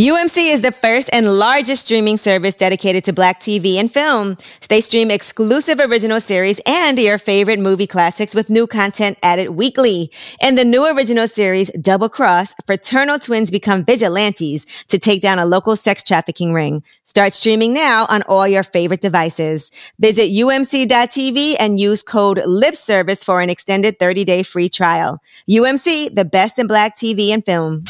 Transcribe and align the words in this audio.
UMC 0.00 0.50
is 0.50 0.62
the 0.62 0.72
first 0.72 1.10
and 1.12 1.38
largest 1.38 1.84
streaming 1.84 2.16
service 2.16 2.54
dedicated 2.54 3.04
to 3.04 3.12
black 3.12 3.38
TV 3.38 3.74
and 3.74 3.92
film. 3.92 4.38
They 4.70 4.80
stream 4.80 5.10
exclusive 5.10 5.78
original 5.78 6.22
series 6.22 6.58
and 6.64 6.98
your 6.98 7.18
favorite 7.18 7.58
movie 7.58 7.86
classics 7.86 8.34
with 8.34 8.48
new 8.48 8.66
content 8.66 9.18
added 9.22 9.50
weekly. 9.50 10.10
In 10.40 10.54
the 10.54 10.64
new 10.64 10.86
original 10.86 11.28
series, 11.28 11.70
Double 11.72 12.08
Cross, 12.08 12.54
fraternal 12.66 13.18
twins 13.18 13.50
become 13.50 13.84
vigilantes 13.84 14.64
to 14.88 14.98
take 14.98 15.20
down 15.20 15.38
a 15.38 15.44
local 15.44 15.76
sex 15.76 16.02
trafficking 16.02 16.54
ring. 16.54 16.82
Start 17.04 17.34
streaming 17.34 17.74
now 17.74 18.06
on 18.08 18.22
all 18.22 18.48
your 18.48 18.62
favorite 18.62 19.02
devices. 19.02 19.70
Visit 19.98 20.30
umc.tv 20.30 21.56
and 21.60 21.78
use 21.78 22.02
code 22.02 22.40
LIP 22.46 22.74
service 22.74 23.22
for 23.22 23.42
an 23.42 23.50
extended 23.50 23.98
30 23.98 24.24
day 24.24 24.42
free 24.44 24.70
trial. 24.70 25.20
UMC, 25.46 26.14
the 26.14 26.24
best 26.24 26.58
in 26.58 26.66
black 26.66 26.96
TV 26.96 27.28
and 27.28 27.44
film. 27.44 27.84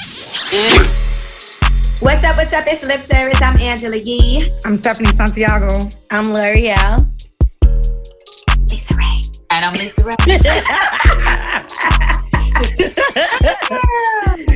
What's 2.01 2.25
up? 2.25 2.39
What's 2.39 2.55
up? 2.55 2.65
It's 2.67 2.83
Lip 2.83 3.01
Service. 3.01 3.43
I'm 3.43 3.59
Angela 3.59 3.99
Yee. 3.99 4.51
I'm 4.65 4.79
Stephanie 4.79 5.11
Santiago. 5.11 5.69
I'm 6.11 6.33
L'Oreal. 6.33 6.97
LisaRaye. 8.65 9.43
And 9.51 9.67
I'm 9.67 9.75
LisaRaye. 9.75 10.17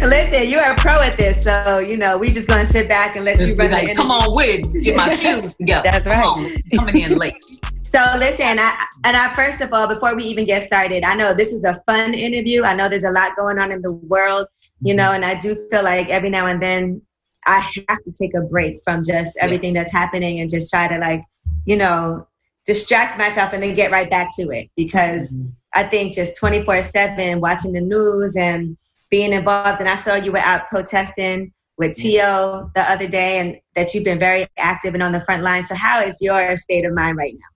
Listen, 0.09 0.49
you're 0.49 0.63
a 0.63 0.75
pro 0.77 0.95
at 1.03 1.19
this, 1.19 1.45
so 1.45 1.81
you 1.81 1.99
know 1.99 2.17
we 2.17 2.31
just 2.31 2.49
gonna 2.49 2.65
sit 2.65 2.89
back 2.89 3.15
and 3.15 3.27
let 3.27 3.37
Just 3.37 3.49
you 3.49 3.55
run 3.57 3.73
like, 3.73 3.89
the 3.89 3.95
come 3.95 4.11
on 4.11 4.35
with 4.35 4.75
it. 4.75 4.83
Get 4.83 4.97
my 4.97 5.15
cues 5.15 5.53
together. 5.55 5.83
That's 5.91 6.09
Come 6.09 6.19
right. 6.19 6.55
on. 6.73 6.79
Coming 6.79 7.03
in 7.03 7.19
late. 7.19 7.45
So 7.93 8.03
listen, 8.19 8.59
I, 8.59 8.87
and 9.05 9.15
I 9.15 9.35
first 9.35 9.61
of 9.61 9.71
all, 9.71 9.87
before 9.87 10.17
we 10.17 10.25
even 10.25 10.47
get 10.47 10.63
started, 10.63 11.05
I 11.05 11.15
know 11.15 11.35
this 11.35 11.53
is 11.53 11.65
a 11.65 11.79
fun 11.85 12.15
interview. 12.15 12.63
I 12.63 12.75
know 12.75 12.89
there's 12.89 13.05
a 13.05 13.13
lot 13.13 13.37
going 13.37 13.59
on 13.59 13.71
in 13.71 13.83
the 13.83 13.93
world, 13.93 14.47
you 14.81 14.95
mm-hmm. 14.95 14.97
know, 14.97 15.13
and 15.13 15.27
I 15.27 15.35
do 15.35 15.69
feel 15.71 15.85
like 15.85 16.09
every 16.09 16.31
now 16.31 16.47
and 16.47 16.63
then 16.63 17.03
I 17.47 17.61
have 17.89 18.03
to 18.05 18.13
take 18.13 18.35
a 18.35 18.41
break 18.41 18.81
from 18.85 19.03
just 19.05 19.37
everything 19.41 19.75
that's 19.75 19.93
happening 19.93 20.41
and 20.41 20.51
just 20.51 20.71
try 20.71 20.89
to 20.89 20.99
like, 20.99 21.23
you 21.67 21.77
know, 21.77 22.27
distract 22.67 23.19
myself 23.19 23.53
and 23.53 23.63
then 23.63 23.75
get 23.75 23.91
right 23.91 24.09
back 24.09 24.31
to 24.37 24.51
it 24.51 24.71
because 24.77 25.37
I 25.75 25.83
think 25.83 26.15
just 26.15 26.39
24 26.39 26.83
7 26.83 27.41
watching 27.41 27.73
the 27.73 27.81
news 27.81 28.37
and 28.37 28.77
being 29.11 29.33
involved. 29.33 29.81
And 29.81 29.89
I 29.89 29.95
saw 29.97 30.15
you 30.15 30.33
were 30.33 30.39
out 30.39 30.69
protesting 30.69 31.53
with 31.77 31.95
T.O. 31.95 32.71
the 32.75 32.83
other 32.83 33.09
day 33.09 33.39
and 33.39 33.57
that 33.75 33.93
you've 33.93 34.05
been 34.05 34.19
very 34.19 34.47
active 34.59 34.95
and 34.95 35.03
on 35.03 35.13
the 35.13 35.21
front 35.23 35.43
line. 35.43 35.65
So, 35.65 35.75
how 35.75 36.01
is 36.01 36.21
your 36.23 36.57
state 36.57 36.85
of 36.85 36.95
mind 36.95 37.19
right 37.19 37.35
now? 37.35 37.55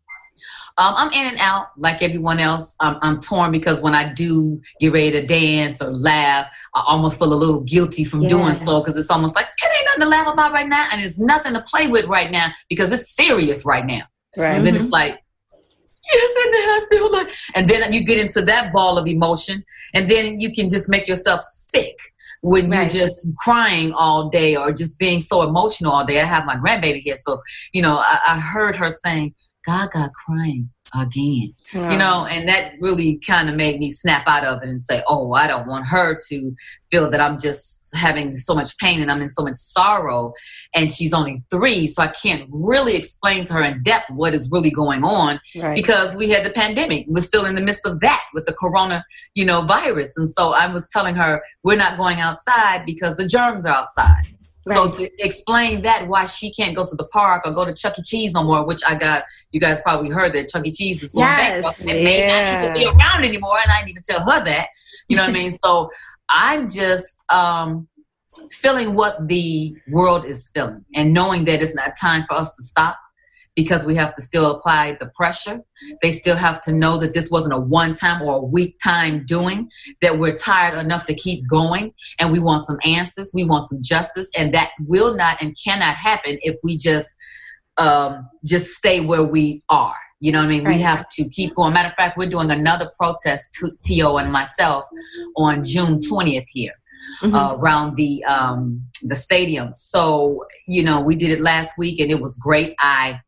Um, 0.78 0.94
I'm 0.96 1.12
in 1.12 1.26
and 1.26 1.38
out 1.40 1.70
like 1.76 2.02
everyone 2.02 2.38
else. 2.38 2.76
I'm, 2.78 2.98
I'm 3.02 3.20
torn 3.20 3.50
because 3.50 3.80
when 3.80 3.94
I 3.94 4.12
do 4.12 4.60
get 4.78 4.92
ready 4.92 5.10
to 5.10 5.26
dance 5.26 5.82
or 5.82 5.92
laugh, 5.92 6.46
I 6.72 6.84
almost 6.86 7.18
feel 7.18 7.32
a 7.32 7.34
little 7.34 7.60
guilty 7.60 8.04
from 8.04 8.22
Yeah. 8.22 8.28
doing 8.28 8.58
so 8.64 8.80
because 8.80 8.96
it's 8.96 9.10
almost 9.10 9.34
like 9.34 9.46
it 9.46 9.77
nothing 9.98 10.10
to 10.12 10.16
laugh 10.16 10.32
about 10.32 10.52
right 10.52 10.68
now, 10.68 10.88
and 10.92 11.02
it's 11.02 11.18
nothing 11.18 11.54
to 11.54 11.62
play 11.62 11.88
with 11.88 12.06
right 12.06 12.30
now 12.30 12.52
because 12.68 12.92
it's 12.92 13.14
serious 13.14 13.64
right 13.64 13.84
now. 13.84 14.02
Right. 14.36 14.54
And 14.54 14.66
then 14.66 14.74
it's 14.74 14.84
mm-hmm. 14.84 14.92
like, 14.92 15.22
yes, 16.12 16.34
and 16.44 16.54
then 16.54 16.68
I 16.68 16.86
feel 16.90 17.12
like, 17.12 17.28
and 17.54 17.68
then 17.68 17.92
you 17.92 18.04
get 18.04 18.18
into 18.18 18.42
that 18.42 18.72
ball 18.72 18.98
of 18.98 19.06
emotion, 19.06 19.64
and 19.94 20.08
then 20.08 20.40
you 20.40 20.52
can 20.52 20.68
just 20.68 20.88
make 20.88 21.08
yourself 21.08 21.42
sick 21.42 21.96
when 22.42 22.70
Right. 22.70 22.94
you're 22.94 23.06
just 23.06 23.26
crying 23.38 23.92
all 23.92 24.28
day 24.28 24.56
or 24.56 24.72
just 24.72 24.98
being 24.98 25.20
so 25.20 25.42
emotional 25.42 25.92
all 25.92 26.06
day. 26.06 26.20
I 26.20 26.24
have 26.24 26.46
my 26.46 26.56
grandbaby 26.56 27.02
here, 27.02 27.16
so 27.16 27.40
you 27.72 27.82
know, 27.82 27.96
I, 27.96 28.20
I 28.28 28.40
heard 28.40 28.76
her 28.76 28.90
saying, 28.90 29.34
Gaga 29.66 30.10
crying 30.24 30.70
again. 30.94 31.54
You 31.74 31.98
know 31.98 32.26
and 32.26 32.48
that 32.48 32.72
really 32.80 33.18
kind 33.18 33.48
of 33.48 33.54
made 33.54 33.78
me 33.78 33.90
snap 33.90 34.24
out 34.26 34.44
of 34.44 34.62
it 34.62 34.68
and 34.68 34.82
say 34.82 35.02
oh 35.06 35.32
i 35.32 35.46
don't 35.46 35.66
want 35.66 35.86
her 35.86 36.16
to 36.28 36.54
feel 36.90 37.10
that 37.10 37.20
i'm 37.20 37.38
just 37.38 37.90
having 37.94 38.34
so 38.36 38.54
much 38.54 38.76
pain 38.78 39.02
and 39.02 39.10
i'm 39.10 39.20
in 39.20 39.28
so 39.28 39.42
much 39.42 39.56
sorrow. 39.56 40.32
And 40.74 40.92
she's 40.92 41.12
only 41.12 41.42
three 41.50 41.86
so 41.86 42.02
i 42.02 42.08
can't 42.08 42.48
really 42.50 42.96
explain 42.96 43.44
to 43.46 43.54
her 43.54 43.62
in 43.62 43.82
depth 43.82 44.10
what 44.10 44.34
is 44.34 44.48
really 44.50 44.70
going 44.70 45.04
on 45.04 45.40
right. 45.56 45.74
because 45.74 46.14
we 46.14 46.30
had 46.30 46.44
the 46.44 46.50
pandemic. 46.50 47.06
We're 47.08 47.20
still 47.20 47.44
in 47.44 47.54
the 47.54 47.60
midst 47.60 47.86
of 47.86 48.00
that 48.00 48.24
with 48.34 48.46
the 48.46 48.54
corona 48.54 49.04
you 49.34 49.44
know 49.44 49.62
virus. 49.62 50.16
And 50.16 50.30
so 50.30 50.50
i 50.50 50.72
was 50.72 50.88
telling 50.88 51.14
her 51.16 51.42
we're 51.62 51.76
not 51.76 51.98
going 51.98 52.20
outside 52.20 52.84
because 52.86 53.16
the 53.16 53.26
germs 53.26 53.66
are 53.66 53.74
outside 53.74 54.24
so 54.74 54.90
to 54.90 55.24
explain 55.24 55.82
that 55.82 56.08
why 56.08 56.24
she 56.24 56.52
can't 56.52 56.74
go 56.76 56.82
to 56.84 56.96
the 56.96 57.06
park 57.08 57.42
or 57.46 57.52
go 57.52 57.64
to 57.64 57.74
Chuck 57.74 57.98
E. 57.98 58.02
Cheese 58.02 58.32
no 58.34 58.42
more, 58.42 58.66
which 58.66 58.80
I 58.86 58.94
got 58.94 59.24
you 59.52 59.60
guys 59.60 59.80
probably 59.82 60.10
heard 60.10 60.34
that 60.34 60.48
Chuck 60.48 60.66
E. 60.66 60.72
Cheese 60.72 61.02
is 61.02 61.12
going 61.12 61.26
Yes. 61.26 61.38
bankrupt 61.38 61.80
and 61.80 61.90
it 61.90 62.02
may 62.04 62.26
not 62.26 62.48
even 62.52 62.72
be 62.74 62.84
around 62.86 63.24
anymore, 63.24 63.58
and 63.62 63.70
I 63.70 63.78
didn't 63.80 63.90
even 63.90 64.02
tell 64.02 64.20
her 64.30 64.44
that. 64.44 64.68
You 65.08 65.16
know 65.16 65.22
what 65.22 65.30
I 65.30 65.32
mean? 65.32 65.58
So 65.64 65.90
I'm 66.28 66.68
just 66.68 67.24
um, 67.30 67.88
feeling 68.50 68.94
what 68.94 69.26
the 69.28 69.74
world 69.88 70.24
is 70.24 70.50
feeling 70.54 70.84
and 70.94 71.12
knowing 71.12 71.44
that 71.46 71.62
it's 71.62 71.74
not 71.74 71.96
time 72.00 72.24
for 72.28 72.34
us 72.34 72.54
to 72.56 72.62
stop 72.62 72.98
because 73.58 73.84
we 73.84 73.96
have 73.96 74.14
to 74.14 74.22
still 74.22 74.52
apply 74.52 74.96
the 75.00 75.10
pressure. 75.16 75.60
They 76.00 76.12
still 76.12 76.36
have 76.36 76.60
to 76.60 76.72
know 76.72 76.96
that 76.98 77.12
this 77.12 77.28
wasn't 77.28 77.54
a 77.54 77.58
one 77.58 77.96
time 77.96 78.22
or 78.22 78.36
a 78.36 78.44
week 78.44 78.76
time 78.80 79.24
doing, 79.26 79.68
that 80.00 80.16
we're 80.16 80.36
tired 80.36 80.78
enough 80.78 81.06
to 81.06 81.14
keep 81.14 81.44
going 81.48 81.92
and 82.20 82.30
we 82.30 82.38
want 82.38 82.64
some 82.66 82.78
answers, 82.84 83.32
we 83.34 83.42
want 83.42 83.68
some 83.68 83.80
justice, 83.82 84.30
and 84.36 84.54
that 84.54 84.70
will 84.86 85.16
not 85.16 85.42
and 85.42 85.56
cannot 85.66 85.96
happen 85.96 86.38
if 86.42 86.54
we 86.62 86.76
just 86.76 87.08
um, 87.78 88.28
just 88.46 88.76
stay 88.76 89.00
where 89.00 89.24
we 89.24 89.64
are. 89.70 89.96
You 90.20 90.30
know 90.30 90.38
what 90.38 90.44
I 90.46 90.48
mean? 90.50 90.64
Right. 90.64 90.76
We 90.76 90.82
have 90.82 91.08
to 91.16 91.28
keep 91.28 91.56
going. 91.56 91.72
Matter 91.72 91.88
of 91.88 91.94
fact, 91.94 92.16
we're 92.16 92.28
doing 92.28 92.52
another 92.52 92.92
protest, 92.96 93.60
T.O. 93.82 94.18
and 94.18 94.30
myself, 94.30 94.84
on 95.36 95.64
June 95.64 95.98
20th 95.98 96.46
here 96.48 96.74
Mhm. 97.22 97.34
uh, 97.34 97.56
around 97.56 97.96
the 97.96 98.22
um, 98.24 98.84
the 99.02 99.16
stadium. 99.16 99.72
So 99.72 100.44
you 100.68 100.84
know, 100.84 101.00
we 101.00 101.16
did 101.16 101.32
it 101.32 101.40
last 101.40 101.76
week, 101.76 101.98
and 101.98 102.08
it 102.08 102.20
was 102.20 102.36
great. 102.38 102.76
I 102.78 103.20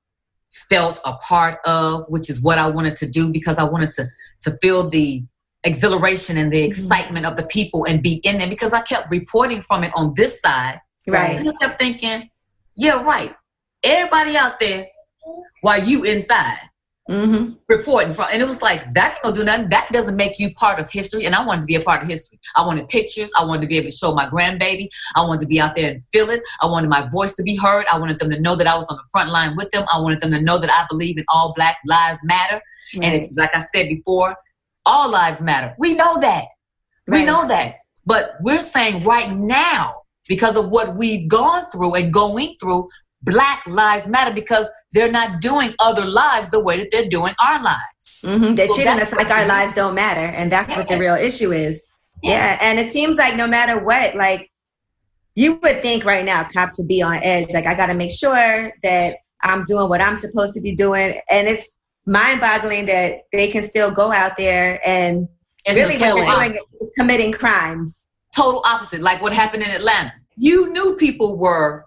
felt 0.51 1.01
a 1.05 1.15
part 1.17 1.59
of, 1.65 2.05
which 2.09 2.29
is 2.29 2.43
what 2.43 2.59
I 2.59 2.67
wanted 2.67 2.97
to 2.97 3.09
do 3.09 3.33
because 3.33 3.59
I 3.59 3.65
wanted 3.65 3.93
to 3.93 4.09
to 4.43 4.57
feel 4.63 4.89
the 4.89 5.23
exhilaration 5.65 6.39
and 6.39 6.53
the 6.53 6.59
mm-hmm. 6.59 6.69
excitement 6.69 7.27
of 7.27 7.37
the 7.37 7.47
people 7.47 7.85
and 7.87 8.03
be 8.03 8.15
in 8.25 8.39
there 8.39 8.49
because 8.49 8.73
I 8.73 8.81
kept 8.81 9.11
reporting 9.11 9.61
from 9.61 9.85
it 9.85 9.93
on 9.95 10.15
this 10.17 10.41
side, 10.41 10.81
Right. 11.07 11.39
and 11.39 11.49
I 11.49 11.53
kept 11.61 11.81
thinking, 11.81 12.31
yeah, 12.77 13.03
right. 13.03 13.35
Everybody 13.83 14.37
out 14.37 14.61
there, 14.61 14.87
while 15.63 15.83
you 15.83 16.05
inside 16.05 16.59
Mm-hmm. 17.09 17.55
reporting 17.67 18.13
from 18.13 18.27
and 18.31 18.41
it 18.41 18.47
was 18.47 18.63
like 18.63 18.95
that 18.95 19.15
ain't 19.15 19.23
gonna 19.23 19.35
do 19.35 19.43
nothing. 19.43 19.69
That 19.71 19.89
doesn't 19.91 20.15
make 20.15 20.39
you 20.39 20.55
part 20.55 20.79
of 20.79 20.89
history. 20.89 21.25
And 21.27 21.35
i 21.35 21.45
wanted 21.45 21.63
to 21.63 21.67
be 21.67 21.75
a 21.75 21.81
part 21.81 22.03
of 22.03 22.09
history. 22.09 22.39
I 22.55 22.65
wanted 22.65 22.89
pictures. 22.89 23.33
I 23.37 23.45
wanted 23.45 23.63
to 23.63 23.67
be 23.67 23.79
able 23.79 23.91
to 23.91 23.97
show 23.97 24.15
my 24.15 24.27
grandbaby. 24.27 24.89
I 25.17 25.23
wanted 25.23 25.41
to 25.41 25.47
be 25.47 25.59
out 25.59 25.75
there 25.75 25.91
and 25.91 26.05
feel 26.13 26.31
it. 26.31 26.41
I 26.61 26.67
wanted 26.67 26.89
my 26.89 27.09
voice 27.09 27.35
to 27.35 27.43
be 27.43 27.57
heard. 27.57 27.87
I 27.91 27.99
wanted 27.99 28.21
them 28.21 28.31
to 28.31 28.39
know 28.39 28.55
that 28.55 28.69
i 28.69 28.77
was 28.77 28.85
on 28.85 28.97
the 28.97 29.09
front 29.11 29.31
line 29.31 29.57
with 29.57 29.71
them. 29.73 29.85
I 29.93 30.01
wanted 30.01 30.21
them 30.21 30.31
to 30.31 30.41
know 30.41 30.59
that 30.59 30.71
i 30.71 30.87
believe 30.89 31.19
in 31.19 31.25
all 31.29 31.53
black 31.57 31.79
lives 31.87 32.21
matter. 32.23 32.61
And 32.95 33.15
it, 33.15 33.37
like 33.37 33.51
i 33.55 33.61
said 33.61 33.89
before 33.89 34.37
all 34.87 35.11
lives 35.11 35.43
matter. 35.43 35.75
We 35.79 35.95
know 35.95 36.21
that. 36.21 36.45
We 37.09 37.25
know 37.25 37.47
that. 37.49 37.77
But 38.07 38.37
we're 38.41 38.59
saying 38.59 39.05
right 39.05 39.33
now 39.33 40.03
because 40.29 40.57
of 40.57 40.69
what 40.69 40.97
we've 40.97 41.29
gone 41.29 41.65
through 41.73 41.95
and 41.95 42.13
going 42.13 42.55
through 42.61 42.89
black 43.23 43.65
lives 43.67 44.09
matter 44.09 44.33
because 44.33 44.71
they're 44.93 45.11
not 45.11 45.41
doing 45.41 45.75
other 45.79 46.05
lives 46.05 46.51
the 46.51 46.61
way 46.61 46.77
that 46.79 46.89
they're 46.91 47.09
doing 47.09 47.35
our 47.43 47.63
lives 47.63 48.01
Mm-hmm. 48.23 48.55
They're 48.55 48.67
Well, 48.69 48.77
treating 48.77 49.01
us 49.01 49.15
like 49.15 49.31
our 49.31 49.47
lives 49.47 49.73
don't 49.73 49.95
matter, 49.95 50.35
and 50.37 50.53
that's 50.53 50.77
what 50.77 50.89
the 50.89 50.99
real 50.99 51.15
issue 51.15 51.53
is. 51.53 51.83
Yeah, 52.23 52.59
and 52.61 52.79
it 52.79 52.93
seems 52.93 53.17
like 53.17 53.37
no 53.37 53.47
matter 53.47 53.83
what, 53.83 54.15
like 54.15 54.51
you 55.35 55.55
would 55.63 55.81
think 55.81 56.05
right 56.05 56.25
now, 56.25 56.45
cops 56.45 56.77
would 56.79 56.89
be 56.89 57.01
on 57.01 57.21
edge. 57.23 57.47
Like 57.55 57.67
I 57.67 57.75
got 57.75 57.87
to 57.87 57.95
make 57.95 58.11
sure 58.11 58.73
that 58.83 59.17
I'm 59.43 59.65
doing 59.65 59.89
what 59.89 60.03
I'm 60.03 60.17
supposed 60.17 60.55
to 60.55 60.61
be 60.61 60.75
doing, 60.75 61.19
and 61.31 61.49
it's 61.49 61.79
mind-boggling 62.07 62.87
that 62.87 63.23
they 63.33 63.49
can 63.49 63.63
still 63.63 63.91
go 63.91 64.13
out 64.13 64.37
there 64.37 64.81
and 64.87 65.29
It's 65.65 65.77
really 65.77 65.97
what 65.99 66.17
you're 66.17 66.49
doing 66.49 66.59
is 66.81 66.91
committing 66.99 67.33
crimes. 67.33 68.07
total 68.37 68.63
opposite, 68.67 69.01
like 69.01 69.23
what 69.23 69.33
happened 69.33 69.63
in 69.63 69.71
Atlanta. 69.71 70.13
You 70.37 70.73
knew 70.73 70.97
people 70.97 71.39
were 71.39 71.87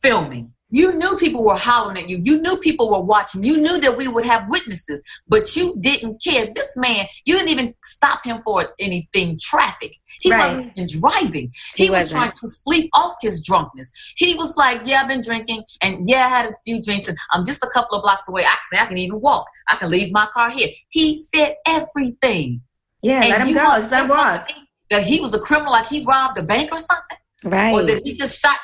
filming. 0.00 0.52
You 0.72 0.92
knew 0.94 1.16
people 1.18 1.44
were 1.44 1.54
hollering 1.56 1.98
at 2.02 2.08
you. 2.08 2.18
You 2.24 2.40
knew 2.40 2.56
people 2.56 2.90
were 2.90 3.02
watching. 3.04 3.44
You 3.44 3.58
knew 3.58 3.78
that 3.80 3.94
we 3.96 4.08
would 4.08 4.24
have 4.24 4.46
witnesses, 4.48 5.02
but 5.28 5.54
you 5.54 5.76
didn't 5.80 6.22
care. 6.24 6.48
This 6.54 6.72
man, 6.76 7.06
you 7.26 7.34
didn't 7.36 7.50
even 7.50 7.74
stop 7.84 8.24
him 8.24 8.40
for 8.42 8.70
anything 8.80 9.38
traffic. 9.40 9.92
He 10.20 10.30
Right. 10.32 10.46
wasn't 10.46 10.72
even 10.76 10.88
driving. 11.00 11.52
He, 11.76 11.84
He 11.84 11.90
was 11.90 12.04
wasn't. 12.04 12.16
trying 12.18 12.32
to 12.32 12.48
sleep 12.48 12.88
off 12.94 13.16
his 13.20 13.42
drunkenness. 13.44 13.90
He 14.16 14.34
was 14.34 14.56
like, 14.56 14.80
"Yeah, 14.86 15.02
I've 15.02 15.08
been 15.08 15.20
drinking, 15.20 15.62
and 15.82 16.08
yeah, 16.08 16.24
I 16.26 16.28
had 16.30 16.46
a 16.46 16.54
few 16.64 16.80
drinks, 16.82 17.06
and 17.06 17.18
I'm 17.32 17.44
just 17.44 17.62
a 17.62 17.68
couple 17.68 17.98
of 17.98 18.02
blocks 18.02 18.26
away. 18.28 18.42
Actually, 18.44 18.78
I 18.78 18.86
can 18.86 18.96
even 18.98 19.20
walk. 19.20 19.46
I 19.68 19.76
can 19.76 19.90
leave 19.90 20.10
my 20.10 20.26
car 20.32 20.50
here." 20.50 20.68
He 20.88 21.22
said 21.22 21.54
everything. 21.66 22.62
Yeah, 23.02 23.20
And 23.22 23.30
let 23.30 23.40
him 23.46 23.52
go. 23.54 23.68
let 23.90 23.92
him 24.04 24.08
walk. 24.08 24.48
That 24.90 25.02
he 25.02 25.20
was 25.20 25.34
a 25.34 25.38
criminal, 25.38 25.72
like 25.72 25.86
he 25.86 26.02
robbed 26.04 26.38
a 26.38 26.42
bank 26.42 26.70
or 26.72 26.78
something, 26.78 27.16
or 27.44 27.50
Right. 27.50 27.86
that 27.86 28.00
he 28.04 28.12
just 28.14 28.40
shot. 28.40 28.56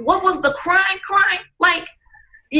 What 0.00 0.22
was 0.22 0.42
the 0.42 0.52
crime? 0.52 0.98
Crime? 1.06 1.40
Like, 1.60 1.86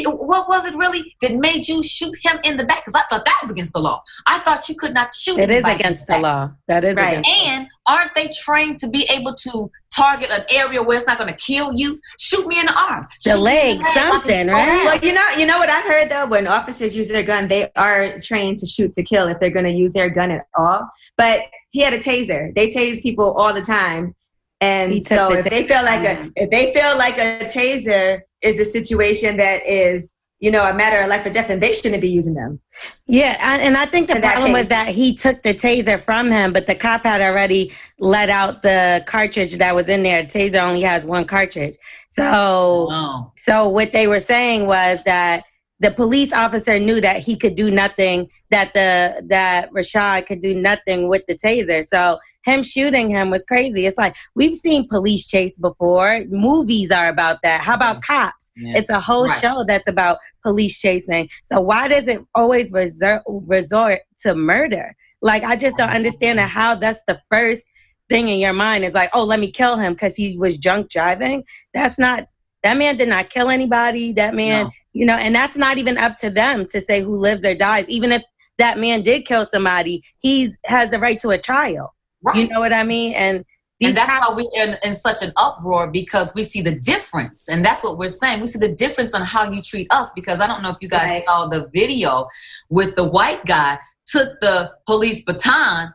what 0.02 0.48
was 0.48 0.66
it 0.66 0.74
really 0.74 1.14
that 1.22 1.34
made 1.34 1.68
you 1.68 1.80
shoot 1.82 2.14
him 2.22 2.38
in 2.42 2.56
the 2.56 2.64
back? 2.64 2.84
Because 2.84 2.94
I 2.94 3.02
thought 3.08 3.24
that 3.24 3.38
was 3.42 3.50
against 3.52 3.72
the 3.72 3.78
law. 3.78 4.02
I 4.26 4.40
thought 4.40 4.68
you 4.68 4.74
could 4.74 4.92
not 4.92 5.12
shoot. 5.12 5.38
It 5.38 5.50
is 5.50 5.62
against 5.64 6.00
the 6.00 6.14
back. 6.14 6.22
law. 6.22 6.50
That 6.66 6.84
is 6.84 6.96
Right. 6.96 7.24
And 7.24 7.68
aren't 7.86 8.12
they 8.14 8.28
trained 8.28 8.78
to 8.78 8.88
be 8.88 9.06
able 9.12 9.34
to 9.34 9.70
target 9.94 10.30
an 10.30 10.44
area 10.50 10.82
where 10.82 10.96
it's 10.96 11.06
not 11.06 11.18
going 11.18 11.32
to 11.32 11.36
kill 11.36 11.72
you? 11.74 12.00
Shoot 12.18 12.46
me 12.48 12.58
in 12.58 12.66
the 12.66 12.76
arm, 12.76 13.06
the 13.24 13.36
leg, 13.36 13.78
the 13.78 13.94
something, 13.94 14.48
right? 14.48 14.84
Well, 14.84 14.98
you 14.98 15.12
know, 15.12 15.28
you 15.38 15.46
know 15.46 15.58
what 15.58 15.70
I've 15.70 15.84
heard 15.84 16.10
though. 16.10 16.26
When 16.26 16.48
officers 16.48 16.96
use 16.96 17.08
their 17.08 17.22
gun, 17.22 17.46
they 17.46 17.70
are 17.76 18.18
trained 18.20 18.58
to 18.58 18.66
shoot 18.66 18.92
to 18.94 19.04
kill 19.04 19.28
if 19.28 19.38
they're 19.38 19.50
going 19.50 19.66
to 19.66 19.70
use 19.72 19.92
their 19.92 20.10
gun 20.10 20.32
at 20.32 20.46
all. 20.56 20.88
But 21.16 21.42
he 21.70 21.80
had 21.82 21.92
a 21.92 21.98
taser. 21.98 22.52
They 22.56 22.68
tase 22.68 23.00
people 23.00 23.32
all 23.34 23.52
the 23.54 23.62
time. 23.62 24.14
And 24.60 25.04
so 25.04 25.32
if 25.32 25.44
they 25.44 25.66
feel 25.66 25.82
like 25.82 26.06
a 26.06 26.30
if 26.36 26.50
they 26.50 26.72
feel 26.72 26.96
like 26.96 27.18
a 27.18 27.44
taser 27.44 28.20
is 28.42 28.58
a 28.58 28.64
situation 28.64 29.36
that 29.36 29.66
is 29.66 30.14
you 30.44 30.50
know, 30.50 30.68
a 30.68 30.74
matter 30.74 31.00
of 31.00 31.08
life 31.08 31.24
or 31.24 31.30
death, 31.30 31.48
and 31.48 31.62
they 31.62 31.72
shouldn't 31.72 32.02
be 32.02 32.10
using 32.10 32.34
them. 32.34 32.60
Yeah, 33.06 33.34
and 33.40 33.78
I 33.78 33.86
think 33.86 34.08
the 34.08 34.20
problem 34.20 34.52
was 34.52 34.68
that 34.68 34.88
he 34.88 35.16
took 35.16 35.42
the 35.42 35.54
taser 35.54 35.98
from 35.98 36.30
him, 36.30 36.52
but 36.52 36.66
the 36.66 36.74
cop 36.74 37.04
had 37.04 37.22
already 37.22 37.72
let 37.98 38.28
out 38.28 38.62
the 38.62 39.02
cartridge 39.06 39.56
that 39.56 39.74
was 39.74 39.88
in 39.88 40.02
there. 40.02 40.22
The 40.22 40.28
taser 40.28 40.62
only 40.62 40.82
has 40.82 41.06
one 41.06 41.24
cartridge, 41.24 41.76
so 42.10 42.88
oh. 42.90 43.32
so 43.36 43.68
what 43.70 43.92
they 43.92 44.06
were 44.06 44.20
saying 44.20 44.66
was 44.66 45.02
that 45.04 45.44
the 45.84 45.90
police 45.90 46.32
officer 46.32 46.78
knew 46.78 46.98
that 47.02 47.18
he 47.18 47.36
could 47.36 47.54
do 47.54 47.70
nothing, 47.70 48.30
that 48.50 48.72
the 48.72 49.22
that 49.28 49.70
Rashad 49.70 50.26
could 50.26 50.40
do 50.40 50.54
nothing 50.54 51.08
with 51.08 51.26
the 51.28 51.36
taser. 51.36 51.86
So 51.86 52.18
him 52.42 52.62
shooting 52.62 53.10
him 53.10 53.28
was 53.28 53.44
crazy. 53.44 53.84
It's 53.84 53.98
like 53.98 54.16
we've 54.34 54.54
seen 54.54 54.88
police 54.88 55.26
chase 55.26 55.58
before. 55.58 56.22
Movies 56.30 56.90
are 56.90 57.10
about 57.10 57.42
that. 57.42 57.60
How 57.60 57.74
about 57.74 58.00
cops? 58.00 58.50
Yeah. 58.56 58.78
It's 58.78 58.88
a 58.88 58.98
whole 58.98 59.26
right. 59.26 59.40
show 59.40 59.62
that's 59.68 59.86
about 59.86 60.16
police 60.42 60.80
chasing. 60.80 61.28
So 61.52 61.60
why 61.60 61.88
does 61.88 62.08
it 62.08 62.24
always 62.34 62.72
resort 62.72 63.22
resort 63.26 64.00
to 64.20 64.34
murder? 64.34 64.96
Like 65.20 65.42
I 65.42 65.54
just 65.54 65.76
don't 65.76 65.90
understand 65.90 66.40
how 66.40 66.76
that's 66.76 67.02
the 67.06 67.20
first 67.30 67.62
thing 68.08 68.28
in 68.28 68.38
your 68.40 68.54
mind 68.54 68.84
is 68.84 68.94
like, 68.94 69.10
oh, 69.12 69.24
let 69.24 69.38
me 69.38 69.50
kill 69.50 69.76
him 69.76 69.92
because 69.92 70.16
he 70.16 70.38
was 70.38 70.56
drunk 70.56 70.90
driving. 70.90 71.44
That's 71.74 71.98
not 71.98 72.28
that 72.64 72.76
man 72.78 72.96
did 72.96 73.08
not 73.08 73.30
kill 73.30 73.50
anybody. 73.50 74.12
That 74.12 74.34
man, 74.34 74.64
no. 74.64 74.70
you 74.94 75.06
know, 75.06 75.16
and 75.16 75.34
that's 75.34 75.54
not 75.54 75.78
even 75.78 75.96
up 75.98 76.16
to 76.18 76.30
them 76.30 76.66
to 76.68 76.80
say 76.80 77.02
who 77.02 77.14
lives 77.14 77.44
or 77.44 77.54
dies. 77.54 77.84
Even 77.88 78.10
if 78.10 78.22
that 78.58 78.78
man 78.78 79.02
did 79.02 79.26
kill 79.26 79.46
somebody, 79.46 80.02
he 80.18 80.50
has 80.64 80.90
the 80.90 80.98
right 80.98 81.20
to 81.20 81.30
a 81.30 81.38
trial. 81.38 81.94
Right. 82.22 82.36
You 82.36 82.48
know 82.48 82.60
what 82.60 82.72
I 82.72 82.82
mean? 82.82 83.12
And 83.14 83.44
and 83.82 83.94
that's 83.94 84.10
cops- 84.10 84.30
why 84.30 84.36
we're 84.36 84.62
in, 84.62 84.76
in, 84.82 84.94
such 84.94 85.22
an 85.22 85.32
uproar 85.36 85.88
because 85.88 86.34
we 86.34 86.42
see 86.42 86.62
the 86.62 86.74
difference. 86.74 87.48
And 87.50 87.62
that's 87.62 87.84
what 87.84 87.98
we're 87.98 88.08
saying. 88.08 88.40
We 88.40 88.46
see 88.46 88.58
the 88.58 88.72
difference 88.72 89.12
on 89.12 89.22
how 89.22 89.50
you 89.50 89.60
treat 89.60 89.88
us 89.90 90.10
because 90.14 90.40
I 90.40 90.46
don't 90.46 90.62
know 90.62 90.70
if 90.70 90.76
you 90.80 90.88
guys 90.88 91.10
right. 91.10 91.24
saw 91.26 91.48
the 91.48 91.68
video 91.74 92.26
with 92.70 92.94
the 92.94 93.04
white 93.04 93.44
guy 93.44 93.78
took 94.06 94.40
the 94.40 94.72
police 94.86 95.22
baton, 95.24 95.92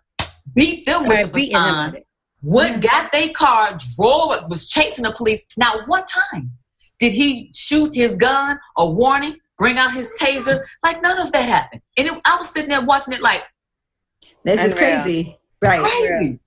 beat 0.53 0.85
them 0.85 1.03
with 1.03 1.13
right, 1.13 1.33
the 1.33 1.49
baton, 1.49 1.97
went, 2.43 2.83
yeah. 2.83 2.91
got 2.91 3.11
their 3.11 3.29
car, 3.29 3.77
drove, 3.95 4.49
was 4.49 4.67
chasing 4.67 5.03
the 5.03 5.11
police. 5.11 5.43
Now, 5.57 5.85
one 5.87 6.03
time 6.05 6.51
did 6.99 7.13
he 7.13 7.51
shoot 7.55 7.95
his 7.95 8.15
gun 8.15 8.59
or 8.75 8.93
warning, 8.93 9.37
bring 9.57 9.77
out 9.77 9.93
his 9.93 10.13
taser? 10.21 10.63
Like 10.83 11.01
none 11.01 11.19
of 11.19 11.31
that 11.31 11.47
happened. 11.47 11.81
And 11.97 12.07
it, 12.07 12.21
I 12.25 12.37
was 12.37 12.49
sitting 12.49 12.69
there 12.69 12.83
watching 12.85 13.13
it 13.13 13.21
like, 13.21 13.41
this 14.43 14.63
is 14.63 14.75
crazy. 14.75 15.37
Right. 15.61 15.81
Crazy. 15.81 16.39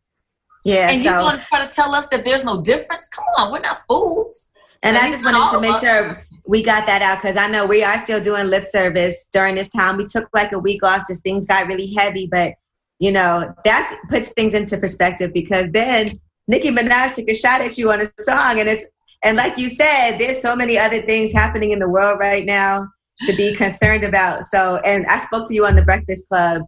Yeah. 0.64 0.90
And 0.90 1.02
so, 1.02 1.10
you 1.10 1.24
want 1.24 1.40
to 1.40 1.46
try 1.46 1.66
to 1.66 1.74
tell 1.74 1.94
us 1.94 2.06
that 2.08 2.24
there's 2.24 2.44
no 2.44 2.62
difference? 2.62 3.08
Come 3.08 3.24
on, 3.36 3.52
we're 3.52 3.60
not 3.60 3.78
fools. 3.88 4.50
And 4.84 4.96
I 4.96 5.08
just 5.10 5.24
wanted 5.24 5.48
to 5.52 5.60
make 5.60 5.76
sure 5.76 6.20
we 6.44 6.62
got 6.62 6.86
that 6.86 7.02
out 7.02 7.22
because 7.22 7.36
I 7.36 7.46
know 7.46 7.66
we 7.66 7.84
are 7.84 7.98
still 7.98 8.20
doing 8.20 8.48
lip 8.48 8.64
service 8.64 9.28
during 9.32 9.54
this 9.54 9.68
time. 9.68 9.96
We 9.96 10.06
took 10.06 10.28
like 10.34 10.52
a 10.52 10.58
week 10.58 10.82
off, 10.82 11.06
just 11.06 11.22
things 11.22 11.46
got 11.46 11.68
really 11.68 11.94
heavy, 11.94 12.28
but 12.30 12.54
you 12.98 13.12
know 13.12 13.54
that 13.64 14.00
puts 14.10 14.32
things 14.32 14.54
into 14.54 14.76
perspective 14.78 15.32
because 15.32 15.70
then 15.70 16.08
Nicki 16.48 16.70
Minaj 16.70 17.14
took 17.14 17.28
a 17.28 17.34
shot 17.34 17.60
at 17.60 17.78
you 17.78 17.92
on 17.92 18.00
a 18.00 18.06
song, 18.18 18.58
and 18.58 18.68
it's 18.68 18.84
and 19.24 19.36
like 19.36 19.56
you 19.56 19.68
said, 19.68 20.18
there's 20.18 20.40
so 20.40 20.56
many 20.56 20.78
other 20.78 21.02
things 21.02 21.32
happening 21.32 21.70
in 21.70 21.78
the 21.78 21.88
world 21.88 22.18
right 22.18 22.44
now 22.44 22.88
to 23.24 23.32
be 23.34 23.54
concerned 23.54 24.04
about. 24.04 24.44
So, 24.44 24.80
and 24.84 25.06
I 25.06 25.16
spoke 25.18 25.46
to 25.48 25.54
you 25.54 25.64
on 25.64 25.76
the 25.76 25.82
Breakfast 25.82 26.28
Club, 26.28 26.62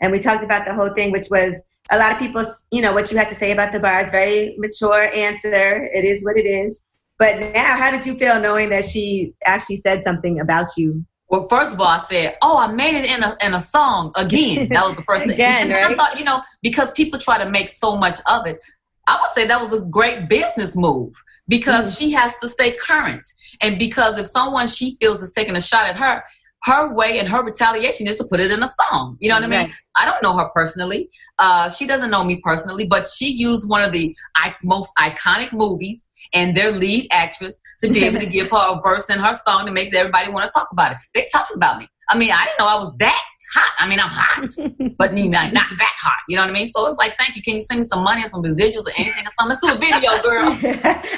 and 0.00 0.12
we 0.12 0.18
talked 0.18 0.44
about 0.44 0.66
the 0.66 0.74
whole 0.74 0.92
thing, 0.94 1.10
which 1.10 1.26
was 1.30 1.62
a 1.90 1.98
lot 1.98 2.12
of 2.12 2.18
people, 2.18 2.44
you 2.70 2.80
know, 2.80 2.92
what 2.92 3.10
you 3.10 3.18
had 3.18 3.28
to 3.28 3.34
say 3.34 3.50
about 3.50 3.72
the 3.72 3.80
bars, 3.80 4.10
very 4.10 4.54
mature 4.58 5.10
answer. 5.14 5.88
It 5.92 6.04
is 6.04 6.24
what 6.24 6.36
it 6.36 6.46
is. 6.46 6.80
But 7.18 7.40
now, 7.54 7.76
how 7.76 7.90
did 7.90 8.06
you 8.06 8.14
feel 8.14 8.40
knowing 8.40 8.68
that 8.70 8.84
she 8.84 9.32
actually 9.44 9.78
said 9.78 10.04
something 10.04 10.38
about 10.40 10.66
you? 10.76 11.04
Well, 11.28 11.48
first 11.48 11.72
of 11.72 11.80
all, 11.80 11.86
I 11.86 11.98
said, 11.98 12.36
"Oh, 12.42 12.56
I 12.56 12.70
made 12.70 12.94
it 12.94 13.06
in 13.06 13.22
a 13.22 13.36
in 13.40 13.54
a 13.54 13.58
song 13.58 14.12
again." 14.14 14.68
That 14.68 14.86
was 14.86 14.96
the 14.96 15.02
first 15.02 15.24
thing. 15.24 15.32
again, 15.34 15.70
right? 15.70 15.90
I 15.90 15.94
thought, 15.94 16.18
you 16.18 16.24
know, 16.24 16.42
because 16.62 16.92
people 16.92 17.18
try 17.18 17.42
to 17.42 17.50
make 17.50 17.68
so 17.68 17.96
much 17.96 18.18
of 18.26 18.46
it, 18.46 18.60
I 19.08 19.18
would 19.20 19.30
say 19.30 19.46
that 19.46 19.58
was 19.58 19.72
a 19.72 19.80
great 19.80 20.28
business 20.28 20.76
move 20.76 21.14
because 21.48 21.94
mm. 21.94 21.98
she 21.98 22.10
has 22.12 22.36
to 22.38 22.48
stay 22.48 22.76
current. 22.76 23.26
And 23.60 23.78
because 23.78 24.18
if 24.18 24.26
someone 24.26 24.66
she 24.66 24.96
feels 25.00 25.22
is 25.22 25.32
taking 25.32 25.56
a 25.56 25.60
shot 25.60 25.86
at 25.86 25.96
her, 25.96 26.22
her 26.64 26.92
way 26.92 27.18
and 27.18 27.28
her 27.28 27.44
retaliation 27.44 28.08
is 28.08 28.16
to 28.16 28.24
put 28.24 28.40
it 28.40 28.50
in 28.50 28.62
a 28.62 28.68
song. 28.68 29.16
You 29.20 29.28
know 29.28 29.36
what 29.36 29.44
I 29.44 29.46
mean? 29.46 29.72
I 29.96 30.04
don't 30.04 30.22
know 30.22 30.36
her 30.36 30.48
personally. 30.54 31.08
Uh, 31.38 31.70
she 31.70 31.86
doesn't 31.86 32.10
know 32.10 32.24
me 32.24 32.40
personally, 32.42 32.86
but 32.86 33.06
she 33.06 33.28
used 33.28 33.68
one 33.68 33.82
of 33.82 33.92
the 33.92 34.16
I- 34.34 34.54
most 34.64 34.90
iconic 34.98 35.52
movies 35.52 36.06
and 36.32 36.56
their 36.56 36.72
lead 36.72 37.06
actress 37.12 37.60
to 37.80 37.88
be 37.88 38.04
able 38.04 38.18
to 38.18 38.26
give 38.38 38.50
her 38.50 38.74
a 38.76 38.80
verse 38.80 39.08
in 39.10 39.18
her 39.18 39.32
song 39.32 39.66
that 39.66 39.72
makes 39.72 39.94
everybody 39.94 40.30
want 40.30 40.44
to 40.44 40.50
talk 40.52 40.68
about 40.72 40.92
it. 40.92 40.98
They 41.14 41.24
talked 41.32 41.54
about 41.54 41.78
me. 41.78 41.88
I 42.08 42.16
mean, 42.16 42.30
I 42.32 42.44
didn't 42.44 42.58
know 42.58 42.66
I 42.66 42.78
was 42.78 42.92
that 42.98 43.24
hot. 43.54 43.74
I 43.78 43.88
mean, 43.88 44.00
I'm 44.00 44.10
hot, 44.10 44.48
but 44.98 45.14
not, 45.14 45.52
not 45.52 45.66
that 45.78 45.94
hot. 45.98 46.18
You 46.28 46.36
know 46.36 46.42
what 46.42 46.50
I 46.50 46.52
mean? 46.52 46.66
So 46.66 46.86
it's 46.86 46.98
like, 46.98 47.16
thank 47.18 47.36
you. 47.36 47.42
Can 47.42 47.54
you 47.54 47.60
send 47.60 47.80
me 47.80 47.84
some 47.84 48.02
money 48.02 48.24
or 48.24 48.28
some 48.28 48.42
residuals 48.42 48.86
or 48.86 48.92
anything 48.96 49.24
or 49.26 49.32
something? 49.38 49.48
Let's 49.48 49.60
do 49.60 49.72
a 49.72 49.78
video, 49.78 50.22
girl. 50.22 50.56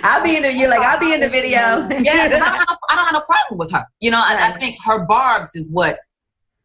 I'll 0.03 0.23
be 0.23 0.37
in 0.37 0.43
the 0.43 0.53
you 0.53 0.69
like 0.69 0.81
I'll 0.81 1.01
be 1.01 1.13
in 1.13 1.21
the 1.21 1.29
video. 1.29 1.59
yeah, 2.01 2.29
because 2.29 2.43
I, 2.43 2.57
don't 2.57 2.69
have, 2.69 2.79
I 2.91 2.97
don't 2.97 3.07
have 3.07 3.23
a 3.23 3.27
problem 3.27 3.59
with 3.59 3.73
her. 3.73 3.85
You 4.01 4.11
know, 4.11 4.19
right. 4.19 4.39
I, 4.39 4.55
I 4.55 4.59
think 4.59 4.77
her 4.87 5.05
barbs 5.07 5.55
is 5.55 5.73
what 5.73 5.99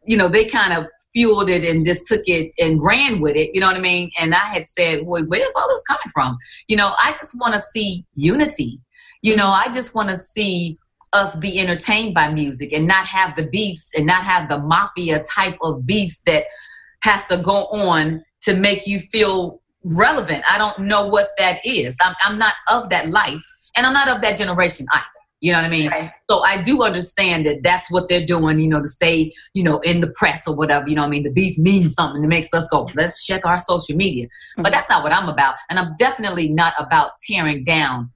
you 0.05 0.17
know 0.17 0.27
they 0.27 0.45
kind 0.45 0.73
of 0.73 0.85
fueled 1.13 1.49
it 1.49 1.63
and 1.63 1.85
just 1.85 2.07
took 2.07 2.21
it 2.25 2.51
and 2.59 2.81
ran 2.81 3.21
with 3.21 3.35
it. 3.35 3.51
You 3.53 3.61
know 3.61 3.67
what 3.67 3.77
I 3.77 3.81
mean? 3.81 4.09
And 4.19 4.33
I 4.33 4.39
had 4.39 4.67
said, 4.67 5.01
well, 5.05 5.23
where's 5.27 5.53
all 5.55 5.69
this 5.69 5.83
coming 5.87 6.11
from? 6.11 6.37
You 6.67 6.75
know, 6.75 6.93
I 6.97 7.11
just 7.11 7.39
want 7.39 7.53
to 7.53 7.59
see 7.59 8.05
unity. 8.15 8.79
You 9.21 9.35
know, 9.35 9.47
I 9.47 9.71
just 9.71 9.95
want 9.95 10.09
to 10.09 10.17
see 10.17 10.77
us 11.13 11.35
be 11.35 11.59
entertained 11.59 12.13
by 12.13 12.31
music 12.31 12.73
and 12.73 12.87
not 12.87 13.05
have 13.05 13.35
the 13.35 13.47
beefs 13.47 13.91
and 13.95 14.05
not 14.05 14.23
have 14.23 14.49
the 14.49 14.57
mafia 14.59 15.23
type 15.23 15.57
of 15.61 15.85
beefs 15.85 16.21
that 16.25 16.45
has 17.03 17.25
to 17.27 17.37
go 17.37 17.65
on 17.67 18.23
to 18.41 18.55
make 18.55 18.85
you 18.87 18.99
feel 18.99 19.61
relevant. 19.85 20.43
I 20.49 20.57
don't 20.57 20.79
know 20.79 21.07
what 21.07 21.29
that 21.37 21.65
is. 21.65 21.97
I'm, 22.01 22.15
I'm 22.25 22.37
not 22.37 22.53
of 22.69 22.89
that 22.89 23.09
life 23.09 23.43
and 23.75 23.85
I'm 23.85 23.93
not 23.93 24.09
of 24.09 24.21
that 24.21 24.37
generation 24.37 24.85
either. 24.93 25.05
You 25.41 25.51
know 25.51 25.57
what 25.57 25.65
I 25.65 25.69
mean? 25.69 25.89
Right. 25.89 26.11
So 26.29 26.39
I 26.39 26.61
do 26.61 26.83
understand 26.83 27.45
that 27.45 27.63
that's 27.63 27.91
what 27.91 28.07
they're 28.07 28.25
doing, 28.25 28.59
you 28.59 28.69
know, 28.69 28.81
to 28.81 28.87
stay, 28.87 29.33
you 29.53 29.61
know, 29.61 29.79
in 29.79 29.99
the 29.99 30.07
press 30.15 30.47
or 30.47 30.55
whatever. 30.55 30.87
You 30.87 30.95
know 30.95 31.01
what 31.01 31.07
I 31.07 31.11
mean? 31.11 31.23
The 31.23 31.31
beef 31.31 31.57
means 31.57 31.95
something 31.95 32.23
It 32.23 32.27
makes 32.27 32.53
us 32.53 32.65
go, 32.69 32.87
let's 32.95 33.25
check 33.25 33.45
our 33.45 33.57
social 33.57 33.97
media. 33.97 34.27
Mm-hmm. 34.27 34.61
But 34.63 34.71
that's 34.71 34.89
not 34.89 35.03
what 35.03 35.11
I'm 35.11 35.27
about. 35.27 35.55
And 35.69 35.77
I'm 35.77 35.95
definitely 35.99 36.47
not 36.47 36.73
about 36.79 37.11
tearing 37.27 37.65
down 37.65 38.09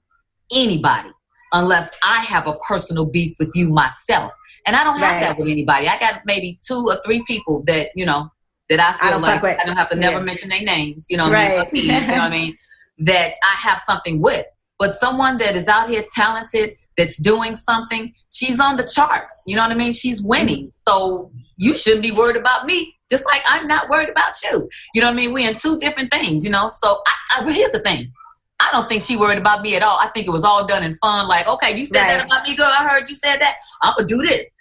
anybody 0.53 1.09
unless 1.53 1.89
I 2.03 2.19
have 2.19 2.47
a 2.47 2.55
personal 2.67 3.05
beef 3.05 3.35
with 3.39 3.51
you 3.53 3.69
myself. 3.69 4.33
And 4.65 4.75
I 4.75 4.83
don't 4.83 4.99
have 4.99 5.13
right. 5.13 5.19
that 5.21 5.37
with 5.37 5.47
anybody. 5.47 5.87
I 5.87 5.97
got 5.99 6.21
maybe 6.25 6.59
two 6.65 6.87
or 6.89 6.99
three 7.05 7.23
people 7.25 7.63
that, 7.67 7.89
you 7.95 8.05
know, 8.05 8.29
that 8.69 8.79
I 8.79 8.97
feel 8.97 9.17
I 9.25 9.39
like 9.39 9.43
I 9.43 9.65
don't 9.65 9.77
have 9.77 9.89
to 9.91 9.95
never 9.95 10.21
mention 10.21 10.49
their 10.49 10.61
names, 10.61 11.07
you 11.09 11.15
know 11.17 11.25
what 11.25 11.33
right. 11.33 11.67
I 11.67 11.71
mean? 11.71 11.85
you 11.85 11.91
know 11.91 11.99
what 11.99 12.19
I 12.19 12.29
mean? 12.29 12.57
That 12.99 13.33
I 13.43 13.55
have 13.59 13.77
something 13.77 14.19
with. 14.19 14.47
But 14.79 14.95
someone 14.95 15.37
that 15.37 15.55
is 15.55 15.67
out 15.67 15.87
here 15.87 16.03
talented, 16.15 16.75
that's 16.97 17.17
doing 17.17 17.53
something, 17.53 18.13
she's 18.31 18.59
on 18.59 18.75
the 18.75 18.83
charts. 18.83 19.43
You 19.45 19.55
know 19.55 19.61
what 19.61 19.71
I 19.71 19.75
mean? 19.75 19.93
She's 19.93 20.23
winning. 20.23 20.71
So 20.87 21.31
you 21.57 21.77
shouldn't 21.77 22.01
be 22.01 22.11
worried 22.11 22.35
about 22.35 22.65
me, 22.65 22.95
just 23.09 23.25
like 23.25 23.43
I'm 23.47 23.67
not 23.67 23.89
worried 23.89 24.09
about 24.09 24.33
you. 24.43 24.67
You 24.93 25.01
know 25.01 25.07
what 25.07 25.13
I 25.13 25.15
mean? 25.15 25.33
We're 25.33 25.49
in 25.49 25.57
two 25.57 25.79
different 25.79 26.11
things, 26.11 26.43
you 26.43 26.49
know? 26.49 26.69
So 26.69 27.01
I, 27.07 27.45
I, 27.45 27.53
here's 27.53 27.71
the 27.71 27.79
thing. 27.79 28.11
I 28.59 28.69
don't 28.71 28.89
think 28.89 29.03
she 29.03 29.17
worried 29.17 29.37
about 29.37 29.61
me 29.61 29.75
at 29.75 29.83
all. 29.83 29.99
I 29.99 30.07
think 30.07 30.27
it 30.27 30.31
was 30.31 30.43
all 30.43 30.65
done 30.65 30.83
in 30.83 30.97
fun. 30.97 31.27
Like, 31.27 31.47
okay, 31.47 31.77
you 31.77 31.85
said 31.85 32.01
right. 32.01 32.17
that 32.17 32.25
about 32.25 32.43
me, 32.47 32.55
girl. 32.55 32.71
I 32.71 32.87
heard 32.87 33.07
you 33.07 33.15
said 33.15 33.37
that. 33.37 33.57
I'm 33.83 33.93
gonna 33.95 34.07
do 34.07 34.21
this, 34.21 34.51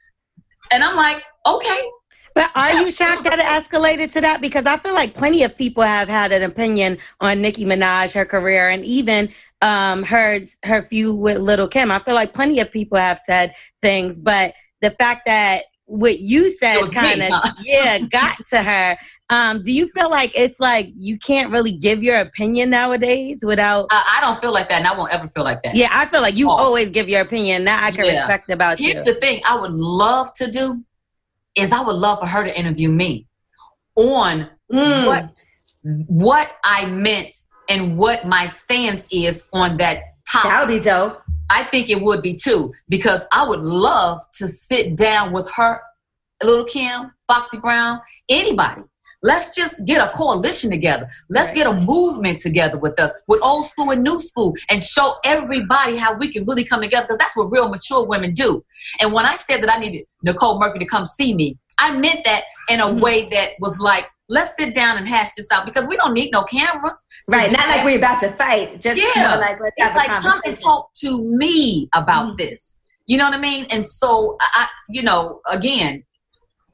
and 0.70 0.84
I'm 0.84 0.96
like, 0.96 1.22
okay. 1.46 1.90
But 2.34 2.50
are 2.54 2.74
you 2.74 2.90
shocked 2.90 3.24
that 3.24 3.38
it 3.38 3.46
escalated 3.46 4.12
to 4.12 4.20
that? 4.20 4.42
Because 4.42 4.66
I 4.66 4.76
feel 4.76 4.92
like 4.92 5.14
plenty 5.14 5.42
of 5.44 5.56
people 5.56 5.82
have 5.82 6.06
had 6.06 6.32
an 6.32 6.42
opinion 6.42 6.98
on 7.18 7.40
Nicki 7.40 7.64
Minaj, 7.64 8.14
her 8.14 8.26
career, 8.26 8.68
and 8.68 8.84
even 8.84 9.30
um, 9.62 10.02
her 10.02 10.40
her 10.64 10.82
feud 10.82 11.18
with 11.18 11.38
Little 11.38 11.66
Kim. 11.66 11.90
I 11.90 11.98
feel 12.00 12.14
like 12.14 12.34
plenty 12.34 12.60
of 12.60 12.70
people 12.70 12.98
have 12.98 13.20
said 13.24 13.54
things, 13.82 14.18
but 14.18 14.52
the 14.82 14.90
fact 14.90 15.22
that 15.24 15.62
what 15.86 16.18
you 16.18 16.56
said 16.58 16.82
kind 16.92 17.22
of 17.22 17.28
huh? 17.30 17.52
yeah 17.62 17.98
got 18.10 18.36
to 18.48 18.62
her 18.62 18.96
um 19.30 19.62
do 19.62 19.72
you 19.72 19.88
feel 19.90 20.10
like 20.10 20.32
it's 20.36 20.58
like 20.58 20.90
you 20.96 21.18
can't 21.18 21.50
really 21.50 21.72
give 21.72 22.02
your 22.02 22.18
opinion 22.18 22.70
nowadays 22.70 23.44
without 23.44 23.86
i, 23.90 24.18
I 24.18 24.20
don't 24.20 24.40
feel 24.40 24.52
like 24.52 24.68
that 24.68 24.78
and 24.78 24.86
i 24.86 24.96
won't 24.96 25.12
ever 25.12 25.28
feel 25.28 25.44
like 25.44 25.62
that 25.62 25.76
yeah 25.76 25.88
i 25.92 26.04
feel 26.06 26.22
like 26.22 26.36
you 26.36 26.48
oh. 26.48 26.54
always 26.54 26.90
give 26.90 27.08
your 27.08 27.20
opinion 27.20 27.64
that 27.64 27.82
i 27.84 27.94
can 27.94 28.04
yeah. 28.04 28.22
respect 28.22 28.50
about 28.50 28.78
here's 28.78 28.88
you 28.88 28.94
here's 28.94 29.06
the 29.06 29.20
thing 29.20 29.40
i 29.48 29.58
would 29.58 29.72
love 29.72 30.32
to 30.34 30.50
do 30.50 30.82
is 31.54 31.70
i 31.70 31.80
would 31.80 31.96
love 31.96 32.18
for 32.18 32.26
her 32.26 32.42
to 32.42 32.58
interview 32.58 32.90
me 32.90 33.26
on 33.94 34.48
mm. 34.72 35.06
what 35.06 35.44
what 36.08 36.50
i 36.64 36.84
meant 36.86 37.34
and 37.68 37.96
what 37.96 38.26
my 38.26 38.46
stance 38.46 39.08
is 39.12 39.46
on 39.52 39.76
that 39.78 40.02
topic. 40.30 40.50
That 40.50 40.66
would 40.66 40.74
be 40.74 40.80
dope. 40.80 41.22
I 41.50 41.64
think 41.64 41.90
it 41.90 42.00
would 42.00 42.22
be 42.22 42.34
too, 42.34 42.72
because 42.88 43.26
I 43.32 43.46
would 43.46 43.60
love 43.60 44.20
to 44.38 44.48
sit 44.48 44.96
down 44.96 45.32
with 45.32 45.50
her, 45.56 45.80
little 46.42 46.64
Kim, 46.64 47.12
Foxy 47.26 47.58
Brown, 47.58 48.00
anybody. 48.28 48.82
Let's 49.22 49.56
just 49.56 49.84
get 49.84 50.06
a 50.06 50.12
coalition 50.12 50.70
together. 50.70 51.08
Let's 51.30 51.48
right. 51.48 51.56
get 51.56 51.66
a 51.66 51.72
movement 51.72 52.38
together 52.38 52.78
with 52.78 53.00
us, 53.00 53.12
with 53.26 53.40
old 53.42 53.66
school 53.66 53.90
and 53.90 54.02
new 54.02 54.20
school, 54.20 54.54
and 54.70 54.82
show 54.82 55.16
everybody 55.24 55.96
how 55.96 56.14
we 56.14 56.30
can 56.30 56.44
really 56.44 56.64
come 56.64 56.80
together 56.82 57.06
because 57.06 57.18
that's 57.18 57.36
what 57.36 57.50
real 57.50 57.68
mature 57.68 58.04
women 58.04 58.34
do. 58.34 58.64
And 59.00 59.12
when 59.12 59.24
I 59.24 59.34
said 59.34 59.62
that 59.62 59.72
I 59.72 59.78
needed 59.78 60.04
Nicole 60.22 60.60
Murphy 60.60 60.78
to 60.80 60.86
come 60.86 61.06
see 61.06 61.34
me, 61.34 61.58
I 61.78 61.96
meant 61.96 62.24
that 62.24 62.44
in 62.68 62.80
a 62.80 62.86
mm-hmm. 62.86 63.00
way 63.00 63.28
that 63.30 63.50
was 63.60 63.80
like, 63.80 64.06
let's 64.28 64.56
sit 64.58 64.74
down 64.74 64.96
and 64.96 65.08
hash 65.08 65.32
this 65.36 65.50
out 65.52 65.64
because 65.64 65.86
we 65.86 65.96
don't 65.96 66.12
need 66.12 66.30
no 66.32 66.42
cameras. 66.44 67.04
Right, 67.30 67.50
not 67.50 67.60
that. 67.60 67.76
like 67.76 67.84
we're 67.84 67.98
about 67.98 68.20
to 68.20 68.30
fight. 68.30 68.80
Just 68.80 69.00
yeah. 69.00 69.36
like 69.36 69.60
let's 69.60 69.74
it's 69.76 69.94
like 69.94 70.08
come 70.08 70.40
and 70.44 70.58
talk 70.58 70.90
to 70.96 71.24
me 71.24 71.88
about 71.94 72.28
mm-hmm. 72.28 72.36
this. 72.36 72.78
You 73.06 73.18
know 73.18 73.24
what 73.26 73.34
I 73.34 73.40
mean? 73.40 73.66
And 73.70 73.86
so 73.86 74.36
I, 74.40 74.68
you 74.88 75.02
know, 75.02 75.40
again, 75.48 76.04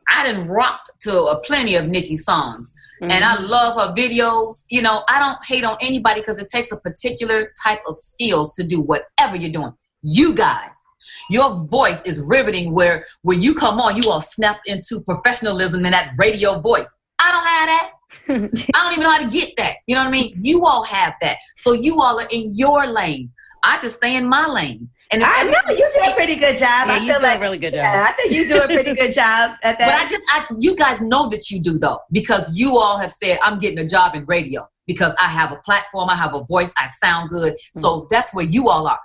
I 0.09 0.27
didn't 0.27 0.49
rock 0.49 0.81
to 1.01 1.21
a 1.25 1.41
plenty 1.41 1.75
of 1.75 1.87
Nicki 1.87 2.17
songs, 2.17 2.73
mm-hmm. 3.03 3.11
and 3.11 3.25
I 3.25 3.37
mm-hmm. 3.37 3.47
love 3.47 3.81
her 3.81 3.95
videos. 3.95 4.65
You 4.71 4.83
know, 4.83 5.03
I 5.09 5.19
don't 5.19 5.45
hate 5.45 5.65
on 5.65 5.77
anybody 5.81 6.21
because 6.21 6.39
it 6.39 6.49
takes 6.49 6.73
a 6.73 6.77
particular 6.77 7.53
type 7.63 7.81
of 7.87 7.97
skills 7.97 8.55
to 8.55 8.65
do 8.65 8.81
whatever 8.81 9.37
you're 9.37 9.53
doing. 9.53 9.73
You 10.03 10.35
guys, 10.35 10.82
your 11.31 11.67
voice 11.67 12.03
is 12.03 12.23
riveting. 12.27 12.73
Where 12.73 13.05
when 13.23 13.43
you 13.43 13.55
come 13.55 13.81
on, 13.81 13.97
you 13.97 14.11
all 14.11 14.21
snap 14.21 14.61
into 14.67 15.01
professionalism 15.01 15.85
and 15.85 15.95
that 15.95 16.13
radio 16.19 16.61
voice. 16.61 16.93
I 17.19 17.31
don't 17.31 17.47
have 17.47 17.69
that. 17.69 17.93
I 18.75 18.85
don't 18.85 18.93
even 18.93 19.05
know 19.05 19.11
how 19.11 19.23
to 19.23 19.29
get 19.29 19.57
that. 19.57 19.77
You 19.87 19.95
know 19.95 20.03
what 20.03 20.09
I 20.09 20.13
mean? 20.13 20.39
You 20.43 20.67
all 20.67 20.85
have 20.85 21.15
that. 21.21 21.39
So 21.57 21.73
you 21.73 22.01
all 22.01 22.21
are 22.21 22.29
in 22.31 22.57
your 22.57 22.87
lane. 22.87 23.31
I 23.65 23.81
just 23.81 23.97
stay 23.97 24.17
in 24.17 24.29
my 24.29 24.47
lane. 24.47 24.89
And 25.13 25.23
I 25.25 25.43
know 25.43 25.75
you 25.75 25.91
do 25.95 26.11
a 26.11 26.15
pretty 26.15 26.37
good 26.37 26.57
job. 26.57 26.89
Yeah, 26.89 26.95
I 26.95 26.99
feel 27.01 27.23
like 27.23 27.39
a 27.39 27.41
really 27.41 27.59
good 27.59 27.75
job. 27.75 27.85
Yeah, 27.85 28.07
I 28.09 28.13
think 28.13 28.33
you 28.33 28.49
do 28.49 28.63
a 28.63 28.67
pretty 28.67 28.95
good 28.95 29.13
job 29.13 29.57
at 29.63 29.79
that. 29.79 29.79
But 29.79 29.95
I 29.95 30.09
just, 30.09 30.23
I, 30.29 30.47
you 30.59 30.75
guys 30.75 31.03
know 31.03 31.29
that 31.29 31.51
you 31.51 31.61
do 31.61 31.79
though, 31.79 31.99
because 32.11 32.57
you 32.57 32.79
all 32.79 32.97
have 32.97 33.13
said 33.13 33.39
I'm 33.43 33.59
getting 33.59 33.79
a 33.79 33.87
job 33.87 34.15
in 34.15 34.25
radio 34.25 34.67
because 34.87 35.15
I 35.21 35.27
have 35.27 35.53
a 35.53 35.57
platform, 35.57 36.09
I 36.09 36.17
have 36.17 36.35
a 36.35 36.45
voice, 36.45 36.73
I 36.79 36.89
sound 36.89 37.31
good. 37.31 37.53
Mm-hmm. 37.53 37.81
So 37.81 38.09
that's 38.11 38.35
where 38.35 38.45
you 38.45 38.71
all 38.71 38.87
are. 38.87 38.99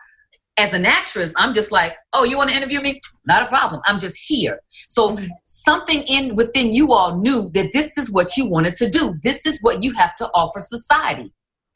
As 0.58 0.74
an 0.74 0.86
actress, 0.86 1.34
I'm 1.38 1.54
just 1.54 1.72
like, 1.72 1.94
oh, 2.14 2.24
you 2.24 2.38
want 2.38 2.50
to 2.50 2.56
interview 2.56 2.82
me? 2.82 3.00
Not 3.26 3.44
a 3.44 3.48
problem. 3.48 3.82
I'm 3.86 4.00
just 4.00 4.18
here. 4.18 4.60
So 4.88 5.12
mm-hmm. 5.12 5.28
something 5.44 6.02
in 6.04 6.36
within 6.36 6.74
you 6.74 6.94
all 6.94 7.18
knew 7.18 7.52
that 7.54 7.72
this 7.74 7.98
is 7.98 8.12
what 8.12 8.36
you 8.38 8.48
wanted 8.48 8.76
to 8.78 8.90
do. 8.90 9.16
This 9.22 9.46
is 9.46 9.60
what 9.62 9.84
you 9.84 9.94
have 9.94 10.16
to 10.16 10.30
offer 10.34 10.60
society 10.62 11.32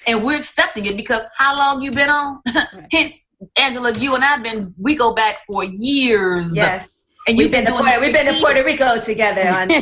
and 0.08 0.24
we're 0.24 0.38
accepting 0.38 0.86
it 0.86 0.98
because 0.98 1.24
how 1.38 1.56
long 1.56 1.82
you 1.82 1.92
been 1.92 2.10
on? 2.10 2.42
Hence, 2.92 3.24
Angela, 3.58 3.94
you 3.94 4.16
and 4.16 4.24
I've 4.24 4.44
been 4.44 4.74
we 4.78 4.96
go 4.96 5.14
back 5.14 5.38
for 5.52 5.64
years. 5.64 6.56
Yes. 6.56 7.06
And 7.28 7.38
you've 7.38 7.52
been, 7.52 7.66
been, 7.66 7.74
to 7.74 7.80
Puerto, 7.80 8.02
we've 8.02 8.14
been 8.14 8.34
to 8.34 8.40
Puerto 8.40 8.64
Rico 8.64 9.00
together 9.00 9.48
on 9.48 9.70
Yeah, 9.70 9.80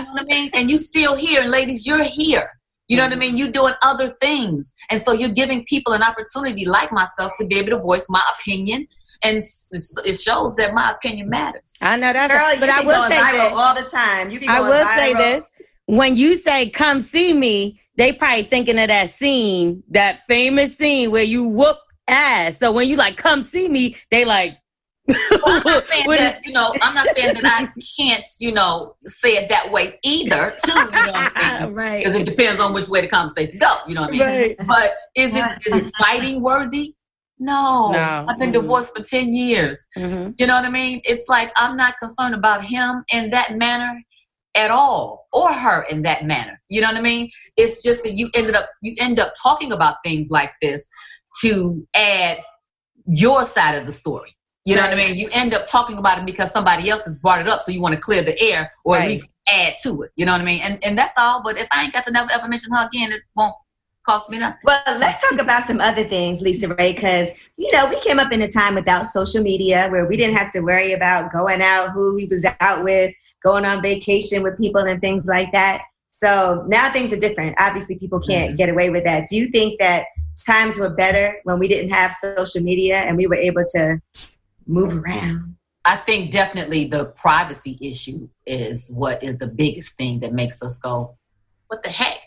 you 0.00 0.04
know 0.06 0.12
what 0.12 0.22
I 0.22 0.24
mean? 0.24 0.50
And 0.54 0.70
you 0.70 0.78
still 0.78 1.14
here, 1.14 1.42
and 1.42 1.50
ladies, 1.50 1.86
you're 1.86 2.02
here. 2.02 2.50
You 2.90 2.96
know 2.96 3.04
what 3.04 3.12
I 3.12 3.16
mean? 3.16 3.36
You're 3.36 3.52
doing 3.52 3.74
other 3.82 4.08
things. 4.08 4.74
And 4.90 5.00
so 5.00 5.12
you're 5.12 5.28
giving 5.28 5.64
people 5.64 5.92
an 5.92 6.02
opportunity 6.02 6.66
like 6.66 6.90
myself 6.90 7.32
to 7.38 7.46
be 7.46 7.56
able 7.56 7.70
to 7.70 7.78
voice 7.78 8.06
my 8.10 8.22
opinion. 8.36 8.88
And 9.22 9.36
it 9.36 10.18
shows 10.18 10.56
that 10.56 10.74
my 10.74 10.90
opinion 10.90 11.28
matters. 11.28 11.76
I 11.80 11.96
know 11.96 12.12
that's 12.12 12.32
Girl, 12.32 12.56
a, 12.56 12.58
but 12.58 12.68
I 12.68 12.80
will 12.80 13.08
say 13.08 13.32
this 13.32 13.52
all 13.52 13.74
the 13.76 13.88
time. 13.88 14.30
You 14.30 14.40
be 14.40 14.48
I 14.48 14.60
will 14.60 14.84
viral. 14.84 14.96
say 14.96 15.14
this. 15.14 15.44
When 15.86 16.16
you 16.16 16.36
say 16.36 16.68
come 16.68 17.00
see 17.00 17.32
me, 17.32 17.80
they 17.96 18.12
probably 18.12 18.42
thinking 18.44 18.76
of 18.76 18.88
that 18.88 19.10
scene, 19.10 19.84
that 19.90 20.22
famous 20.26 20.76
scene 20.76 21.12
where 21.12 21.22
you 21.22 21.46
whoop 21.46 21.76
ass. 22.08 22.58
So 22.58 22.72
when 22.72 22.88
you 22.88 22.96
like 22.96 23.16
come 23.16 23.44
see 23.44 23.68
me, 23.68 23.96
they 24.10 24.24
like. 24.24 24.56
Well, 25.30 25.42
I'm 25.46 25.62
not 25.64 25.84
saying 25.86 26.08
that 26.08 26.40
you 26.44 26.52
know. 26.52 26.72
I'm 26.82 26.94
not 26.94 27.06
saying 27.16 27.34
that 27.34 27.44
I 27.44 27.72
can't 27.96 28.24
you 28.38 28.52
know 28.52 28.96
say 29.06 29.36
it 29.36 29.48
that 29.48 29.70
way 29.70 29.98
either. 30.02 30.56
Too, 30.64 30.72
you 30.72 30.90
know 30.90 31.12
I 31.14 31.64
mean? 31.64 31.74
right. 31.74 32.04
Because 32.04 32.20
it 32.20 32.24
depends 32.24 32.60
on 32.60 32.72
which 32.72 32.88
way 32.88 33.00
the 33.00 33.08
conversation 33.08 33.58
go. 33.58 33.74
You 33.86 33.94
know 33.94 34.02
what 34.02 34.10
I 34.10 34.12
mean? 34.12 34.20
Right. 34.20 34.56
But 34.66 34.92
is 35.14 35.36
it 35.36 35.44
is 35.66 35.86
it 35.86 35.92
fighting 35.98 36.42
worthy? 36.42 36.94
No, 37.38 37.90
no. 37.92 38.26
I've 38.28 38.38
been 38.38 38.52
mm-hmm. 38.52 38.60
divorced 38.60 38.94
for 38.94 39.02
10 39.02 39.32
years. 39.32 39.86
Mm-hmm. 39.96 40.32
You 40.36 40.46
know 40.46 40.56
what 40.56 40.66
I 40.66 40.70
mean? 40.70 41.00
It's 41.04 41.26
like 41.26 41.50
I'm 41.56 41.74
not 41.74 41.94
concerned 41.98 42.34
about 42.34 42.62
him 42.62 43.02
in 43.10 43.30
that 43.30 43.56
manner 43.56 43.98
at 44.54 44.70
all 44.70 45.28
or 45.32 45.52
her 45.52 45.82
in 45.82 46.02
that 46.02 46.24
manner 46.24 46.60
you 46.68 46.80
know 46.80 46.88
what 46.88 46.96
i 46.96 47.00
mean 47.00 47.30
it's 47.56 47.82
just 47.82 48.02
that 48.02 48.14
you 48.14 48.28
ended 48.34 48.54
up 48.54 48.68
you 48.82 48.94
end 48.98 49.20
up 49.20 49.32
talking 49.40 49.70
about 49.70 49.96
things 50.04 50.28
like 50.28 50.50
this 50.60 50.88
to 51.40 51.86
add 51.94 52.36
your 53.06 53.44
side 53.44 53.76
of 53.76 53.86
the 53.86 53.92
story 53.92 54.34
you 54.70 54.76
know 54.76 54.82
right. 54.82 54.96
what 54.96 55.00
i 55.00 55.06
mean 55.06 55.16
you 55.16 55.28
end 55.32 55.52
up 55.54 55.66
talking 55.66 55.98
about 55.98 56.18
it 56.18 56.26
because 56.26 56.50
somebody 56.50 56.88
else 56.88 57.04
has 57.04 57.16
brought 57.16 57.40
it 57.40 57.48
up 57.48 57.60
so 57.60 57.72
you 57.72 57.80
want 57.80 57.94
to 57.94 58.00
clear 58.00 58.22
the 58.22 58.40
air 58.40 58.70
or 58.84 58.94
right. 58.94 59.02
at 59.02 59.08
least 59.08 59.28
add 59.48 59.74
to 59.82 60.02
it 60.02 60.12
you 60.16 60.24
know 60.24 60.32
what 60.32 60.40
i 60.40 60.44
mean 60.44 60.60
and 60.60 60.82
and 60.84 60.96
that's 60.96 61.14
all 61.18 61.42
but 61.42 61.56
if 61.58 61.66
i 61.72 61.82
ain't 61.82 61.92
got 61.92 62.04
to 62.04 62.10
never 62.10 62.30
ever 62.32 62.48
mention 62.48 62.72
her 62.72 62.86
again 62.86 63.12
it 63.12 63.22
won't 63.36 63.54
cost 64.06 64.30
me 64.30 64.38
nothing 64.38 64.58
well 64.64 64.82
let's 64.98 65.28
talk 65.28 65.38
about 65.38 65.62
some 65.64 65.78
other 65.80 66.04
things 66.04 66.42
LisaRaye 66.42 66.94
because 66.94 67.30
you 67.58 67.68
know 67.72 67.86
we 67.88 68.00
came 68.00 68.18
up 68.18 68.32
in 68.32 68.40
a 68.42 68.48
time 68.48 68.74
without 68.74 69.06
social 69.06 69.42
media 69.42 69.88
where 69.90 70.06
we 70.06 70.16
didn't 70.16 70.36
have 70.36 70.50
to 70.52 70.60
worry 70.60 70.92
about 70.92 71.30
going 71.30 71.60
out 71.60 71.90
who 71.90 72.14
we 72.14 72.24
was 72.24 72.46
out 72.60 72.82
with 72.82 73.12
going 73.42 73.64
on 73.64 73.82
vacation 73.82 74.42
with 74.42 74.58
people 74.58 74.82
and 74.82 75.00
things 75.00 75.26
like 75.26 75.52
that. 75.52 75.82
So 76.22 76.64
now 76.68 76.90
things 76.92 77.12
are 77.12 77.18
different. 77.18 77.56
Obviously, 77.58 77.98
people 77.98 78.20
can't 78.20 78.50
mm-hmm. 78.50 78.56
get 78.56 78.68
away 78.68 78.90
with 78.90 79.04
that. 79.04 79.28
Do 79.28 79.36
you 79.36 79.48
think 79.48 79.78
that 79.80 80.06
times 80.46 80.78
were 80.78 80.90
better 80.90 81.36
when 81.44 81.58
we 81.58 81.68
didn't 81.68 81.90
have 81.90 82.12
social 82.12 82.62
media 82.62 82.96
and 82.96 83.16
we 83.16 83.26
were 83.26 83.36
able 83.36 83.64
to 83.74 84.00
move 84.70 84.96
around? 84.96 85.56
I 85.84 85.96
think 85.96 86.30
definitely 86.30 86.86
the 86.86 87.06
privacy 87.16 87.78
issue 87.80 88.28
is 88.46 88.90
what 88.90 89.22
is 89.22 89.38
the 89.38 89.46
biggest 89.46 89.96
thing 89.96 90.20
that 90.20 90.32
makes 90.32 90.62
us 90.62 90.78
go, 90.78 91.16
what 91.68 91.82
the 91.82 91.88
heck? 91.88 92.18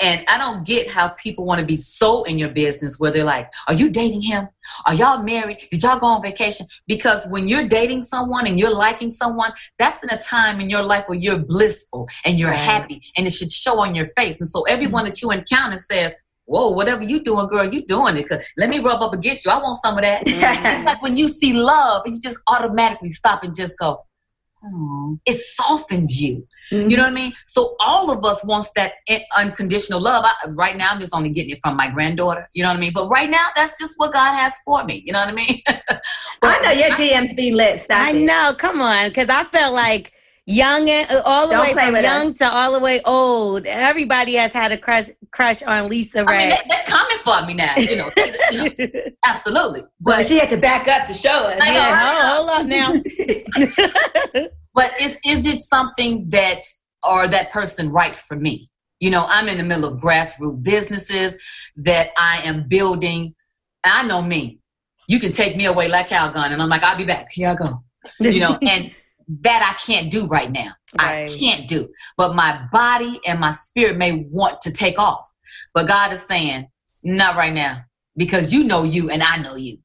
And 0.00 0.24
I 0.28 0.38
don't 0.38 0.64
get 0.64 0.88
how 0.90 1.08
people 1.08 1.44
want 1.44 1.60
to 1.60 1.66
be 1.66 1.76
so 1.76 2.22
in 2.22 2.38
your 2.38 2.50
business 2.50 2.98
where 2.98 3.10
they're 3.10 3.24
like, 3.24 3.50
Are 3.68 3.74
you 3.74 3.90
dating 3.90 4.22
him? 4.22 4.48
Are 4.86 4.94
y'all 4.94 5.22
married? 5.22 5.58
Did 5.70 5.82
y'all 5.82 5.98
go 5.98 6.06
on 6.06 6.22
vacation? 6.22 6.66
Because 6.86 7.26
when 7.28 7.48
you're 7.48 7.68
dating 7.68 8.02
someone 8.02 8.46
and 8.46 8.58
you're 8.58 8.74
liking 8.74 9.10
someone, 9.10 9.52
that's 9.78 10.02
in 10.02 10.10
a 10.10 10.18
time 10.18 10.60
in 10.60 10.70
your 10.70 10.82
life 10.82 11.04
where 11.08 11.18
you're 11.18 11.38
blissful 11.38 12.08
and 12.24 12.38
you're 12.38 12.50
right. 12.50 12.58
happy 12.58 13.02
and 13.16 13.26
it 13.26 13.32
should 13.32 13.50
show 13.50 13.80
on 13.80 13.94
your 13.94 14.06
face. 14.16 14.40
And 14.40 14.48
so 14.48 14.62
everyone 14.62 15.02
mm-hmm. 15.02 15.10
that 15.10 15.22
you 15.22 15.30
encounter 15.30 15.78
says, 15.78 16.14
Whoa, 16.44 16.70
whatever 16.70 17.02
you 17.02 17.22
doing, 17.22 17.46
girl, 17.48 17.72
you 17.72 17.84
doing 17.86 18.16
it. 18.16 18.28
Cause 18.28 18.44
let 18.56 18.68
me 18.68 18.80
rub 18.80 19.00
up 19.00 19.12
against 19.12 19.44
you. 19.44 19.50
I 19.50 19.58
want 19.58 19.78
some 19.78 19.96
of 19.96 20.02
that. 20.02 20.22
it's 20.26 20.84
like 20.84 21.00
when 21.00 21.16
you 21.16 21.28
see 21.28 21.52
love, 21.52 22.02
you 22.06 22.18
just 22.20 22.38
automatically 22.48 23.10
stop 23.10 23.44
and 23.44 23.54
just 23.54 23.78
go, 23.78 24.04
oh, 24.64 25.18
it 25.24 25.36
softens 25.36 26.20
you. 26.20 26.46
Mm-hmm. 26.70 26.90
You 26.90 26.96
know 26.96 27.04
what 27.04 27.12
I 27.12 27.14
mean? 27.14 27.32
So 27.44 27.76
all 27.80 28.10
of 28.10 28.24
us 28.24 28.44
wants 28.44 28.70
that 28.76 28.94
unconditional 29.36 30.00
love. 30.00 30.24
I, 30.24 30.48
right 30.50 30.76
now, 30.76 30.90
I'm 30.90 31.00
just 31.00 31.14
only 31.14 31.30
getting 31.30 31.50
it 31.50 31.58
from 31.62 31.76
my 31.76 31.90
granddaughter. 31.90 32.48
You 32.52 32.62
know 32.62 32.70
what 32.70 32.76
I 32.76 32.80
mean? 32.80 32.92
But 32.94 33.08
right 33.08 33.30
now, 33.30 33.46
that's 33.54 33.78
just 33.78 33.94
what 33.98 34.12
God 34.12 34.34
has 34.34 34.54
for 34.64 34.84
me. 34.84 35.02
You 35.04 35.12
know 35.12 35.20
what 35.20 35.28
I 35.28 35.32
mean? 35.32 35.60
I 36.42 36.60
know 36.62 36.70
your 36.70 36.90
GMs 36.96 37.36
be 37.36 37.52
lit. 37.52 37.80
Stop 37.80 37.98
I 37.98 38.10
it. 38.12 38.24
know. 38.24 38.54
Come 38.56 38.80
on, 38.80 39.08
because 39.08 39.28
I 39.28 39.44
felt 39.44 39.74
like 39.74 40.12
young 40.46 40.88
and 40.88 41.10
uh, 41.10 41.22
all 41.24 41.46
the 41.46 41.54
Don't 41.54 41.66
way 41.66 41.72
from 41.72 41.94
young 41.94 42.28
us. 42.28 42.36
to 42.36 42.44
all 42.44 42.72
the 42.72 42.80
way 42.80 43.00
old. 43.04 43.66
Everybody 43.66 44.34
has 44.34 44.52
had 44.52 44.72
a 44.72 44.76
crush 44.76 45.06
crush 45.30 45.62
on 45.62 45.90
LisaRaye. 45.90 46.28
I 46.28 46.48
mean, 46.48 46.58
they, 46.68 46.74
are 46.74 46.84
coming 46.86 47.16
for 47.18 47.46
me 47.46 47.54
now. 47.54 47.74
You 47.76 47.96
know, 47.96 48.10
you 48.50 48.64
know 48.64 49.00
absolutely. 49.24 49.82
But, 50.00 50.16
but 50.16 50.26
she 50.26 50.38
had 50.38 50.50
to 50.50 50.56
back 50.56 50.88
up 50.88 51.04
to 51.06 51.14
show 51.14 51.46
us. 51.46 51.62
Yeah, 51.64 51.72
yeah. 51.72 52.36
hold 52.36 52.50
on 52.50 52.68
now. 52.68 52.92
but 54.74 54.92
is 55.00 55.18
is 55.24 55.46
it 55.46 55.60
something 55.60 56.28
that 56.30 56.62
or 57.08 57.28
that 57.28 57.50
person 57.50 57.90
right 57.90 58.16
for 58.16 58.36
me? 58.36 58.68
You 59.00 59.10
know, 59.10 59.24
I'm 59.26 59.48
in 59.48 59.58
the 59.58 59.64
middle 59.64 59.84
of 59.84 60.00
grassroots 60.00 60.62
businesses 60.62 61.36
that 61.76 62.10
I 62.16 62.42
am 62.42 62.68
building. 62.68 63.34
I 63.84 64.04
know 64.04 64.22
me. 64.22 64.60
You 65.08 65.18
can 65.18 65.32
take 65.32 65.56
me 65.56 65.66
away 65.66 65.88
like 65.88 66.08
Calgon, 66.08 66.52
and 66.52 66.62
I'm 66.62 66.68
like, 66.68 66.84
I'll 66.84 66.96
be 66.96 67.04
back. 67.04 67.32
Here 67.32 67.48
I 67.48 67.54
go. 67.54 67.82
You 68.20 68.38
know, 68.38 68.58
and 68.62 68.94
that 69.40 69.74
I 69.74 69.78
can't 69.84 70.10
do 70.10 70.26
right 70.26 70.50
now. 70.50 70.72
Right. 70.98 71.30
I 71.30 71.34
can't 71.34 71.68
do. 71.68 71.88
But 72.16 72.34
my 72.34 72.66
body 72.72 73.20
and 73.26 73.40
my 73.40 73.52
spirit 73.52 73.96
may 73.96 74.26
want 74.30 74.60
to 74.62 74.72
take 74.72 74.98
off. 74.98 75.30
But 75.74 75.88
God 75.88 76.12
is 76.12 76.22
saying, 76.22 76.68
not 77.04 77.36
right 77.36 77.52
now, 77.52 77.82
because 78.16 78.52
you 78.52 78.64
know 78.64 78.84
you 78.84 79.10
and 79.10 79.22
I 79.22 79.38
know 79.38 79.56
you. 79.56 79.78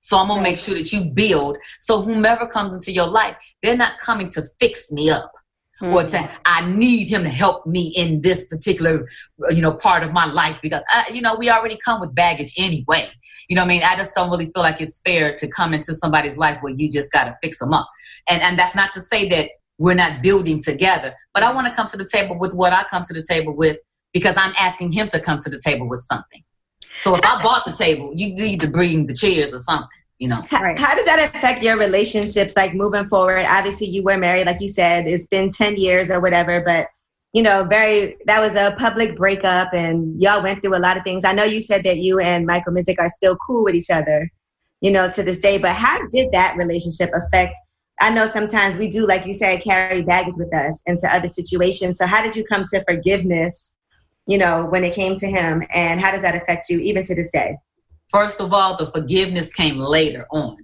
So 0.00 0.18
I'm 0.18 0.28
gonna 0.28 0.40
right. 0.40 0.50
make 0.50 0.58
sure 0.58 0.74
that 0.74 0.92
you 0.92 1.06
build. 1.06 1.56
So 1.78 2.02
whomever 2.02 2.46
comes 2.46 2.74
into 2.74 2.92
your 2.92 3.06
life, 3.06 3.36
they're 3.62 3.76
not 3.76 3.98
coming 4.00 4.28
to 4.30 4.42
fix 4.60 4.92
me 4.92 5.10
up. 5.10 5.32
Mm-hmm. 5.80 5.94
Or 5.94 6.04
to 6.04 6.30
I 6.44 6.70
need 6.70 7.06
him 7.06 7.24
to 7.24 7.30
help 7.30 7.66
me 7.66 7.92
in 7.96 8.20
this 8.20 8.46
particular, 8.46 9.08
you 9.48 9.60
know, 9.60 9.72
part 9.72 10.02
of 10.02 10.12
my 10.12 10.24
life 10.24 10.60
because 10.62 10.82
I, 10.88 11.10
you 11.12 11.20
know 11.20 11.34
we 11.34 11.50
already 11.50 11.78
come 11.84 12.00
with 12.00 12.14
baggage 12.14 12.52
anyway. 12.56 13.10
You 13.48 13.56
know 13.56 13.62
what 13.62 13.66
I 13.66 13.68
mean? 13.68 13.82
I 13.82 13.96
just 13.96 14.14
don't 14.14 14.30
really 14.30 14.46
feel 14.46 14.62
like 14.62 14.80
it's 14.80 15.00
fair 15.04 15.34
to 15.36 15.48
come 15.48 15.74
into 15.74 15.94
somebody's 15.94 16.38
life 16.38 16.58
where 16.62 16.74
you 16.74 16.90
just 16.90 17.12
got 17.12 17.24
to 17.24 17.36
fix 17.42 17.58
them 17.58 17.72
up. 17.72 17.88
And 18.28 18.42
and 18.42 18.58
that's 18.58 18.74
not 18.74 18.92
to 18.94 19.02
say 19.02 19.28
that 19.28 19.50
we're 19.78 19.94
not 19.94 20.22
building 20.22 20.62
together, 20.62 21.14
but 21.32 21.42
I 21.42 21.52
want 21.52 21.66
to 21.66 21.74
come 21.74 21.86
to 21.88 21.96
the 21.96 22.08
table 22.10 22.38
with 22.38 22.54
what 22.54 22.72
I 22.72 22.84
come 22.90 23.02
to 23.02 23.14
the 23.14 23.24
table 23.28 23.54
with 23.54 23.78
because 24.12 24.36
I'm 24.36 24.54
asking 24.58 24.92
him 24.92 25.08
to 25.08 25.20
come 25.20 25.38
to 25.40 25.50
the 25.50 25.58
table 25.58 25.88
with 25.88 26.02
something. 26.02 26.42
So 26.96 27.14
if 27.16 27.24
I 27.24 27.42
bought 27.42 27.64
the 27.64 27.72
table, 27.72 28.12
you 28.14 28.32
need 28.34 28.60
to 28.60 28.68
bring 28.68 29.06
the 29.06 29.14
chairs 29.14 29.52
or 29.52 29.58
something. 29.58 29.88
You 30.18 30.28
know, 30.28 30.42
how, 30.48 30.62
right. 30.62 30.78
how 30.78 30.94
does 30.94 31.04
that 31.06 31.34
affect 31.34 31.62
your 31.62 31.76
relationships? 31.76 32.54
Like 32.56 32.72
moving 32.72 33.08
forward, 33.08 33.44
obviously 33.48 33.88
you 33.88 34.04
were 34.04 34.16
married, 34.16 34.46
like 34.46 34.60
you 34.60 34.68
said, 34.68 35.08
it's 35.08 35.26
been 35.26 35.50
10 35.50 35.76
years 35.76 36.10
or 36.10 36.20
whatever, 36.20 36.62
but 36.64 36.86
you 37.34 37.42
know, 37.42 37.64
very, 37.64 38.16
that 38.26 38.40
was 38.40 38.54
a 38.56 38.74
public 38.78 39.16
breakup 39.16 39.74
and 39.74 40.22
y'all 40.22 40.42
went 40.42 40.62
through 40.62 40.76
a 40.76 40.78
lot 40.78 40.96
of 40.96 41.02
things. 41.02 41.24
I 41.24 41.32
know 41.32 41.44
you 41.44 41.60
said 41.60 41.82
that 41.84 41.98
you 41.98 42.20
and 42.20 42.46
Michael 42.46 42.72
Misick 42.72 43.00
are 43.00 43.08
still 43.08 43.36
cool 43.44 43.64
with 43.64 43.74
each 43.74 43.90
other, 43.90 44.30
you 44.80 44.92
know, 44.92 45.10
to 45.10 45.22
this 45.22 45.40
day, 45.40 45.58
but 45.58 45.74
how 45.74 45.98
did 46.08 46.30
that 46.32 46.56
relationship 46.56 47.10
affect 47.12 47.58
I 48.00 48.10
know 48.10 48.26
sometimes 48.26 48.76
we 48.76 48.88
do, 48.88 49.06
like 49.06 49.24
you 49.24 49.32
said, 49.32 49.62
carry 49.62 50.02
baggage 50.02 50.34
with 50.36 50.52
us 50.54 50.82
into 50.86 51.12
other 51.14 51.28
situations. 51.28 51.98
So 51.98 52.06
how 52.06 52.22
did 52.22 52.34
you 52.34 52.44
come 52.44 52.64
to 52.70 52.82
forgiveness, 52.84 53.72
you 54.26 54.36
know, 54.36 54.66
when 54.66 54.84
it 54.84 54.94
came 54.94 55.16
to 55.16 55.26
him? 55.26 55.62
And 55.72 56.00
how 56.00 56.10
does 56.10 56.22
that 56.22 56.34
affect 56.34 56.68
you 56.68 56.80
even 56.80 57.04
to 57.04 57.14
this 57.14 57.30
day? 57.30 57.56
First 58.08 58.40
of 58.40 58.52
all, 58.52 58.76
the 58.76 58.86
forgiveness 58.86 59.52
came 59.52 59.76
later 59.76 60.26
on. 60.32 60.56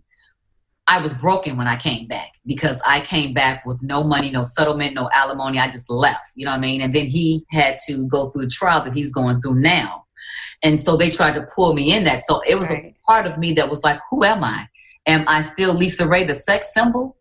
I 0.91 1.01
was 1.01 1.15
broken 1.15 1.57
when 1.57 1.69
I 1.69 1.77
came 1.77 2.09
back 2.09 2.33
because 2.45 2.83
I 2.85 3.01
came 3.01 3.33
back 3.33 3.65
with 3.65 3.81
no 3.81 4.03
money, 4.03 4.29
no 4.29 4.43
settlement, 4.43 4.93
no 4.93 5.09
alimony. 5.15 5.61
I 5.61 5.71
just 5.71 5.89
left, 5.89 6.33
you 6.35 6.45
know 6.45 6.51
what 6.51 6.57
I 6.57 6.61
mean? 6.61 6.81
And 6.81 6.93
then 6.93 7.07
he 7.07 7.45
had 7.49 7.79
to 7.87 8.09
go 8.09 8.29
through 8.29 8.47
the 8.47 8.51
trial 8.51 8.83
that 8.83 8.93
he's 8.93 9.13
going 9.13 9.41
through 9.41 9.61
now. 9.61 10.05
And 10.65 10.81
so 10.81 10.97
they 10.97 11.09
tried 11.09 11.37
to 11.37 11.47
pull 11.55 11.75
me 11.75 11.95
in 11.95 12.03
that. 12.05 12.25
So 12.25 12.41
it 12.41 12.59
was 12.59 12.71
right. 12.71 12.87
a 12.87 13.07
part 13.07 13.27
of 13.27 13.39
me 13.39 13.53
that 13.53 13.71
was 13.71 13.85
like, 13.85 14.01
who 14.11 14.25
am 14.25 14.43
I? 14.43 14.67
Am 15.07 15.25
I 15.29 15.43
still 15.43 15.77
LisaRaye, 15.77 16.27
the 16.27 16.35
sex 16.35 16.75
symbol? 16.75 17.17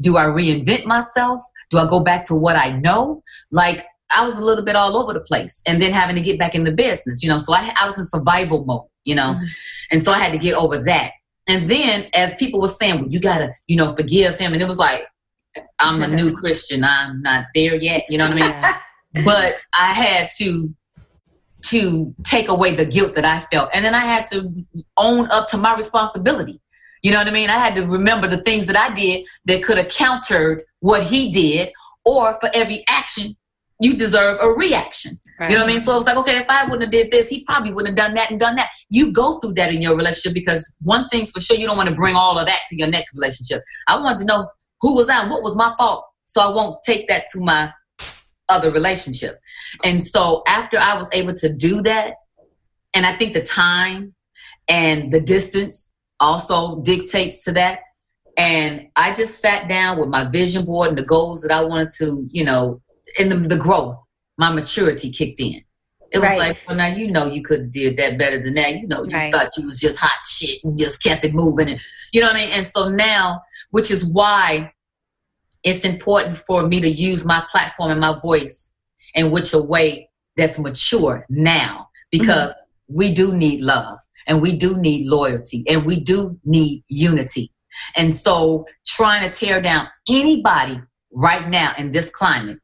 Do 0.00 0.16
I 0.16 0.24
reinvent 0.24 0.86
myself? 0.86 1.42
Do 1.68 1.76
I 1.76 1.86
go 1.86 2.00
back 2.00 2.24
to 2.24 2.34
what 2.34 2.56
I 2.56 2.70
know? 2.70 3.22
Like 3.50 3.84
I 4.16 4.24
was 4.24 4.38
a 4.38 4.44
little 4.44 4.64
bit 4.64 4.74
all 4.74 4.96
over 4.96 5.12
the 5.12 5.20
place 5.20 5.60
and 5.66 5.82
then 5.82 5.92
having 5.92 6.16
to 6.16 6.22
get 6.22 6.38
back 6.38 6.54
in 6.54 6.64
the 6.64 6.72
business, 6.72 7.22
you 7.22 7.28
know. 7.28 7.36
So 7.36 7.52
I, 7.52 7.74
I 7.78 7.86
was 7.86 7.98
in 7.98 8.06
survival 8.06 8.64
mode, 8.64 8.86
you 9.04 9.14
know. 9.14 9.34
Mm-hmm. 9.34 9.44
And 9.90 10.02
so 10.02 10.12
I 10.12 10.18
had 10.18 10.32
to 10.32 10.38
get 10.38 10.54
over 10.54 10.82
that. 10.84 11.12
And 11.48 11.70
then 11.70 12.06
as 12.14 12.34
people 12.36 12.60
were 12.60 12.68
saying, 12.68 13.00
well, 13.00 13.10
you 13.10 13.20
gotta, 13.20 13.52
you 13.66 13.76
know, 13.76 13.94
forgive 13.94 14.38
him. 14.38 14.52
And 14.52 14.62
it 14.62 14.68
was 14.68 14.78
like, 14.78 15.02
I'm 15.78 16.02
a 16.02 16.08
new 16.08 16.32
Christian. 16.36 16.84
I'm 16.84 17.22
not 17.22 17.46
there 17.54 17.76
yet. 17.76 18.04
You 18.08 18.18
know 18.18 18.28
what 18.28 18.42
I 18.42 18.72
mean? 19.14 19.24
but 19.24 19.56
I 19.78 19.92
had 19.92 20.30
to 20.38 20.74
to 21.64 22.14
take 22.24 22.48
away 22.48 22.74
the 22.74 22.84
guilt 22.84 23.14
that 23.14 23.24
I 23.24 23.40
felt. 23.52 23.70
And 23.72 23.84
then 23.84 23.94
I 23.94 24.00
had 24.00 24.24
to 24.30 24.52
own 24.96 25.30
up 25.30 25.48
to 25.48 25.56
my 25.56 25.76
responsibility. 25.76 26.60
You 27.02 27.12
know 27.12 27.18
what 27.18 27.28
I 27.28 27.30
mean? 27.30 27.50
I 27.50 27.58
had 27.58 27.74
to 27.76 27.86
remember 27.86 28.28
the 28.28 28.42
things 28.42 28.66
that 28.66 28.76
I 28.76 28.92
did 28.92 29.26
that 29.46 29.62
could 29.62 29.78
have 29.78 29.88
countered 29.88 30.62
what 30.80 31.04
he 31.04 31.30
did, 31.30 31.72
or 32.04 32.34
for 32.40 32.50
every 32.52 32.84
action, 32.88 33.36
you 33.80 33.96
deserve 33.96 34.38
a 34.40 34.50
reaction. 34.50 35.20
Right. 35.42 35.50
You 35.50 35.56
know 35.56 35.64
what 35.64 35.70
I 35.70 35.72
mean? 35.72 35.80
So 35.80 35.96
it's 35.96 36.06
like, 36.06 36.16
okay, 36.18 36.38
if 36.38 36.46
I 36.48 36.66
wouldn't 36.66 36.82
have 36.82 36.92
did 36.92 37.10
this, 37.10 37.28
he 37.28 37.42
probably 37.42 37.72
wouldn't 37.72 37.98
have 37.98 38.06
done 38.06 38.14
that 38.14 38.30
and 38.30 38.38
done 38.38 38.54
that. 38.54 38.68
You 38.90 39.12
go 39.12 39.40
through 39.40 39.54
that 39.54 39.74
in 39.74 39.82
your 39.82 39.96
relationship 39.96 40.34
because 40.34 40.72
one 40.82 41.08
thing's 41.08 41.32
for 41.32 41.40
sure, 41.40 41.56
you 41.56 41.66
don't 41.66 41.76
want 41.76 41.88
to 41.88 41.96
bring 41.96 42.14
all 42.14 42.38
of 42.38 42.46
that 42.46 42.60
to 42.68 42.78
your 42.78 42.86
next 42.86 43.12
relationship. 43.12 43.60
I 43.88 44.00
want 44.00 44.20
to 44.20 44.24
know 44.24 44.48
who 44.80 44.94
was 44.94 45.08
I 45.08 45.20
and 45.20 45.32
what 45.32 45.42
was 45.42 45.56
my 45.56 45.74
fault, 45.78 46.06
so 46.26 46.42
I 46.42 46.54
won't 46.54 46.80
take 46.84 47.08
that 47.08 47.24
to 47.32 47.40
my 47.40 47.72
other 48.48 48.70
relationship. 48.70 49.40
And 49.82 50.06
so 50.06 50.44
after 50.46 50.78
I 50.78 50.96
was 50.96 51.08
able 51.12 51.34
to 51.34 51.52
do 51.52 51.82
that, 51.82 52.14
and 52.94 53.04
I 53.04 53.16
think 53.16 53.34
the 53.34 53.42
time 53.42 54.14
and 54.68 55.12
the 55.12 55.20
distance 55.20 55.90
also 56.20 56.82
dictates 56.82 57.42
to 57.46 57.52
that. 57.52 57.80
And 58.36 58.86
I 58.94 59.12
just 59.12 59.40
sat 59.40 59.68
down 59.68 59.98
with 59.98 60.08
my 60.08 60.22
vision 60.24 60.64
board 60.66 60.90
and 60.90 60.98
the 60.98 61.04
goals 61.04 61.42
that 61.42 61.50
I 61.50 61.64
wanted 61.64 61.90
to, 61.98 62.28
you 62.30 62.44
know, 62.44 62.80
in 63.18 63.28
the, 63.28 63.36
the 63.36 63.56
growth, 63.56 63.96
my 64.38 64.52
maturity 64.52 65.10
kicked 65.10 65.40
in. 65.40 65.62
It 66.12 66.18
was 66.18 66.28
right. 66.28 66.38
like, 66.38 66.64
well, 66.66 66.76
now 66.76 66.88
you 66.88 67.10
know 67.10 67.26
you 67.26 67.42
could 67.42 67.60
have 67.60 67.72
did 67.72 67.96
that 67.96 68.18
better 68.18 68.42
than 68.42 68.54
that. 68.54 68.74
You 68.76 68.86
know, 68.86 69.04
you 69.04 69.16
right. 69.16 69.32
thought 69.32 69.50
you 69.56 69.64
was 69.64 69.80
just 69.80 69.98
hot 69.98 70.18
shit 70.26 70.62
and 70.62 70.78
just 70.78 71.02
kept 71.02 71.24
it 71.24 71.32
moving, 71.32 71.70
and 71.70 71.80
you 72.12 72.20
know 72.20 72.26
what 72.26 72.36
I 72.36 72.40
mean. 72.40 72.50
And 72.50 72.66
so 72.66 72.88
now, 72.90 73.40
which 73.70 73.90
is 73.90 74.04
why 74.04 74.72
it's 75.62 75.84
important 75.84 76.36
for 76.36 76.66
me 76.66 76.80
to 76.80 76.88
use 76.88 77.24
my 77.24 77.44
platform 77.50 77.90
and 77.90 78.00
my 78.00 78.18
voice 78.20 78.70
in 79.14 79.30
which 79.30 79.52
a 79.52 79.62
way 79.62 80.10
that's 80.36 80.58
mature 80.58 81.24
now, 81.28 81.88
because 82.10 82.50
mm-hmm. 82.50 82.94
we 82.94 83.12
do 83.12 83.34
need 83.34 83.60
love 83.60 83.98
and 84.26 84.42
we 84.42 84.56
do 84.56 84.78
need 84.78 85.06
loyalty 85.06 85.64
and 85.68 85.84
we 85.84 86.00
do 86.00 86.38
need 86.44 86.84
unity. 86.88 87.52
And 87.96 88.14
so 88.14 88.66
trying 88.86 89.30
to 89.30 89.38
tear 89.38 89.60
down 89.62 89.88
anybody 90.08 90.80
right 91.12 91.48
now 91.48 91.72
in 91.78 91.92
this 91.92 92.10
climate 92.10 92.58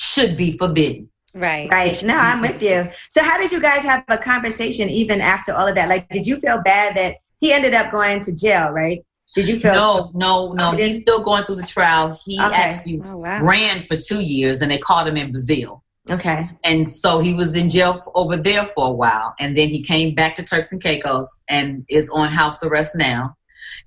should 0.00 0.36
be 0.36 0.56
forbidden. 0.56 1.08
Right. 1.34 1.70
Right. 1.70 2.02
No, 2.02 2.16
I'm 2.16 2.40
with 2.40 2.62
you. 2.62 2.88
So 3.10 3.22
how 3.22 3.38
did 3.38 3.52
you 3.52 3.60
guys 3.60 3.82
have 3.82 4.02
a 4.08 4.18
conversation 4.18 4.88
even 4.88 5.20
after 5.20 5.52
all 5.52 5.68
of 5.68 5.74
that? 5.76 5.88
Like 5.88 6.08
did 6.08 6.26
you 6.26 6.40
feel 6.40 6.60
bad 6.62 6.96
that 6.96 7.16
he 7.40 7.52
ended 7.52 7.74
up 7.74 7.92
going 7.92 8.20
to 8.20 8.34
jail, 8.34 8.70
right? 8.70 9.04
Did 9.34 9.46
you 9.46 9.60
feel 9.60 9.74
No, 9.74 10.10
no, 10.14 10.52
no. 10.52 10.70
Oh, 10.70 10.76
He's 10.76 11.02
still 11.02 11.22
going 11.22 11.44
through 11.44 11.56
the 11.56 11.66
trial. 11.66 12.18
He 12.24 12.40
okay. 12.40 12.54
actually 12.54 13.00
oh, 13.04 13.18
wow. 13.18 13.44
ran 13.44 13.82
for 13.82 13.96
two 13.96 14.22
years 14.22 14.60
and 14.62 14.72
they 14.72 14.78
caught 14.78 15.06
him 15.06 15.16
in 15.16 15.30
Brazil. 15.30 15.84
Okay. 16.10 16.50
And 16.64 16.90
so 16.90 17.20
he 17.20 17.34
was 17.34 17.54
in 17.54 17.68
jail 17.68 18.00
over 18.14 18.36
there 18.36 18.64
for 18.64 18.88
a 18.88 18.92
while. 18.92 19.34
And 19.38 19.56
then 19.56 19.68
he 19.68 19.82
came 19.82 20.14
back 20.14 20.34
to 20.36 20.42
Turks 20.42 20.72
and 20.72 20.82
Caicos 20.82 21.28
and 21.48 21.84
is 21.88 22.08
on 22.10 22.32
house 22.32 22.64
arrest 22.64 22.96
now 22.96 23.36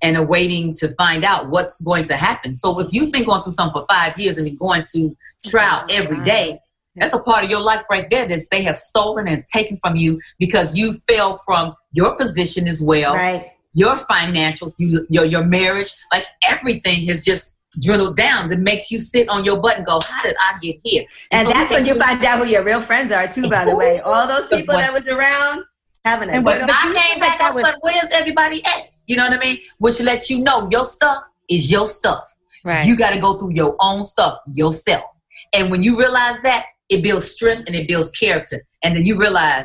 and 0.02 0.16
awaiting 0.16 0.74
to 0.74 0.88
find 0.96 1.24
out 1.24 1.50
what's 1.50 1.80
going 1.80 2.04
to 2.06 2.16
happen. 2.16 2.54
So 2.54 2.78
if 2.80 2.92
you've 2.92 3.12
been 3.12 3.24
going 3.24 3.42
through 3.42 3.52
something 3.52 3.82
for 3.82 3.86
five 3.88 4.18
years 4.18 4.38
and 4.38 4.44
been 4.44 4.56
going 4.56 4.84
to 4.94 5.16
trial 5.44 5.86
every 5.90 6.22
day, 6.24 6.60
that's 6.96 7.12
a 7.12 7.20
part 7.20 7.44
of 7.44 7.50
your 7.50 7.60
life 7.60 7.82
right 7.90 8.08
there 8.08 8.28
that 8.28 8.40
they 8.50 8.62
have 8.62 8.76
stolen 8.76 9.26
and 9.26 9.44
taken 9.52 9.76
from 9.78 9.96
you 9.96 10.20
because 10.38 10.76
you 10.76 10.92
fell 11.08 11.36
from 11.36 11.74
your 11.92 12.16
position 12.16 12.68
as 12.68 12.82
well. 12.82 13.14
Right. 13.14 13.50
Your 13.72 13.96
financial, 13.96 14.72
you, 14.78 15.04
your 15.10 15.24
your 15.24 15.44
marriage, 15.44 15.92
like 16.12 16.26
everything 16.44 17.06
has 17.06 17.24
just 17.24 17.54
drill 17.80 18.12
down 18.12 18.48
that 18.50 18.60
makes 18.60 18.90
you 18.90 18.98
sit 18.98 19.28
on 19.28 19.44
your 19.44 19.60
butt 19.60 19.76
and 19.76 19.86
go, 19.86 19.98
how 20.06 20.22
did 20.22 20.36
I 20.38 20.56
get 20.60 20.76
here? 20.84 21.04
And, 21.32 21.40
and 21.40 21.48
so 21.48 21.54
that's 21.54 21.72
when 21.72 21.86
you 21.86 21.98
find 21.98 22.24
out 22.24 22.38
who 22.38 22.46
your 22.46 22.62
real 22.62 22.80
friends 22.80 23.10
are 23.10 23.26
too, 23.26 23.48
by 23.48 23.64
the 23.64 23.74
way. 23.74 24.00
All 24.04 24.28
those 24.28 24.46
people 24.46 24.76
that 24.76 24.92
was 24.92 25.08
around 25.08 25.64
having 26.04 26.28
a 26.28 26.32
and 26.32 26.44
when 26.44 26.62
I 26.70 27.08
came 27.08 27.20
back, 27.20 27.40
I 27.40 27.50
was 27.50 27.62
like, 27.62 27.82
where's 27.82 28.08
everybody 28.12 28.64
at? 28.64 28.90
You 29.06 29.16
know 29.16 29.28
what 29.28 29.38
I 29.38 29.40
mean? 29.40 29.58
Which 29.78 30.00
lets 30.00 30.30
you 30.30 30.40
know 30.40 30.68
your 30.70 30.84
stuff 30.84 31.24
is 31.48 31.70
your 31.70 31.88
stuff. 31.88 32.24
Right. 32.64 32.86
You 32.86 32.96
got 32.96 33.10
to 33.10 33.20
go 33.20 33.34
through 33.34 33.54
your 33.54 33.76
own 33.80 34.04
stuff 34.04 34.38
yourself. 34.46 35.04
And 35.52 35.70
when 35.70 35.82
you 35.82 35.98
realize 35.98 36.36
that, 36.42 36.66
it 36.88 37.02
builds 37.02 37.30
strength 37.30 37.66
and 37.66 37.76
it 37.76 37.88
builds 37.88 38.10
character. 38.12 38.64
And 38.82 38.96
then 38.96 39.04
you 39.04 39.18
realize, 39.18 39.64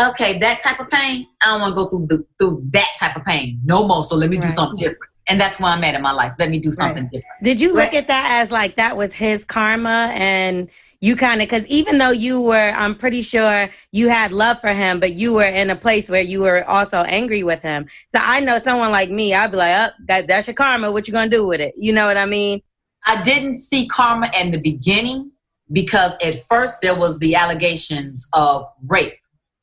okay, 0.00 0.38
that 0.38 0.60
type 0.60 0.80
of 0.80 0.88
pain, 0.88 1.26
I 1.42 1.46
don't 1.46 1.60
want 1.60 1.72
to 1.72 1.76
go 1.76 1.88
through 1.88 2.06
the, 2.06 2.26
through 2.38 2.64
that 2.70 2.88
type 2.98 3.16
of 3.16 3.24
pain 3.24 3.60
no 3.64 3.86
more. 3.86 4.04
So 4.04 4.16
let 4.16 4.30
me 4.30 4.38
right. 4.38 4.48
do 4.48 4.54
something 4.54 4.78
different 4.78 5.10
and 5.28 5.40
that's 5.40 5.58
where 5.58 5.70
I'm 5.70 5.82
at 5.84 5.94
in 5.94 6.02
my 6.02 6.12
life. 6.12 6.32
Let 6.38 6.50
me 6.50 6.58
do 6.58 6.70
something 6.70 7.04
right. 7.04 7.12
different. 7.12 7.42
Did 7.42 7.60
you 7.60 7.72
look 7.72 7.94
at 7.94 8.08
that 8.08 8.42
as 8.42 8.50
like 8.50 8.76
that 8.76 8.96
was 8.96 9.12
his 9.12 9.44
karma 9.44 10.10
and 10.14 10.68
you 11.04 11.14
kind 11.14 11.42
of 11.42 11.48
because 11.48 11.66
even 11.66 11.98
though 11.98 12.10
you 12.10 12.40
were 12.40 12.72
i'm 12.76 12.94
pretty 12.94 13.20
sure 13.20 13.68
you 13.92 14.08
had 14.08 14.32
love 14.32 14.58
for 14.60 14.72
him 14.72 14.98
but 14.98 15.12
you 15.12 15.34
were 15.34 15.44
in 15.44 15.68
a 15.68 15.76
place 15.76 16.08
where 16.08 16.22
you 16.22 16.40
were 16.40 16.64
also 16.64 16.98
angry 17.02 17.42
with 17.42 17.60
him 17.60 17.86
so 18.08 18.18
i 18.22 18.40
know 18.40 18.58
someone 18.58 18.90
like 18.90 19.10
me 19.10 19.34
i'd 19.34 19.50
be 19.50 19.58
like 19.58 19.74
oh 19.76 19.94
that, 20.06 20.26
that's 20.26 20.46
your 20.46 20.54
karma 20.54 20.90
what 20.90 21.06
you 21.06 21.12
gonna 21.12 21.28
do 21.28 21.46
with 21.46 21.60
it 21.60 21.74
you 21.76 21.92
know 21.92 22.06
what 22.06 22.16
i 22.16 22.24
mean 22.24 22.58
i 23.04 23.22
didn't 23.22 23.58
see 23.58 23.86
karma 23.86 24.30
in 24.40 24.50
the 24.50 24.58
beginning 24.58 25.30
because 25.72 26.12
at 26.24 26.36
first 26.48 26.80
there 26.80 26.98
was 26.98 27.18
the 27.18 27.34
allegations 27.34 28.26
of 28.32 28.66
rape 28.86 29.18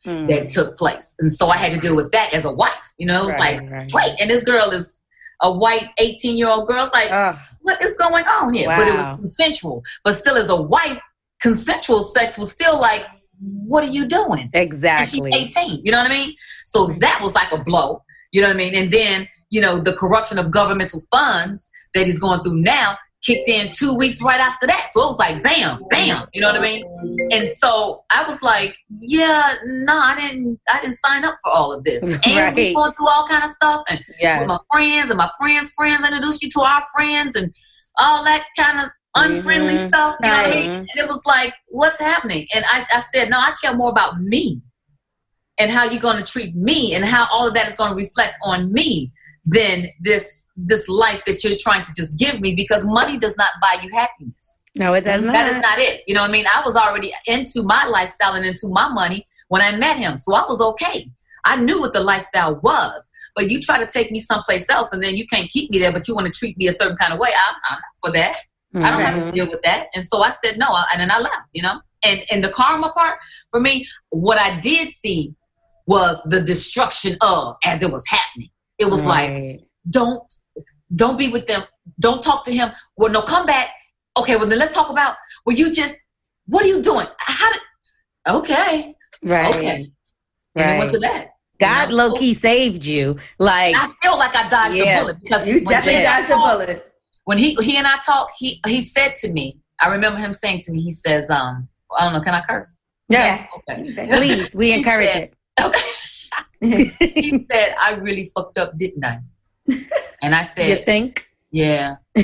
mm. 0.05 0.27
that 0.27 0.47
took 0.47 0.77
place 0.77 1.15
and 1.17 1.33
so 1.33 1.47
i 1.47 1.57
had 1.57 1.71
to 1.71 1.79
deal 1.79 1.95
with 1.95 2.11
that 2.11 2.31
as 2.35 2.45
a 2.45 2.51
wife 2.51 2.93
you 2.99 3.07
know 3.07 3.23
it 3.23 3.25
was 3.25 3.33
right, 3.35 3.61
like 3.61 3.71
right. 3.71 3.91
wait 3.93 4.21
and 4.21 4.29
this 4.29 4.43
girl 4.43 4.69
is 4.69 5.01
a 5.41 5.51
white 5.51 5.89
18 5.97 6.37
year 6.37 6.49
old 6.49 6.67
girl. 6.67 6.83
It's 6.83 6.93
like, 6.93 7.11
Ugh. 7.11 7.35
what 7.61 7.81
is 7.81 7.97
going 7.97 8.25
on 8.25 8.53
here? 8.53 8.67
Wow. 8.67 8.77
But 8.77 8.87
it 8.87 8.95
was 8.95 9.17
consensual. 9.17 9.83
But 10.03 10.13
still, 10.13 10.37
as 10.37 10.49
a 10.49 10.55
wife, 10.55 11.01
consensual 11.41 12.03
sex 12.03 12.37
was 12.37 12.51
still 12.51 12.79
like, 12.79 13.03
what 13.39 13.83
are 13.83 13.89
you 13.89 14.05
doing? 14.05 14.49
Exactly. 14.53 15.31
And 15.31 15.51
she's 15.51 15.57
18. 15.57 15.81
You 15.83 15.91
know 15.91 15.97
what 15.97 16.11
I 16.11 16.13
mean? 16.13 16.35
So 16.65 16.87
that 16.99 17.19
was 17.21 17.33
like 17.33 17.51
a 17.51 17.63
blow. 17.63 18.03
You 18.31 18.41
know 18.41 18.47
what 18.47 18.55
I 18.55 18.57
mean? 18.57 18.75
And 18.75 18.91
then, 18.91 19.27
you 19.49 19.61
know, 19.61 19.77
the 19.77 19.93
corruption 19.93 20.37
of 20.37 20.51
governmental 20.51 21.01
funds 21.11 21.69
that 21.93 22.05
he's 22.05 22.19
going 22.19 22.41
through 22.41 22.61
now 22.61 22.97
kicked 23.23 23.47
in 23.47 23.71
two 23.71 23.95
weeks 23.97 24.21
right 24.21 24.39
after 24.39 24.65
that. 24.67 24.89
So 24.91 25.03
it 25.03 25.07
was 25.07 25.19
like 25.19 25.43
bam, 25.43 25.83
bam. 25.89 26.27
You 26.33 26.41
know 26.41 26.51
what 26.51 26.59
I 26.59 26.63
mean? 26.63 27.29
And 27.31 27.51
so 27.51 28.03
I 28.09 28.25
was 28.25 28.41
like, 28.41 28.75
yeah, 28.99 29.53
no, 29.63 29.97
I 29.97 30.19
didn't 30.19 30.59
I 30.71 30.81
didn't 30.81 30.97
sign 31.05 31.23
up 31.23 31.37
for 31.43 31.51
all 31.51 31.73
of 31.73 31.83
this. 31.83 32.03
And 32.03 32.37
right. 32.37 32.55
we 32.55 32.73
going 32.73 32.93
through 32.93 33.09
all 33.09 33.27
kind 33.27 33.43
of 33.43 33.49
stuff 33.49 33.83
and 33.89 33.99
yeah. 34.19 34.39
with 34.39 34.47
my 34.47 34.59
friends 34.71 35.09
and 35.09 35.17
my 35.17 35.29
friends' 35.39 35.71
friends 35.71 36.03
introduced 36.03 36.43
you 36.43 36.49
to 36.49 36.61
our 36.61 36.81
friends 36.95 37.35
and 37.35 37.53
all 37.99 38.23
that 38.23 38.45
kind 38.57 38.79
of 38.79 38.89
unfriendly 39.15 39.75
mm-hmm. 39.75 39.87
stuff. 39.87 40.15
You 40.21 40.29
know 40.29 40.37
what 40.37 40.47
I 40.47 40.53
mean? 40.53 40.69
And 40.71 40.89
it 40.95 41.07
was 41.07 41.25
like, 41.25 41.53
what's 41.69 41.99
happening? 41.99 42.47
And 42.55 42.65
I, 42.67 42.85
I 42.91 43.03
said, 43.13 43.29
no, 43.29 43.37
I 43.37 43.53
care 43.61 43.75
more 43.75 43.89
about 43.89 44.21
me 44.21 44.61
and 45.57 45.71
how 45.71 45.83
you're 45.83 46.01
going 46.01 46.17
to 46.17 46.29
treat 46.29 46.55
me 46.55 46.95
and 46.95 47.05
how 47.05 47.27
all 47.31 47.47
of 47.47 47.53
that 47.53 47.69
is 47.69 47.75
going 47.75 47.91
to 47.91 47.95
reflect 47.95 48.35
on 48.43 48.71
me 48.71 49.11
than 49.45 49.87
this 49.99 50.49
this 50.55 50.87
life 50.87 51.23
that 51.25 51.43
you're 51.43 51.57
trying 51.59 51.81
to 51.81 51.91
just 51.95 52.17
give 52.17 52.39
me 52.39 52.53
because 52.53 52.85
money 52.85 53.17
does 53.17 53.35
not 53.37 53.49
buy 53.61 53.77
you 53.81 53.89
happiness. 53.91 54.61
No, 54.75 54.93
it 54.93 55.03
does 55.03 55.21
not. 55.21 55.33
That 55.33 55.49
is 55.49 55.59
not 55.59 55.79
it. 55.79 56.03
You 56.07 56.13
know 56.13 56.21
what 56.21 56.29
I 56.29 56.33
mean? 56.33 56.45
I 56.45 56.61
was 56.63 56.75
already 56.75 57.13
into 57.27 57.63
my 57.63 57.85
lifestyle 57.85 58.33
and 58.33 58.45
into 58.45 58.67
my 58.69 58.89
money 58.89 59.25
when 59.47 59.61
I 59.61 59.75
met 59.75 59.97
him. 59.97 60.17
So 60.17 60.35
I 60.35 60.43
was 60.47 60.61
okay. 60.61 61.09
I 61.45 61.55
knew 61.55 61.79
what 61.79 61.93
the 61.93 62.01
lifestyle 62.01 62.59
was. 62.61 63.09
But 63.35 63.49
you 63.49 63.59
try 63.59 63.79
to 63.79 63.87
take 63.87 64.11
me 64.11 64.19
someplace 64.19 64.69
else 64.69 64.91
and 64.91 65.01
then 65.01 65.15
you 65.15 65.25
can't 65.25 65.49
keep 65.49 65.71
me 65.71 65.79
there, 65.79 65.91
but 65.91 66.07
you 66.07 66.15
want 66.15 66.27
to 66.27 66.33
treat 66.33 66.57
me 66.57 66.67
a 66.67 66.73
certain 66.73 66.97
kind 66.97 67.13
of 67.13 67.19
way. 67.19 67.29
I'm, 67.29 67.55
I'm 67.69 67.75
not 67.75 67.81
for 68.03 68.11
that. 68.11 68.37
Mm-hmm. 68.73 68.85
I 68.85 68.89
don't 68.89 69.01
have 69.01 69.15
to 69.15 69.21
mm-hmm. 69.21 69.35
deal 69.35 69.47
with 69.47 69.61
that. 69.63 69.87
And 69.93 70.05
so 70.05 70.21
I 70.21 70.31
said 70.43 70.57
no, 70.57 70.67
and 70.93 71.01
then 71.01 71.11
I 71.11 71.19
left, 71.19 71.35
you 71.53 71.61
know? 71.61 71.81
And, 72.03 72.23
and 72.31 72.43
the 72.43 72.49
karma 72.49 72.91
part, 72.91 73.19
for 73.49 73.59
me, 73.59 73.85
what 74.09 74.39
I 74.39 74.59
did 74.59 74.89
see 74.91 75.35
was 75.87 76.21
the 76.25 76.41
destruction 76.41 77.17
of 77.21 77.55
as 77.65 77.81
it 77.81 77.91
was 77.91 78.03
happening. 78.07 78.49
It 78.79 78.89
was 78.89 79.03
right. 79.05 79.57
like, 79.57 79.67
don't, 79.89 80.23
don't 80.95 81.17
be 81.17 81.27
with 81.27 81.47
them. 81.47 81.63
Don't 81.99 82.23
talk 82.23 82.45
to 82.45 82.51
him. 82.51 82.71
Well, 82.95 83.11
no, 83.11 83.21
come 83.21 83.45
back. 83.45 83.69
Okay, 84.17 84.35
well 84.37 84.47
then 84.47 84.59
let's 84.59 84.73
talk 84.73 84.89
about, 84.89 85.15
well, 85.45 85.55
you 85.55 85.71
just, 85.71 85.97
what 86.45 86.63
are 86.63 86.67
you 86.67 86.81
doing? 86.81 87.07
How 87.19 87.51
did, 87.51 87.61
okay. 88.27 88.95
Right. 89.23 89.55
Okay. 89.55 89.91
And 90.55 90.65
right. 90.65 90.79
went 90.79 90.91
to 90.93 90.99
that. 90.99 91.27
God 91.59 91.91
you 91.91 91.97
know? 91.97 92.07
low 92.07 92.13
key 92.15 92.33
saved 92.33 92.83
you. 92.83 93.17
Like 93.37 93.75
I 93.75 93.91
feel 94.01 94.17
like 94.17 94.35
I 94.35 94.49
dodged 94.49 94.75
yeah. 94.75 94.97
a 94.97 95.01
bullet 95.01 95.21
because 95.21 95.47
you 95.47 95.61
definitely 95.61 96.01
dodged 96.01 96.31
a 96.31 96.35
bullet. 96.35 96.90
When 97.25 97.37
he 97.37 97.55
he 97.55 97.77
and 97.77 97.87
I 97.87 97.97
talked, 98.05 98.33
he 98.37 98.59
he 98.65 98.81
said 98.81 99.15
to 99.17 99.31
me, 99.31 99.59
I 99.79 99.89
remember 99.89 100.19
him 100.19 100.33
saying 100.33 100.61
to 100.65 100.71
me, 100.71 100.81
he 100.81 100.91
says, 100.91 101.29
um, 101.29 101.67
I 101.97 102.05
don't 102.05 102.13
know, 102.13 102.21
can 102.21 102.33
I 102.33 102.41
curse? 102.41 102.75
Yeah. 103.09 103.45
Okay. 103.69 103.83
Please, 103.83 104.55
we 104.55 104.73
encourage 104.77 105.11
said, 105.11 105.31
it. 105.59 105.65
Okay. 105.65 105.81
he 106.99 107.45
said, 107.51 107.75
I 107.79 107.93
really 107.93 108.25
fucked 108.25 108.57
up, 108.57 108.77
didn't 108.77 109.03
I? 109.03 109.19
And 110.23 110.35
I 110.35 110.43
said, 110.43 110.67
You 110.67 110.85
think? 110.85 111.27
Yeah. 111.51 111.95
but 112.13 112.23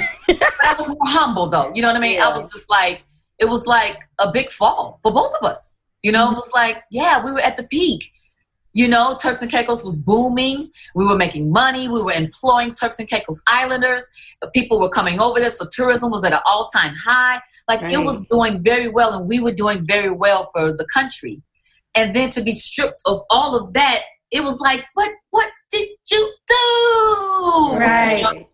I 0.63 0.75
was 0.77 0.87
more 0.87 0.97
humble 1.01 1.49
though. 1.49 1.71
You 1.73 1.81
know 1.81 1.87
what 1.87 1.97
I 1.97 1.99
mean? 1.99 2.17
Yeah. 2.17 2.29
I 2.29 2.35
was 2.35 2.51
just 2.51 2.69
like, 2.69 3.03
it 3.39 3.45
was 3.45 3.65
like 3.65 4.07
a 4.19 4.31
big 4.31 4.51
fall 4.51 4.99
for 5.01 5.11
both 5.11 5.33
of 5.41 5.49
us. 5.49 5.73
You 6.03 6.11
know, 6.11 6.25
mm-hmm. 6.25 6.33
it 6.33 6.37
was 6.37 6.51
like, 6.53 6.83
yeah, 6.91 7.23
we 7.23 7.31
were 7.31 7.41
at 7.41 7.57
the 7.57 7.63
peak. 7.63 8.11
You 8.77 8.87
know, 8.87 9.17
Turks 9.19 9.41
and 9.41 9.49
Caicos 9.49 9.83
was 9.83 9.97
booming. 9.97 10.69
We 10.93 11.07
were 11.07 11.15
making 11.15 11.51
money. 11.51 11.87
We 11.87 11.99
were 11.99 12.11
employing 12.11 12.75
Turks 12.75 12.99
and 12.99 13.09
Caicos 13.09 13.41
Islanders. 13.47 14.05
People 14.53 14.79
were 14.79 14.91
coming 14.91 15.19
over 15.19 15.39
there, 15.39 15.49
so 15.49 15.65
tourism 15.71 16.11
was 16.11 16.23
at 16.23 16.31
an 16.31 16.41
all-time 16.45 16.93
high. 16.93 17.41
Like 17.67 17.81
right. 17.81 17.91
it 17.91 17.97
was 17.97 18.23
doing 18.29 18.61
very 18.63 18.87
well, 18.87 19.13
and 19.17 19.27
we 19.27 19.39
were 19.39 19.51
doing 19.51 19.83
very 19.87 20.11
well 20.11 20.47
for 20.53 20.73
the 20.73 20.85
country. 20.93 21.41
And 21.95 22.15
then 22.15 22.29
to 22.29 22.43
be 22.43 22.53
stripped 22.53 23.01
of 23.07 23.17
all 23.31 23.55
of 23.55 23.73
that, 23.73 24.03
it 24.29 24.43
was 24.43 24.59
like, 24.59 24.85
what? 24.93 25.09
What 25.31 25.49
did 25.71 25.89
you 26.11 26.33
do? 26.47 27.77
Right. 27.79 28.17
You 28.17 28.23
know? 28.41 28.49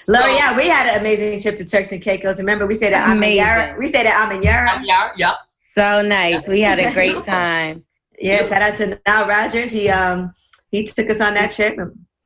So, 0.00 0.12
Lori, 0.14 0.36
yeah, 0.36 0.56
we 0.56 0.68
had 0.68 0.88
an 0.88 1.00
amazing 1.00 1.38
trip 1.38 1.58
to 1.58 1.66
Turks 1.66 1.92
and 1.92 2.00
Caicos. 2.00 2.38
Remember, 2.38 2.66
we 2.66 2.72
stayed 2.72 2.94
at 2.94 3.06
Amanyara. 3.10 3.78
We 3.78 3.88
stayed 3.88 4.06
at 4.06 4.14
Amanyara. 4.14 4.68
Amanyara, 4.68 5.10
yep. 5.18 5.34
So 5.74 6.00
nice. 6.00 6.48
We 6.48 6.62
had 6.62 6.78
a 6.78 6.94
great 6.94 7.22
time. 7.26 7.84
Yeah, 8.18 8.42
shout 8.42 8.62
out 8.62 8.74
to 8.76 9.00
Now 9.06 9.28
Rogers. 9.28 9.72
He 9.72 9.88
um 9.88 10.32
he 10.70 10.84
took 10.84 11.10
us 11.10 11.20
on 11.20 11.34
that 11.34 11.50
trip. 11.50 11.76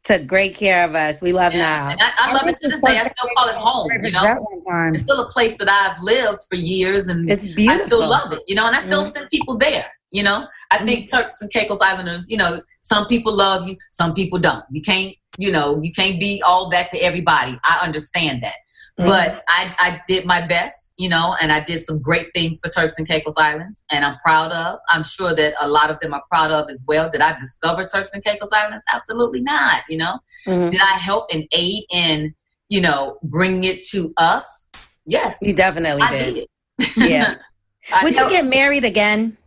Took 0.05 0.27
great 0.27 0.55
care 0.55 0.89
of 0.89 0.95
us. 0.95 1.21
We 1.21 1.33
love 1.33 1.53
yeah. 1.53 1.61
Now. 1.61 1.89
And 1.91 2.01
I, 2.01 2.11
I 2.17 2.33
love 2.33 2.47
it 2.47 2.59
to 2.63 2.69
this 2.69 2.81
day. 2.81 2.97
I 2.99 3.03
still 3.03 3.29
call 3.37 3.49
it 3.49 3.57
home. 3.57 3.91
You 4.03 4.13
know, 4.13 4.47
it's 4.95 5.03
still 5.03 5.21
a 5.21 5.31
place 5.31 5.59
that 5.59 5.69
I've 5.69 6.01
lived 6.03 6.45
for 6.49 6.57
years, 6.57 7.09
and 7.09 7.31
it's 7.31 7.47
beautiful. 7.47 7.83
I 7.83 7.85
still 7.85 8.09
love 8.09 8.33
it. 8.33 8.43
You 8.47 8.55
know, 8.55 8.67
and 8.67 8.75
I 8.75 8.81
still 8.81 9.03
mm-hmm. 9.03 9.11
send 9.11 9.31
people 9.31 9.59
there. 9.59 9.87
You 10.11 10.23
know, 10.23 10.47
I 10.71 10.77
mm-hmm. 10.77 10.87
think 10.87 11.11
Turks 11.11 11.41
and 11.43 11.51
Caicos 11.51 11.81
Islanders. 11.83 12.31
You 12.31 12.39
know, 12.39 12.63
some 12.81 13.07
people 13.09 13.35
love 13.35 13.69
you, 13.69 13.77
some 13.91 14.15
people 14.15 14.39
don't. 14.39 14.65
You 14.71 14.81
can't. 14.81 15.15
You 15.39 15.53
know, 15.53 15.81
you 15.83 15.93
can't 15.93 16.19
be 16.19 16.43
all 16.47 16.71
that 16.71 16.89
to 16.89 16.99
everybody. 16.99 17.59
I 17.65 17.81
understand 17.83 18.43
that. 18.43 18.55
Mm-hmm. 19.01 19.09
But 19.09 19.45
I, 19.49 19.75
I 19.79 20.01
did 20.07 20.27
my 20.27 20.47
best, 20.47 20.93
you 20.99 21.09
know, 21.09 21.35
and 21.41 21.51
I 21.51 21.61
did 21.65 21.81
some 21.81 22.03
great 22.03 22.29
things 22.35 22.61
for 22.63 22.71
Turks 22.71 22.97
and 22.99 23.09
Caicos 23.09 23.35
Islands, 23.39 23.87
and 23.91 24.05
I'm 24.05 24.19
proud 24.19 24.53
of. 24.53 24.79
I'm 24.91 25.05
sure 25.05 25.35
that 25.35 25.55
a 25.59 25.69
lot 25.69 25.89
of 25.89 25.99
them 26.01 26.13
are 26.13 26.23
proud 26.29 26.51
of 26.51 26.69
as 26.69 26.85
well. 26.87 27.11
Did 27.11 27.23
I 27.23 27.39
discover 27.39 27.87
Turks 27.87 28.11
and 28.13 28.23
Caicos 28.23 28.51
Islands? 28.53 28.85
Absolutely 28.93 29.41
not. 29.41 29.85
You 29.89 29.99
know, 29.99 30.19
mm-hmm. 30.47 30.69
did 30.69 30.83
I 30.83 30.99
help 30.99 31.29
and 31.33 31.47
aid 31.53 31.85
in, 31.91 32.35
you 32.69 32.83
know, 32.83 33.17
bringing 33.23 33.65
it 33.65 33.83
to 33.93 34.13
us? 34.19 34.69
Yes, 35.07 35.39
you 35.41 35.55
definitely 35.55 36.03
I 36.03 36.11
did. 36.11 36.35
did. 36.35 36.49
Yeah. 36.97 37.37
Would 38.03 38.17
you 38.17 38.29
get 38.29 38.45
married 38.45 38.85
again? 38.85 39.39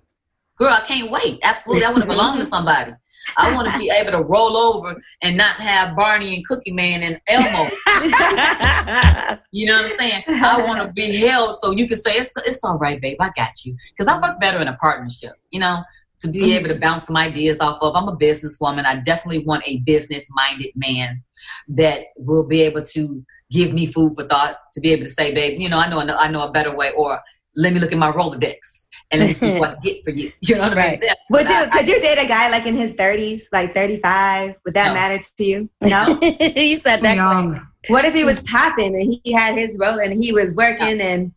Girl, 0.57 0.69
I 0.69 0.83
can't 0.85 1.11
wait. 1.11 1.39
Absolutely, 1.43 1.85
I 1.85 1.91
want 1.91 2.01
to 2.01 2.07
belong 2.07 2.39
to 2.39 2.47
somebody. 2.47 2.93
I 3.37 3.55
want 3.55 3.67
to 3.67 3.77
be 3.77 3.89
able 3.89 4.11
to 4.11 4.21
roll 4.21 4.57
over 4.57 4.99
and 5.21 5.37
not 5.37 5.55
have 5.55 5.95
Barney 5.95 6.35
and 6.35 6.45
Cookie 6.47 6.73
Man 6.73 7.01
and 7.03 7.19
Elmo. 7.27 7.69
you 9.51 9.65
know 9.65 9.75
what 9.75 9.91
I'm 9.91 9.97
saying? 9.97 10.23
I 10.27 10.63
want 10.65 10.81
to 10.85 10.91
be 10.93 11.15
held 11.15 11.55
so 11.55 11.71
you 11.71 11.87
can 11.87 11.97
say 11.97 12.17
it's 12.17 12.31
it's 12.45 12.63
all 12.63 12.77
right, 12.77 13.01
babe. 13.01 13.17
I 13.19 13.31
got 13.35 13.65
you. 13.65 13.75
Because 13.91 14.07
I 14.07 14.19
work 14.21 14.39
better 14.39 14.59
in 14.59 14.67
a 14.67 14.75
partnership. 14.75 15.33
You 15.51 15.59
know, 15.59 15.83
to 16.19 16.29
be 16.29 16.39
mm-hmm. 16.39 16.65
able 16.65 16.69
to 16.69 16.79
bounce 16.79 17.03
some 17.05 17.17
ideas 17.17 17.59
off 17.59 17.77
of. 17.81 17.95
I'm 17.95 18.07
a 18.07 18.17
businesswoman. 18.17 18.85
I 18.85 19.01
definitely 19.01 19.45
want 19.45 19.63
a 19.65 19.79
business 19.79 20.27
minded 20.31 20.71
man 20.75 21.23
that 21.69 22.05
will 22.17 22.47
be 22.47 22.61
able 22.61 22.83
to 22.83 23.23
give 23.51 23.73
me 23.73 23.85
food 23.85 24.13
for 24.15 24.25
thought. 24.27 24.57
To 24.73 24.81
be 24.81 24.91
able 24.91 25.03
to 25.03 25.09
say, 25.09 25.33
babe, 25.33 25.61
you 25.61 25.69
know, 25.69 25.79
I 25.79 25.89
know 25.89 25.99
I 25.99 26.29
know 26.29 26.43
a 26.43 26.51
better 26.51 26.75
way, 26.75 26.91
or 26.95 27.19
let 27.55 27.73
me 27.73 27.79
look 27.79 27.91
at 27.91 27.97
my 27.97 28.11
Rolodex 28.11 28.82
and 29.13 29.21
let 29.21 29.27
me 29.27 29.33
see 29.33 29.59
what 29.59 29.77
I 29.77 29.79
get 29.81 30.03
for 30.03 30.09
you. 30.09 30.31
You 30.41 30.55
know 30.55 30.69
what 30.69 30.77
right. 30.77 30.97
I 30.97 31.05
mean? 31.05 31.15
Would 31.29 31.49
you? 31.49 31.55
I, 31.55 31.67
could 31.67 31.87
you 31.87 32.01
date 32.01 32.17
a 32.17 32.27
guy 32.27 32.49
like 32.49 32.65
in 32.65 32.75
his 32.75 32.93
thirties, 32.93 33.47
like 33.51 33.73
thirty 33.73 33.99
five? 33.99 34.55
Would 34.65 34.73
that 34.73 34.89
no. 34.89 34.93
matter 34.93 35.19
to 35.37 35.43
you? 35.43 35.69
No. 35.81 36.17
he 36.21 36.79
said 36.79 37.01
that. 37.01 37.15
No. 37.15 37.61
What 37.87 38.05
if 38.05 38.13
he 38.13 38.23
was 38.23 38.41
popping 38.43 38.95
and 38.95 39.15
he 39.23 39.31
had 39.31 39.57
his 39.57 39.77
role 39.79 39.99
and 39.99 40.23
he 40.23 40.31
was 40.31 40.55
working 40.55 40.97
no. 40.97 41.03
and 41.05 41.31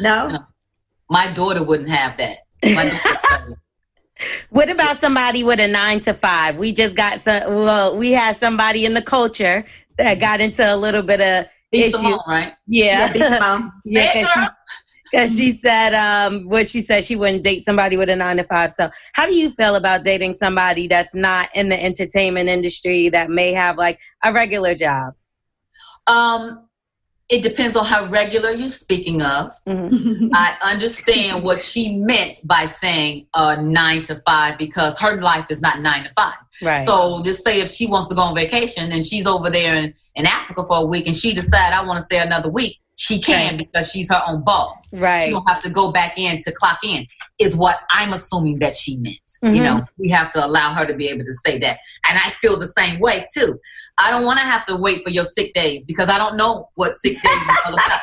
no? 0.00 0.28
no? 0.28 0.38
My 1.08 1.32
daughter 1.32 1.62
wouldn't 1.62 1.90
have 1.90 2.18
that. 2.18 2.38
what 4.50 4.70
about 4.70 4.98
somebody 4.98 5.44
with 5.44 5.60
a 5.60 5.68
nine 5.68 6.00
to 6.00 6.14
five? 6.14 6.56
We 6.56 6.72
just 6.72 6.96
got 6.96 7.20
some. 7.20 7.42
Well, 7.54 7.96
we 7.96 8.12
had 8.12 8.38
somebody 8.38 8.84
in 8.84 8.94
the 8.94 9.02
culture 9.02 9.64
that 9.98 10.18
got 10.20 10.40
into 10.40 10.62
a 10.62 10.76
little 10.76 11.02
bit 11.02 11.20
of 11.20 11.46
Be 11.70 11.84
issue, 11.84 11.98
Simone, 11.98 12.20
right? 12.26 12.54
Yeah, 12.66 13.12
yeah, 13.14 13.68
yeah 13.84 14.48
because 15.10 15.36
she 15.36 15.56
said 15.56 15.94
um, 15.94 16.48
what 16.48 16.68
she 16.68 16.82
said 16.82 17.04
she 17.04 17.16
wouldn't 17.16 17.42
date 17.42 17.64
somebody 17.64 17.96
with 17.96 18.08
a 18.10 18.16
nine 18.16 18.36
to 18.36 18.44
five. 18.44 18.72
So, 18.72 18.90
how 19.12 19.26
do 19.26 19.34
you 19.34 19.50
feel 19.50 19.74
about 19.74 20.04
dating 20.04 20.36
somebody 20.40 20.86
that's 20.86 21.14
not 21.14 21.48
in 21.54 21.68
the 21.68 21.82
entertainment 21.82 22.48
industry 22.48 23.08
that 23.10 23.30
may 23.30 23.52
have 23.52 23.76
like 23.76 23.98
a 24.24 24.32
regular 24.32 24.74
job? 24.74 25.14
Um, 26.06 26.66
it 27.30 27.44
depends 27.44 27.76
on 27.76 27.84
how 27.84 28.06
regular 28.06 28.50
you're 28.50 28.66
speaking 28.66 29.22
of. 29.22 29.52
Mm-hmm. 29.64 30.30
I 30.34 30.56
understand 30.62 31.44
what 31.44 31.60
she 31.60 31.96
meant 31.96 32.38
by 32.44 32.66
saying 32.66 33.28
uh, 33.34 33.62
nine 33.62 34.02
to 34.02 34.20
five 34.26 34.58
because 34.58 34.98
her 35.00 35.22
life 35.22 35.46
is 35.48 35.62
not 35.62 35.80
nine 35.80 36.04
to 36.04 36.12
five. 36.14 36.34
Right. 36.60 36.84
So 36.84 37.22
just 37.22 37.44
say 37.44 37.60
if 37.60 37.70
she 37.70 37.86
wants 37.86 38.08
to 38.08 38.16
go 38.16 38.22
on 38.22 38.34
vacation 38.34 38.90
and 38.90 39.06
she's 39.06 39.26
over 39.26 39.48
there 39.48 39.76
in, 39.76 39.94
in 40.16 40.26
Africa 40.26 40.64
for 40.64 40.78
a 40.78 40.84
week 40.84 41.06
and 41.06 41.14
she 41.14 41.32
decide 41.32 41.72
I 41.72 41.84
want 41.84 41.98
to 41.98 42.02
stay 42.02 42.18
another 42.18 42.50
week, 42.50 42.80
she 43.00 43.18
can 43.18 43.56
because 43.56 43.90
she's 43.90 44.10
her 44.10 44.22
own 44.28 44.44
boss. 44.44 44.86
Right. 44.92 45.24
She 45.24 45.30
don't 45.30 45.48
have 45.48 45.62
to 45.62 45.70
go 45.70 45.90
back 45.90 46.18
in 46.18 46.38
to 46.40 46.52
clock 46.52 46.80
in, 46.84 47.06
is 47.38 47.56
what 47.56 47.78
I'm 47.90 48.12
assuming 48.12 48.58
that 48.58 48.74
she 48.74 48.98
meant. 48.98 49.16
Mm-hmm. 49.42 49.54
You 49.54 49.62
know, 49.62 49.84
we 49.96 50.10
have 50.10 50.30
to 50.32 50.44
allow 50.44 50.74
her 50.74 50.84
to 50.84 50.92
be 50.92 51.08
able 51.08 51.24
to 51.24 51.32
say 51.46 51.58
that. 51.60 51.78
And 52.06 52.18
I 52.18 52.28
feel 52.28 52.58
the 52.58 52.66
same 52.66 53.00
way 53.00 53.24
too. 53.34 53.58
I 53.96 54.10
don't 54.10 54.26
want 54.26 54.38
to 54.40 54.44
have 54.44 54.66
to 54.66 54.76
wait 54.76 55.02
for 55.02 55.08
your 55.08 55.24
sick 55.24 55.54
days 55.54 55.86
because 55.86 56.10
I 56.10 56.18
don't 56.18 56.36
know 56.36 56.68
what 56.74 56.94
sick 56.94 57.14
days 57.14 57.32
is 57.32 57.58
all 57.64 57.72
about. 57.72 58.00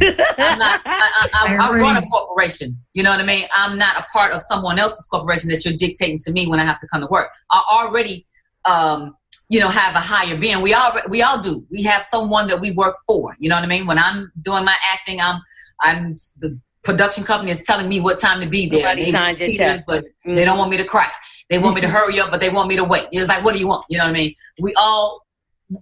I'm 0.00 0.58
not, 0.58 0.80
I, 0.86 1.28
I, 1.34 1.56
I, 1.60 1.68
I 1.68 1.72
run 1.78 1.96
a 1.98 2.06
corporation. 2.08 2.76
You 2.94 3.04
know 3.04 3.10
what 3.10 3.20
I 3.20 3.24
mean? 3.24 3.46
I'm 3.54 3.78
not 3.78 3.96
a 3.96 4.04
part 4.12 4.34
of 4.34 4.42
someone 4.42 4.80
else's 4.80 5.06
corporation 5.06 5.50
that 5.50 5.64
you're 5.64 5.76
dictating 5.76 6.18
to 6.24 6.32
me 6.32 6.48
when 6.48 6.58
I 6.58 6.64
have 6.64 6.80
to 6.80 6.88
come 6.88 7.02
to 7.02 7.06
work. 7.08 7.28
I 7.52 7.62
already, 7.70 8.26
um, 8.64 9.16
you 9.52 9.60
know 9.60 9.68
have 9.68 9.94
a 9.94 10.00
higher 10.00 10.34
being. 10.34 10.62
We 10.62 10.72
all 10.72 10.98
we 11.10 11.20
all 11.20 11.38
do. 11.38 11.66
We 11.70 11.82
have 11.82 12.02
someone 12.02 12.46
that 12.46 12.58
we 12.58 12.70
work 12.72 12.96
for. 13.06 13.36
You 13.38 13.50
know 13.50 13.56
what 13.56 13.64
i 13.64 13.66
mean? 13.66 13.86
When 13.86 13.98
i'm 13.98 14.32
doing 14.40 14.64
my 14.64 14.76
acting 14.90 15.20
i'm 15.20 15.42
i'm 15.80 16.16
the 16.38 16.58
production 16.82 17.22
company 17.22 17.50
is 17.50 17.60
telling 17.60 17.86
me 17.86 18.00
what 18.00 18.18
time 18.18 18.40
to 18.40 18.48
be 18.48 18.66
there. 18.66 18.96
They, 18.96 19.12
teachers, 19.34 19.82
but 19.86 20.04
mm-hmm. 20.04 20.34
they 20.34 20.44
don't 20.46 20.58
want 20.58 20.70
me 20.70 20.78
to 20.78 20.84
cry. 20.84 21.08
They 21.50 21.58
want 21.58 21.74
me 21.74 21.82
to 21.82 21.88
hurry 21.88 22.18
up 22.18 22.30
but 22.30 22.40
they 22.40 22.48
want 22.48 22.70
me 22.70 22.76
to 22.76 22.84
wait. 22.84 23.08
It's 23.12 23.28
like 23.28 23.44
what 23.44 23.52
do 23.52 23.60
you 23.60 23.66
want? 23.66 23.84
You 23.90 23.98
know 23.98 24.04
what 24.04 24.10
i 24.10 24.20
mean? 24.20 24.34
We 24.58 24.72
all 24.78 25.20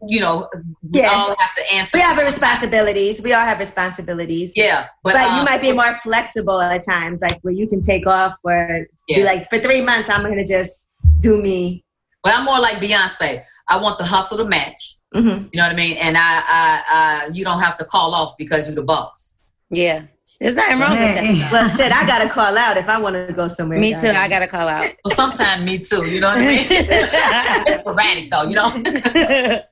you 0.03 0.21
know 0.21 0.49
we 0.93 1.01
yeah. 1.01 1.11
all 1.13 1.37
have 1.39 1.55
to 1.55 1.73
answer 1.73 1.97
we 1.97 2.03
have 2.03 2.19
responsibilities. 2.19 3.23
We 3.23 3.35
all 3.35 3.45
have 3.45 3.61
responsibilities. 3.61 4.53
Yeah 4.57 4.87
but, 5.05 5.15
but 5.15 5.23
um, 5.29 5.39
you 5.39 5.45
might 5.45 5.63
be 5.63 5.71
more 5.71 5.95
flexible 6.03 6.61
at 6.61 6.83
times 6.83 7.21
like 7.21 7.39
where 7.43 7.55
you 7.55 7.69
can 7.69 7.81
take 7.81 8.09
off 8.09 8.35
or 8.43 8.89
yeah. 9.07 9.19
be 9.19 9.25
like 9.25 9.49
for 9.49 9.61
three 9.61 9.81
months 9.81 10.09
i'm 10.11 10.23
gonna 10.23 10.45
just 10.45 10.89
do 11.21 11.41
me. 11.41 11.85
But 12.25 12.35
i'm 12.35 12.45
more 12.45 12.59
like 12.59 12.79
beyonce 12.79 13.45
I 13.71 13.79
want 13.79 13.99
the 13.99 14.05
hustle 14.05 14.37
to 14.39 14.45
match. 14.45 14.97
Mm-hmm. 15.15 15.49
You 15.53 15.61
know 15.61 15.63
what 15.63 15.73
I 15.73 15.75
mean? 15.75 15.97
And 15.97 16.17
I, 16.17 16.21
I, 16.21 16.83
I, 16.87 17.31
you 17.33 17.45
don't 17.45 17.61
have 17.61 17.77
to 17.79 17.85
call 17.85 18.15
off 18.15 18.35
because 18.37 18.69
you're 18.69 18.75
the 18.75 18.83
boss. 18.83 19.35
Yeah. 19.71 20.05
There's 20.41 20.55
nothing 20.55 20.79
wrong 20.79 20.91
with 20.93 21.01
that. 21.01 21.53
Well, 21.53 21.69
shit, 21.69 21.93
I 21.93 22.07
gotta 22.07 22.29
call 22.29 22.57
out 22.57 22.77
if 22.77 22.89
I 22.89 23.01
want 23.01 23.15
to 23.15 23.33
go 23.33 23.49
somewhere. 23.49 23.79
Me 23.79 23.93
too. 23.93 24.09
I 24.09 24.29
gotta 24.29 24.47
call 24.47 24.69
out. 24.69 24.93
Well, 25.05 25.15
sometimes 25.15 25.65
me 25.65 25.79
too. 25.79 26.07
You 26.07 26.21
know 26.21 26.29
what 26.29 26.39
I 26.39 26.47
mean? 26.47 26.67
it's 26.71 27.81
sporadic 27.81 28.31
though. 28.31 28.45
You 28.45 28.55
know. 28.55 28.71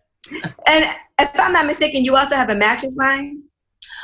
and 0.67 0.97
if 1.21 1.31
I'm 1.41 1.53
not 1.53 1.67
mistaken, 1.67 2.05
you 2.05 2.17
also 2.17 2.35
have 2.35 2.51
a 2.51 2.57
mattress 2.57 2.97
line. 2.97 3.43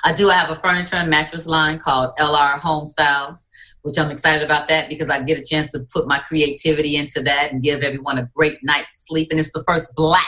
I 0.05 0.13
do. 0.13 0.31
I 0.31 0.35
have 0.35 0.51
a 0.51 0.61
furniture 0.61 0.97
and 0.97 1.11
mattress 1.11 1.47
line 1.47 1.81
called 1.81 2.15
LR 2.19 2.59
Home 2.61 2.87
Styles. 2.87 3.49
Which 3.85 3.99
I'm 3.99 4.11
excited 4.11 4.42
about 4.42 4.66
that 4.68 4.88
because 4.88 5.11
I 5.11 5.23
get 5.23 5.38
a 5.38 5.44
chance 5.44 5.70
to 5.73 5.87
put 5.92 6.09
my 6.09 6.18
creativity 6.27 6.97
into 6.97 7.23
that 7.23 7.53
and 7.53 7.62
give 7.62 7.83
everyone 7.83 8.16
a 8.16 8.27
great 8.35 8.59
night's 8.62 9.05
sleep. 9.07 9.29
And 9.31 9.38
it's 9.38 9.53
the 9.53 9.62
first 9.64 9.92
black 9.94 10.27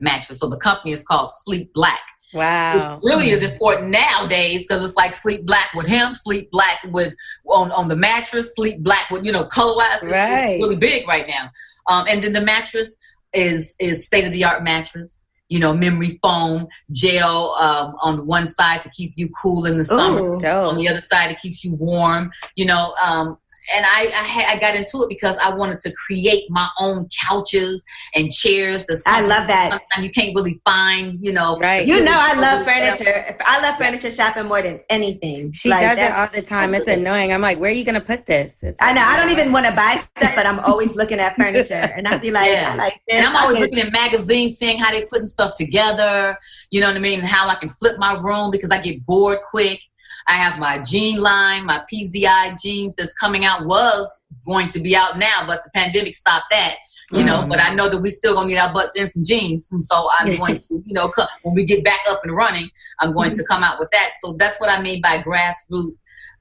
mattress. 0.00 0.40
So 0.40 0.48
the 0.48 0.56
company 0.56 0.92
is 0.92 1.04
called 1.04 1.28
Sleep 1.44 1.70
Black. 1.74 2.00
Wow. 2.32 2.94
Which 2.94 3.04
really 3.04 3.30
is 3.30 3.42
important 3.42 3.90
nowadays 3.90 4.66
because 4.66 4.82
it's 4.82 4.96
like 4.96 5.14
sleep 5.14 5.44
black 5.44 5.74
with 5.74 5.86
him, 5.86 6.14
sleep 6.14 6.50
black 6.50 6.78
with 6.86 7.12
on, 7.46 7.70
on 7.70 7.88
the 7.88 7.96
mattress, 7.96 8.54
sleep 8.54 8.80
black 8.80 9.10
with, 9.10 9.26
you 9.26 9.32
know, 9.32 9.44
color 9.44 9.76
wise. 9.76 10.02
Right. 10.02 10.52
It's 10.52 10.62
really 10.62 10.76
big 10.76 11.06
right 11.06 11.26
now. 11.28 11.50
Um, 11.88 12.06
and 12.08 12.24
then 12.24 12.32
the 12.32 12.40
mattress 12.40 12.96
is 13.34 13.74
is 13.78 14.06
state 14.06 14.24
of 14.24 14.32
the 14.32 14.44
art 14.44 14.64
mattress. 14.64 15.22
You 15.48 15.60
know, 15.60 15.72
memory 15.72 16.18
foam, 16.22 16.66
gel 16.90 17.54
um, 17.60 17.94
on 18.00 18.26
one 18.26 18.48
side 18.48 18.82
to 18.82 18.90
keep 18.90 19.12
you 19.16 19.28
cool 19.40 19.66
in 19.66 19.78
the 19.78 19.84
summer. 19.84 20.20
Ooh, 20.20 20.40
on 20.44 20.76
the 20.76 20.88
other 20.88 21.00
side, 21.00 21.30
it 21.30 21.38
keeps 21.38 21.64
you 21.64 21.74
warm. 21.74 22.30
You 22.56 22.66
know, 22.66 22.94
um, 23.02 23.38
and 23.74 23.84
I 23.86 24.10
I, 24.14 24.54
I, 24.54 24.58
got 24.58 24.74
into 24.74 25.02
it 25.02 25.08
because 25.08 25.36
I 25.38 25.54
wanted 25.54 25.78
to 25.80 25.92
create 25.92 26.44
my 26.50 26.68
own 26.80 27.08
couches 27.26 27.84
and 28.14 28.30
chairs. 28.30 28.86
I 29.06 29.20
love 29.20 29.46
that. 29.48 29.70
Sometimes 29.70 30.04
you 30.04 30.10
can't 30.10 30.34
really 30.34 30.58
find, 30.64 31.18
you 31.24 31.32
know. 31.32 31.58
Right. 31.58 31.86
You 31.86 32.02
know, 32.02 32.14
I 32.14 32.38
love 32.38 32.64
furniture. 32.64 33.36
I 33.44 33.62
love 33.62 33.76
furniture 33.76 34.10
shopping 34.10 34.46
more 34.46 34.62
than 34.62 34.80
anything. 34.90 35.52
She 35.52 35.70
like, 35.70 35.96
does 35.96 36.08
it 36.08 36.12
all 36.12 36.28
the 36.28 36.42
time. 36.42 36.74
It's 36.74 36.88
annoying. 36.88 37.32
I'm 37.32 37.40
like, 37.40 37.58
where 37.58 37.70
are 37.70 37.74
you 37.74 37.84
gonna 37.84 38.00
put 38.00 38.26
this? 38.26 38.56
It's 38.62 38.76
I 38.80 38.92
know. 38.92 39.02
I 39.04 39.16
don't 39.16 39.30
even 39.30 39.52
want 39.52 39.66
to 39.66 39.72
buy 39.72 39.96
stuff, 40.16 40.34
but 40.34 40.46
I'm 40.46 40.60
always 40.60 40.94
looking 40.96 41.18
at 41.18 41.36
furniture, 41.36 41.74
and 41.74 42.06
I'd 42.06 42.22
be 42.22 42.30
like, 42.30 42.50
yeah. 42.50 42.72
I 42.72 42.76
like 42.76 43.00
this. 43.08 43.18
And 43.18 43.26
I'm 43.26 43.36
always 43.36 43.58
looking 43.58 43.78
at 43.80 43.92
magazines, 43.92 44.58
seeing 44.58 44.78
how 44.78 44.90
they're 44.90 45.06
putting 45.06 45.26
stuff 45.26 45.54
together. 45.54 46.38
You 46.70 46.80
know 46.80 46.88
what 46.88 46.96
I 46.96 47.00
mean? 47.00 47.20
And 47.20 47.28
how 47.28 47.48
I 47.48 47.56
can 47.56 47.68
flip 47.68 47.98
my 47.98 48.14
room 48.18 48.50
because 48.50 48.70
I 48.70 48.80
get 48.80 49.04
bored 49.06 49.38
quick. 49.50 49.80
I 50.28 50.32
have 50.32 50.58
my 50.58 50.80
jean 50.80 51.20
line, 51.20 51.66
my 51.66 51.84
PZI 51.92 52.60
jeans 52.60 52.94
that's 52.94 53.14
coming 53.14 53.44
out 53.44 53.66
was 53.66 54.22
going 54.44 54.68
to 54.68 54.80
be 54.80 54.96
out 54.96 55.18
now, 55.18 55.44
but 55.46 55.62
the 55.64 55.70
pandemic 55.70 56.14
stopped 56.14 56.46
that. 56.50 56.76
You 57.12 57.22
know, 57.22 57.42
mm. 57.42 57.48
but 57.48 57.60
I 57.60 57.72
know 57.72 57.88
that 57.88 58.00
we 58.00 58.10
still 58.10 58.34
gonna 58.34 58.48
need 58.48 58.58
our 58.58 58.72
butts 58.72 58.98
in 58.98 59.06
some 59.06 59.22
jeans, 59.24 59.68
and 59.70 59.82
so 59.84 60.08
I'm 60.18 60.36
going 60.38 60.58
to, 60.58 60.82
you 60.84 60.92
know, 60.92 61.08
when 61.42 61.54
we 61.54 61.64
get 61.64 61.84
back 61.84 62.00
up 62.08 62.18
and 62.24 62.34
running, 62.34 62.68
I'm 62.98 63.12
going 63.12 63.30
to 63.30 63.44
come 63.44 63.62
out 63.62 63.78
with 63.78 63.92
that. 63.92 64.10
So 64.20 64.34
that's 64.40 64.58
what 64.58 64.68
I 64.68 64.82
mean 64.82 65.00
by 65.00 65.18
grassroots 65.18 65.92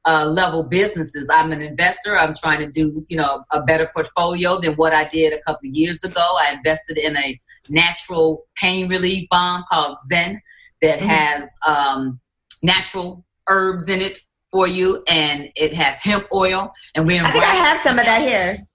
uh, 0.06 0.26
level 0.26 0.64
businesses. 0.64 1.30
I'm 1.32 1.52
an 1.52 1.62
investor. 1.62 2.18
I'm 2.18 2.36
trying 2.36 2.60
to 2.60 2.70
do, 2.70 3.06
you 3.10 3.18
know, 3.18 3.44
a 3.52 3.64
better 3.64 3.90
portfolio 3.94 4.60
than 4.60 4.74
what 4.76 4.94
I 4.94 5.06
did 5.06 5.34
a 5.34 5.42
couple 5.44 5.68
of 5.68 5.76
years 5.76 6.04
ago. 6.04 6.36
I 6.42 6.54
invested 6.54 6.98
in 6.98 7.18
a 7.18 7.40
natural 7.70 8.46
pain 8.56 8.88
relief 8.88 9.28
bomb 9.30 9.64
called 9.70 9.98
Zen 10.08 10.42
that 10.82 11.00
mm 11.00 11.06
has 11.06 11.58
um, 11.66 12.20
natural 12.62 13.25
herbs 13.48 13.90
in 13.90 14.02
it 14.02 14.20
for 14.52 14.68
you, 14.68 15.04
and 15.08 15.50
it 15.56 15.74
has 15.74 15.98
hemp 16.00 16.28
oil. 16.34 16.72
And 16.96 17.06
we're 17.06 17.24
I 17.24 17.32
think 17.32 17.44
I 17.44 17.56
have 17.56 17.80
some 17.80 18.00
of 18.00 18.06
that 18.06 18.22
here. 18.22 18.66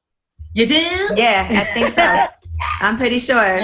You 0.54 0.66
do? 0.66 0.74
Yeah, 1.16 1.46
I 1.50 1.64
think 1.64 1.88
so. 1.88 2.26
I'm 2.80 2.96
pretty 2.96 3.18
sure. 3.18 3.60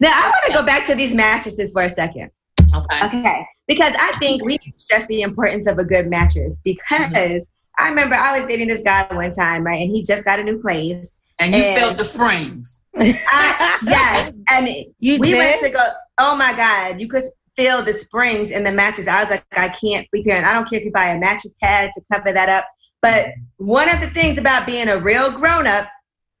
Now 0.00 0.10
I 0.12 0.30
want 0.30 0.44
to 0.46 0.52
go 0.52 0.62
back 0.64 0.86
to 0.86 0.94
these 0.94 1.14
mattresses 1.14 1.72
for 1.72 1.82
a 1.82 1.88
second. 1.88 2.30
Okay. 2.74 3.06
Okay. 3.06 3.46
Because 3.66 3.92
I 3.98 4.16
think 4.20 4.44
we 4.44 4.52
need 4.62 4.72
to 4.72 4.78
stress 4.78 5.06
the 5.06 5.22
importance 5.22 5.66
of 5.66 5.78
a 5.78 5.84
good 5.84 6.08
mattress 6.08 6.58
because 6.64 6.88
mm-hmm. 6.90 7.38
I 7.84 7.88
remember 7.88 8.14
I 8.14 8.38
was 8.38 8.48
dating 8.48 8.68
this 8.68 8.82
guy 8.82 9.06
one 9.14 9.32
time, 9.32 9.64
right? 9.64 9.80
And 9.80 9.90
he 9.90 10.02
just 10.02 10.24
got 10.24 10.38
a 10.38 10.42
new 10.42 10.60
place. 10.60 11.20
And 11.38 11.54
you 11.54 11.62
and 11.62 11.80
felt 11.80 11.98
the 11.98 12.04
springs. 12.04 12.82
I, 12.94 13.78
yes. 13.82 14.38
And 14.50 14.68
you 14.98 15.18
we 15.18 15.30
did? 15.30 15.38
went 15.38 15.60
to 15.60 15.70
go, 15.70 15.86
oh 16.18 16.36
my 16.36 16.52
God, 16.52 17.00
you 17.00 17.08
could 17.08 17.22
feel 17.56 17.82
the 17.82 17.92
springs 17.92 18.50
in 18.50 18.64
the 18.64 18.72
mattress. 18.72 19.08
I 19.08 19.20
was 19.22 19.30
like, 19.30 19.44
I 19.52 19.68
can't 19.68 20.08
sleep 20.10 20.24
here. 20.24 20.36
And 20.36 20.46
I 20.46 20.54
don't 20.54 20.68
care 20.68 20.78
if 20.78 20.84
you 20.84 20.92
buy 20.92 21.08
a 21.08 21.18
mattress 21.18 21.54
pad 21.62 21.90
to 21.94 22.02
cover 22.12 22.32
that 22.32 22.48
up. 22.48 22.66
But 23.00 23.28
one 23.56 23.88
of 23.90 24.00
the 24.00 24.08
things 24.08 24.38
about 24.38 24.66
being 24.66 24.88
a 24.88 24.98
real 24.98 25.30
grown 25.30 25.66
up 25.66 25.88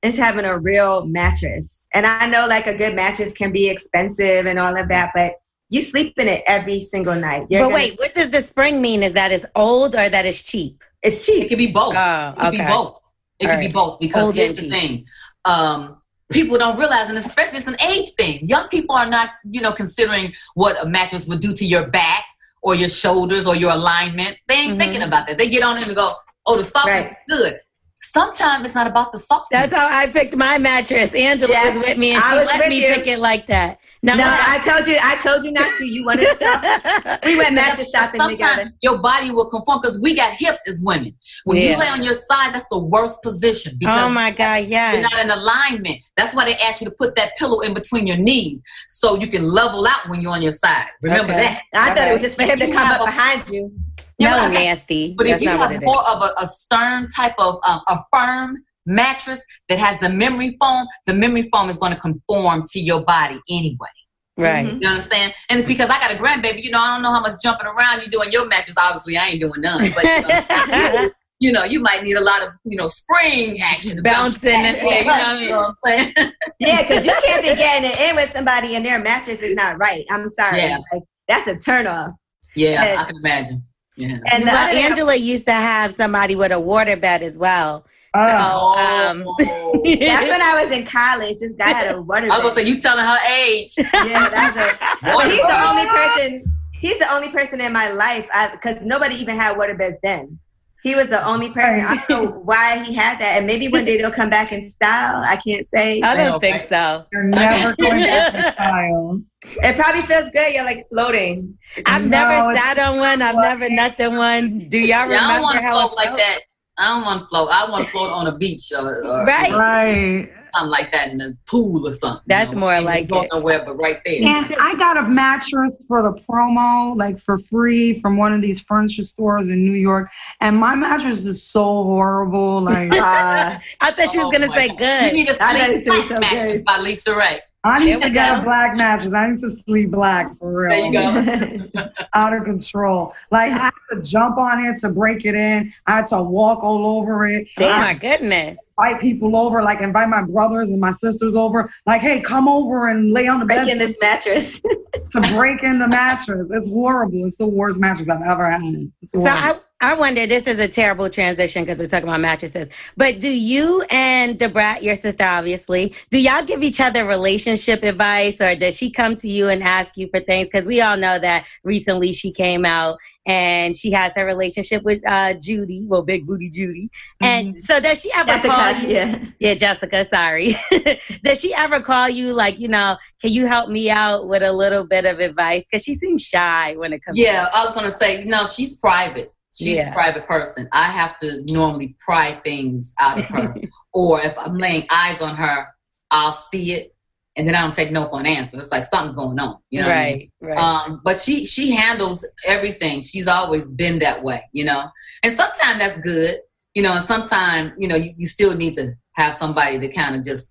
is 0.02 0.16
having 0.16 0.44
a 0.44 0.58
real 0.58 1.06
mattress. 1.06 1.86
And 1.94 2.06
I 2.06 2.26
know 2.26 2.46
like 2.48 2.66
a 2.66 2.76
good 2.76 2.94
mattress 2.94 3.32
can 3.32 3.52
be 3.52 3.68
expensive 3.68 4.46
and 4.46 4.58
all 4.58 4.80
of 4.80 4.88
that, 4.88 5.10
but 5.14 5.34
you 5.70 5.80
sleep 5.80 6.14
in 6.18 6.28
it 6.28 6.42
every 6.46 6.80
single 6.80 7.14
night. 7.14 7.46
You're 7.48 7.62
but 7.62 7.70
gonna, 7.70 7.74
wait, 7.74 7.98
what 7.98 8.14
does 8.14 8.30
the 8.30 8.42
spring 8.42 8.82
mean? 8.82 9.02
Is 9.02 9.14
that 9.14 9.32
it's 9.32 9.46
old 9.54 9.94
or 9.94 10.08
that 10.08 10.26
it's 10.26 10.42
cheap? 10.42 10.82
It's 11.02 11.24
cheap. 11.24 11.44
It 11.44 11.48
could 11.48 11.58
be 11.58 11.68
both. 11.68 11.94
Oh, 11.96 12.34
it 12.36 12.40
could 12.40 12.50
be 12.52 12.58
both. 12.58 13.00
It 13.38 13.46
could 13.46 13.50
right. 13.52 13.66
be 13.66 13.72
both 13.72 13.98
because 13.98 14.24
old 14.24 14.34
here's 14.34 14.60
the 14.60 14.68
thing. 14.68 15.06
Um, 15.44 16.01
people 16.32 16.58
don't 16.58 16.78
realize, 16.78 17.08
and 17.08 17.18
especially 17.18 17.58
it's 17.58 17.66
an 17.66 17.80
age 17.82 18.10
thing. 18.12 18.46
Young 18.46 18.68
people 18.68 18.94
are 18.94 19.08
not, 19.08 19.30
you 19.50 19.60
know, 19.60 19.72
considering 19.72 20.32
what 20.54 20.82
a 20.82 20.88
mattress 20.88 21.26
would 21.26 21.40
do 21.40 21.52
to 21.54 21.64
your 21.64 21.86
back 21.88 22.24
or 22.62 22.74
your 22.74 22.88
shoulders 22.88 23.46
or 23.46 23.54
your 23.56 23.70
alignment. 23.70 24.38
They 24.48 24.54
ain't 24.54 24.70
mm-hmm. 24.70 24.78
thinking 24.78 25.02
about 25.02 25.26
that. 25.28 25.38
They 25.38 25.48
get 25.48 25.62
on 25.62 25.76
it 25.76 25.86
and 25.86 25.96
go, 25.96 26.12
"Oh, 26.46 26.56
the 26.56 26.64
softness 26.64 27.06
right. 27.06 27.16
is 27.28 27.38
good." 27.38 27.60
Sometimes 28.02 28.64
it's 28.64 28.74
not 28.74 28.86
about 28.86 29.12
the 29.12 29.18
softness. 29.18 29.48
That's 29.60 29.74
how 29.74 29.88
I 29.88 30.06
picked 30.08 30.36
my 30.36 30.58
mattress. 30.58 31.14
Angela 31.14 31.52
yes, 31.52 31.74
was 31.76 31.84
with 31.84 31.98
me, 31.98 32.14
and 32.14 32.22
she 32.22 32.34
let 32.34 32.68
me 32.68 32.82
you. 32.82 32.94
pick 32.94 33.06
it 33.06 33.20
like 33.20 33.46
that. 33.46 33.78
No, 34.04 34.16
no, 34.16 34.24
I 34.26 34.58
told 34.58 34.88
you, 34.88 34.96
I 35.00 35.16
told 35.16 35.44
you 35.44 35.52
not 35.52 35.68
to. 35.78 35.86
You 35.86 36.04
wanted 36.04 36.26
to 36.26 36.34
stop. 36.34 37.20
we 37.24 37.36
went 37.36 37.54
mattress 37.54 37.92
shopping 37.92 38.20
together. 38.20 38.72
Your 38.82 38.98
body 38.98 39.30
will 39.30 39.48
conform 39.48 39.80
because 39.80 40.00
we 40.00 40.16
got 40.16 40.32
hips 40.32 40.60
as 40.66 40.82
women. 40.84 41.14
When 41.44 41.58
yeah. 41.58 41.70
you 41.70 41.78
lay 41.78 41.86
on 41.86 42.02
your 42.02 42.16
side, 42.16 42.52
that's 42.52 42.66
the 42.68 42.80
worst 42.80 43.22
position. 43.22 43.74
Oh 43.74 43.78
because 43.78 44.10
oh 44.10 44.12
my 44.12 44.32
god, 44.32 44.64
yeah, 44.64 44.94
you're 44.94 45.02
not 45.02 45.18
in 45.20 45.30
alignment. 45.30 45.98
That's 46.16 46.34
why 46.34 46.44
they 46.46 46.56
ask 46.56 46.80
you 46.80 46.88
to 46.88 46.94
put 46.98 47.14
that 47.14 47.36
pillow 47.38 47.60
in 47.60 47.74
between 47.74 48.08
your 48.08 48.16
knees 48.16 48.60
so 48.88 49.14
you 49.14 49.28
can 49.28 49.44
level 49.44 49.86
out 49.86 50.08
when 50.08 50.20
you're 50.20 50.32
on 50.32 50.42
your 50.42 50.52
side. 50.52 50.88
Remember 51.02 51.32
okay. 51.32 51.42
that. 51.42 51.62
I 51.72 51.92
okay. 51.92 52.00
thought 52.00 52.08
it 52.08 52.12
was 52.12 52.22
just 52.22 52.34
for 52.34 52.42
him 52.42 52.58
to 52.58 52.72
come 52.72 52.90
up 52.90 53.00
a, 53.00 53.04
behind 53.04 53.48
you. 53.50 53.72
No, 54.18 54.48
nasty. 54.50 55.14
But 55.16 55.26
that's 55.26 55.42
if 55.42 55.42
you 55.42 55.48
have 55.48 55.82
more 55.82 56.08
of 56.08 56.22
a, 56.22 56.30
a, 56.40 56.46
stern 56.46 57.08
type 57.08 57.34
of 57.38 57.58
um, 57.66 57.80
a 57.88 57.98
firm 58.12 58.56
mattress 58.86 59.42
that 59.68 59.78
has 59.78 59.98
the 59.98 60.08
memory 60.08 60.56
foam, 60.60 60.86
the 61.06 61.14
memory 61.14 61.48
foam 61.52 61.68
is 61.68 61.76
going 61.76 61.92
to 61.92 62.00
conform 62.00 62.64
to 62.72 62.80
your 62.80 63.04
body 63.04 63.40
anyway. 63.48 63.88
Right. 64.36 64.66
You 64.66 64.78
know 64.80 64.90
what 64.90 64.98
I'm 64.98 65.02
saying? 65.04 65.32
And 65.50 65.66
because 65.66 65.90
I 65.90 65.98
got 65.98 66.10
a 66.10 66.14
grandbaby, 66.14 66.64
you 66.64 66.70
know, 66.70 66.80
I 66.80 66.94
don't 66.94 67.02
know 67.02 67.12
how 67.12 67.20
much 67.20 67.34
jumping 67.42 67.66
around 67.66 68.02
you 68.02 68.08
do 68.08 68.22
in 68.22 68.32
your 68.32 68.46
mattress. 68.46 68.76
Obviously, 68.78 69.16
I 69.16 69.28
ain't 69.28 69.40
doing 69.40 69.60
none. 69.60 69.90
But 69.94 70.04
you 70.04 70.22
know, 70.22 71.10
you, 71.40 71.52
know, 71.52 71.64
you 71.64 71.80
might 71.80 72.02
need 72.02 72.14
a 72.14 72.20
lot 72.20 72.42
of, 72.42 72.48
you 72.64 72.78
know, 72.78 72.88
spring 72.88 73.60
action. 73.60 74.02
Bouncing. 74.02 74.50
Yeah, 74.50 74.82
you 74.82 75.04
know, 75.04 75.38
you 75.38 75.48
know 75.50 75.56
what 75.58 75.68
I'm 75.68 75.74
saying? 75.84 76.14
yeah, 76.60 76.82
because 76.82 77.06
you 77.06 77.14
can't 77.24 77.42
be 77.42 77.48
getting 77.48 77.90
it 77.90 78.00
in 78.00 78.16
with 78.16 78.30
somebody 78.30 78.74
and 78.74 78.86
their 78.86 78.98
mattress 78.98 79.42
is 79.42 79.54
not 79.54 79.78
right. 79.78 80.04
I'm 80.10 80.28
sorry. 80.30 80.58
Yeah. 80.58 80.78
Like, 80.92 81.02
that's 81.28 81.46
a 81.46 81.56
turn 81.56 81.86
off. 81.86 82.12
Yeah, 82.56 82.82
and, 82.82 83.00
I 83.00 83.04
can 83.04 83.16
imagine. 83.16 83.62
Yeah. 83.96 84.18
And 84.32 84.44
well, 84.44 84.76
Angela 84.76 85.14
used 85.14 85.46
to 85.46 85.52
have 85.52 85.94
somebody 85.94 86.34
with 86.34 86.52
a 86.52 86.60
water 86.60 86.96
bed 86.96 87.22
as 87.22 87.36
well. 87.36 87.86
Oh, 88.14 88.74
um, 88.74 89.24
that's 89.38 90.28
when 90.30 90.42
I 90.42 90.62
was 90.62 90.70
in 90.70 90.84
college. 90.84 91.38
This 91.38 91.54
guy 91.54 91.68
had 91.70 91.94
a 91.94 92.00
water. 92.00 92.28
Bed. 92.28 92.32
I 92.32 92.36
was 92.38 92.54
gonna 92.54 92.66
say 92.66 92.70
you 92.70 92.80
telling 92.80 93.04
her 93.04 93.18
age. 93.30 93.74
Yeah, 93.78 94.28
that's 94.28 94.56
a. 94.56 95.06
Well, 95.16 95.28
he's 95.28 95.40
the 95.40 95.66
only 95.66 95.86
person. 95.86 96.44
He's 96.72 96.98
the 96.98 97.10
only 97.12 97.28
person 97.30 97.60
in 97.60 97.72
my 97.72 97.90
life 97.90 98.26
because 98.52 98.84
nobody 98.84 99.14
even 99.14 99.38
had 99.38 99.56
water 99.56 99.74
beds 99.74 99.96
then. 100.02 100.38
He 100.82 100.96
was 100.96 101.08
the 101.08 101.24
only 101.24 101.50
person. 101.52 101.84
I 101.86 102.04
don't 102.08 102.24
know 102.24 102.30
why 102.44 102.82
he 102.82 102.92
had 102.92 103.20
that, 103.20 103.36
and 103.38 103.46
maybe 103.46 103.68
one 103.68 103.84
day 103.84 103.98
they'll 103.98 104.10
come 104.10 104.30
back 104.30 104.52
in 104.52 104.68
style. 104.68 105.22
I 105.24 105.36
can't 105.36 105.66
say. 105.66 106.00
I 106.02 106.16
don't 106.16 106.40
think 106.40 106.64
so. 106.64 107.06
You're 107.12 107.24
never 107.24 107.76
going 107.80 108.02
back 108.02 108.34
in 108.34 108.52
style. 108.52 109.22
It 109.44 109.76
probably 109.76 110.02
feels 110.02 110.30
good. 110.30 110.52
You're 110.54 110.64
like 110.64 110.86
floating. 110.92 111.56
I've 111.86 112.02
no, 112.02 112.08
never 112.08 112.56
sat 112.56 112.78
on 112.78 112.98
one. 112.98 113.22
I've 113.22 113.36
never 113.36 113.68
nothing 113.70 114.16
one. 114.16 114.68
Do 114.68 114.78
y'all 114.78 115.04
remember 115.04 115.24
I 115.24 115.34
don't 115.34 115.42
want 115.42 115.58
to 115.58 115.70
float 115.70 115.94
like 115.94 116.16
that. 116.16 116.38
I 116.78 116.88
don't 116.88 117.04
want 117.04 117.20
to 117.20 117.26
float. 117.26 117.48
I 117.50 117.70
want 117.70 117.84
to 117.84 117.90
float 117.90 118.10
on 118.10 118.26
a 118.26 118.36
beach 118.36 118.72
or, 118.72 119.04
or 119.04 119.24
right, 119.24 119.52
right, 119.52 120.28
something 120.54 120.70
like 120.70 120.92
that 120.92 121.10
in 121.10 121.18
the 121.18 121.36
pool 121.46 121.86
or 121.86 121.92
something. 121.92 122.22
That's 122.26 122.50
you 122.50 122.56
know? 122.56 122.60
more 122.60 122.80
like 122.80 123.10
it. 123.10 123.28
Nowhere 123.32 123.64
but 123.64 123.76
right 123.76 124.00
there. 124.04 124.22
And 124.22 124.54
I 124.60 124.74
got 124.76 124.96
a 124.96 125.02
mattress 125.02 125.74
for 125.88 126.02
the 126.02 126.20
promo, 126.22 126.96
like 126.96 127.18
for 127.18 127.38
free, 127.38 128.00
from 128.00 128.16
one 128.16 128.32
of 128.32 128.42
these 128.42 128.60
furniture 128.62 129.04
stores 129.04 129.48
in 129.48 129.64
New 129.64 129.78
York. 129.78 130.10
And 130.40 130.56
my 130.56 130.74
mattress 130.74 131.24
is 131.24 131.42
so 131.42 131.62
horrible. 131.62 132.62
Like 132.62 132.92
uh, 132.92 133.58
I 133.80 133.90
thought 133.92 134.10
she 134.10 134.18
was 134.18 134.26
oh 134.26 134.30
gonna 134.30 134.52
say 134.54 134.68
God. 134.68 134.78
good. 134.78 135.12
You 135.12 135.24
need 135.24 135.28
a 135.28 135.82
sleep 135.82 136.04
so 136.04 136.18
mattress 136.18 136.58
good. 136.58 136.64
by 136.64 136.78
LisaRaye. 136.78 137.40
I 137.64 137.84
need 137.84 138.02
to 138.02 138.10
get 138.10 138.40
a 138.40 138.42
black 138.42 138.76
mattress. 138.76 139.12
I 139.12 139.30
need 139.30 139.38
to 139.40 139.48
sleep 139.48 139.92
black 139.92 140.36
for 140.38 140.52
real. 140.52 140.90
There 140.90 141.56
you 141.56 141.70
go. 141.72 141.88
Out 142.14 142.36
of 142.36 142.44
control. 142.44 143.14
Like 143.30 143.52
I 143.52 143.56
had 143.56 143.72
to 143.92 144.02
jump 144.02 144.36
on 144.36 144.64
it 144.64 144.80
to 144.80 144.88
break 144.88 145.24
it 145.24 145.36
in. 145.36 145.72
I 145.86 145.96
had 145.96 146.06
to 146.08 146.22
walk 146.22 146.64
all 146.64 146.98
over 146.98 147.26
it. 147.26 147.48
Oh 147.60 147.68
my 147.78 147.94
goodness. 147.94 148.58
Invite 148.78 149.00
people 149.00 149.36
over, 149.36 149.62
like 149.62 149.80
invite 149.80 150.08
my 150.08 150.22
brothers 150.22 150.70
and 150.70 150.80
my 150.80 150.90
sisters 150.90 151.36
over. 151.36 151.72
Like, 151.86 152.00
hey, 152.00 152.20
come 152.20 152.48
over 152.48 152.88
and 152.88 153.12
lay 153.12 153.28
on 153.28 153.38
the 153.38 153.46
break 153.46 153.60
bed. 153.60 153.68
in 153.68 153.78
this 153.78 153.96
mattress. 154.00 154.60
to 155.10 155.20
break 155.34 155.62
in 155.62 155.78
the 155.78 155.88
mattress. 155.88 156.48
It's 156.50 156.68
horrible. 156.68 157.26
It's 157.26 157.36
the 157.36 157.46
worst 157.46 157.78
mattress 157.78 158.08
I've 158.08 158.22
ever 158.22 158.50
had. 158.50 158.90
So 159.04 159.24
I, 159.24 159.60
I 159.82 159.94
wonder, 159.94 160.28
this 160.28 160.46
is 160.46 160.60
a 160.60 160.68
terrible 160.68 161.10
transition 161.10 161.64
because 161.64 161.80
we're 161.80 161.88
talking 161.88 162.08
about 162.08 162.20
mattresses. 162.20 162.68
But 162.96 163.18
do 163.18 163.28
you 163.28 163.82
and 163.90 164.38
Da 164.38 164.46
Brat, 164.46 164.84
your 164.84 164.94
sister, 164.94 165.24
obviously, 165.24 165.92
do 166.08 166.20
y'all 166.20 166.44
give 166.44 166.62
each 166.62 166.80
other 166.80 167.04
relationship 167.04 167.82
advice 167.82 168.40
or 168.40 168.54
does 168.54 168.76
she 168.76 168.92
come 168.92 169.16
to 169.16 169.28
you 169.28 169.48
and 169.48 169.60
ask 169.60 169.96
you 169.96 170.08
for 170.14 170.20
things? 170.20 170.46
Because 170.46 170.66
we 170.66 170.80
all 170.80 170.96
know 170.96 171.18
that 171.18 171.46
recently 171.64 172.12
she 172.12 172.30
came 172.30 172.64
out 172.64 172.96
and 173.26 173.76
she 173.76 173.90
has 173.90 174.12
her 174.14 174.24
relationship 174.24 174.84
with 174.84 175.00
uh, 175.04 175.34
Judy, 175.34 175.84
well, 175.88 176.02
Big 176.02 176.28
Booty 176.28 176.48
Judy. 176.48 176.88
And 177.20 177.48
mm-hmm. 177.48 177.58
so 177.58 177.80
does 177.80 178.00
she 178.00 178.12
ever 178.14 178.28
Jessica, 178.28 178.54
call 178.54 178.74
you? 178.74 178.88
Yeah. 178.88 179.24
yeah, 179.40 179.54
Jessica, 179.54 180.06
sorry. 180.08 180.54
does 181.24 181.40
she 181.40 181.52
ever 181.54 181.80
call 181.80 182.08
you 182.08 182.34
like, 182.34 182.60
you 182.60 182.68
know, 182.68 182.96
can 183.20 183.32
you 183.32 183.46
help 183.46 183.68
me 183.68 183.90
out 183.90 184.28
with 184.28 184.44
a 184.44 184.52
little 184.52 184.86
bit 184.86 185.06
of 185.06 185.18
advice? 185.18 185.64
Because 185.68 185.82
she 185.82 185.96
seems 185.96 186.22
shy 186.22 186.76
when 186.76 186.92
it 186.92 187.04
comes 187.04 187.18
Yeah, 187.18 187.48
I 187.52 187.64
was 187.64 187.74
going 187.74 187.86
to 187.86 187.90
say, 187.90 188.24
no, 188.24 188.46
she's 188.46 188.76
private. 188.76 189.32
She's 189.52 189.76
yeah. 189.76 189.90
a 189.90 189.92
private 189.92 190.26
person. 190.26 190.68
I 190.72 190.84
have 190.84 191.16
to 191.18 191.42
normally 191.44 191.94
pry 191.98 192.40
things 192.44 192.94
out 192.98 193.18
of 193.18 193.26
her. 193.28 193.54
or 193.92 194.20
if 194.20 194.34
I'm 194.38 194.56
laying 194.56 194.86
eyes 194.90 195.20
on 195.20 195.36
her, 195.36 195.66
I'll 196.10 196.32
see 196.32 196.72
it 196.72 196.92
and 197.36 197.48
then 197.48 197.54
I 197.54 197.62
don't 197.62 197.74
take 197.74 197.90
no 197.90 198.06
for 198.06 198.20
an 198.20 198.26
answer. 198.26 198.58
It's 198.58 198.70
like 198.70 198.84
something's 198.84 199.14
going 199.14 199.38
on. 199.38 199.58
You 199.70 199.82
know 199.82 199.88
right, 199.88 199.98
I 199.98 200.14
mean? 200.14 200.30
right. 200.40 200.58
Um, 200.58 201.00
but 201.04 201.18
she 201.18 201.44
she 201.44 201.70
handles 201.72 202.26
everything. 202.46 203.00
She's 203.00 203.26
always 203.26 203.70
been 203.70 203.98
that 204.00 204.22
way, 204.22 204.42
you 204.52 204.64
know. 204.64 204.88
And 205.22 205.32
sometimes 205.32 205.78
that's 205.78 205.98
good, 206.00 206.36
you 206.74 206.82
know, 206.82 206.92
and 206.92 207.04
sometimes, 207.04 207.72
you 207.78 207.88
know, 207.88 207.96
you, 207.96 208.12
you 208.16 208.26
still 208.26 208.54
need 208.54 208.74
to 208.74 208.92
have 209.14 209.34
somebody 209.34 209.78
to 209.78 209.88
kind 209.88 210.16
of 210.16 210.24
just 210.24 210.50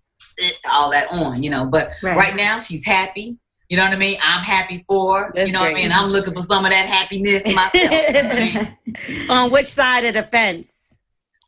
all 0.71 0.89
that 0.91 1.11
on, 1.11 1.43
you 1.43 1.49
know. 1.49 1.65
But 1.65 1.91
right. 2.01 2.17
right 2.17 2.35
now 2.35 2.57
she's 2.57 2.85
happy. 2.85 3.37
You 3.71 3.77
know 3.77 3.85
what 3.85 3.93
I 3.93 3.97
mean? 3.97 4.17
I'm 4.21 4.43
happy 4.43 4.79
for. 4.79 5.31
That's 5.33 5.47
you 5.47 5.53
know 5.53 5.61
great. 5.61 5.71
what 5.71 5.79
I 5.79 5.81
mean? 5.83 5.91
I'm 5.93 6.09
looking 6.09 6.33
for 6.33 6.41
some 6.41 6.65
of 6.65 6.71
that 6.71 6.89
happiness 6.89 7.45
myself. 7.55 8.67
On 9.29 9.49
which 9.49 9.67
side 9.67 10.03
of 10.03 10.13
the 10.13 10.23
fence? 10.23 10.67